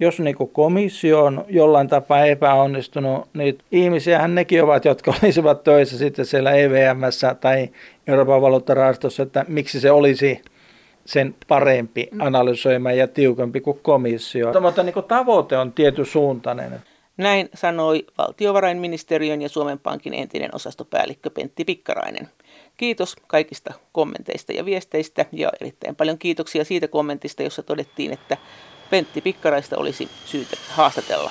jos 0.00 0.20
niin 0.20 0.36
komissio 0.52 1.24
on 1.24 1.44
jollain 1.48 1.88
tapaa 1.88 2.24
epäonnistunut, 2.24 3.28
niin 3.34 3.58
ihmisiähän 3.72 4.34
nekin 4.34 4.62
ovat, 4.64 4.84
jotka 4.84 5.14
olisivat 5.22 5.64
töissä 5.64 5.98
sitten 5.98 6.26
siellä 6.26 6.52
EVMssä 6.52 7.34
tai 7.40 7.68
Euroopan 8.06 8.42
valuuttarahastossa, 8.42 9.22
että 9.22 9.44
miksi 9.48 9.80
se 9.80 9.90
olisi 9.90 10.42
sen 11.04 11.34
parempi 11.48 12.08
analysoima 12.18 12.92
ja 12.92 13.08
tiukempi 13.08 13.60
kuin 13.60 13.78
komissio. 13.82 14.60
Mutta 14.60 14.82
niin 14.82 14.94
kuin 14.94 15.06
tavoite 15.06 15.58
on 15.58 15.72
tietyn 15.72 16.06
suuntainen. 16.06 16.72
Näin 17.16 17.48
sanoi 17.54 18.06
valtiovarainministeriön 18.18 19.42
ja 19.42 19.48
Suomen 19.48 19.78
Pankin 19.78 20.14
entinen 20.14 20.54
osastopäällikkö 20.54 21.30
Pentti 21.30 21.64
Pikkarainen. 21.64 22.28
Kiitos 22.76 23.16
kaikista 23.26 23.74
kommenteista 23.92 24.52
ja 24.52 24.64
viesteistä 24.64 25.26
ja 25.32 25.50
erittäin 25.60 25.96
paljon 25.96 26.18
kiitoksia 26.18 26.64
siitä 26.64 26.88
kommentista, 26.88 27.42
jossa 27.42 27.62
todettiin, 27.62 28.12
että 28.12 28.36
Pentti 28.90 29.20
Pikkaraista 29.20 29.78
olisi 29.78 30.08
syytä 30.24 30.56
haastatella. 30.68 31.30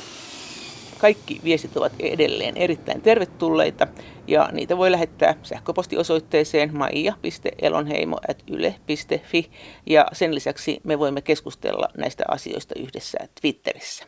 Kaikki 0.98 1.42
viestit 1.44 1.78
ovat 1.78 1.94
edelleen 2.00 2.58
erittäin 2.58 3.02
tervetulleita 3.02 3.88
ja 4.28 4.50
niitä 4.52 4.78
voi 4.78 4.92
lähettää 4.92 5.36
sähköpostiosoitteeseen 5.44 6.78
maija.elonheimo.yle.fi 6.78 9.52
ja 9.86 10.06
sen 10.14 10.36
lisäksi 10.36 10.82
me 10.84 11.00
voimme 11.00 11.22
keskustella 11.22 11.88
näistä 11.98 12.24
asioista 12.28 12.76
yhdessä 12.80 13.18
Twitterissä. 13.42 14.06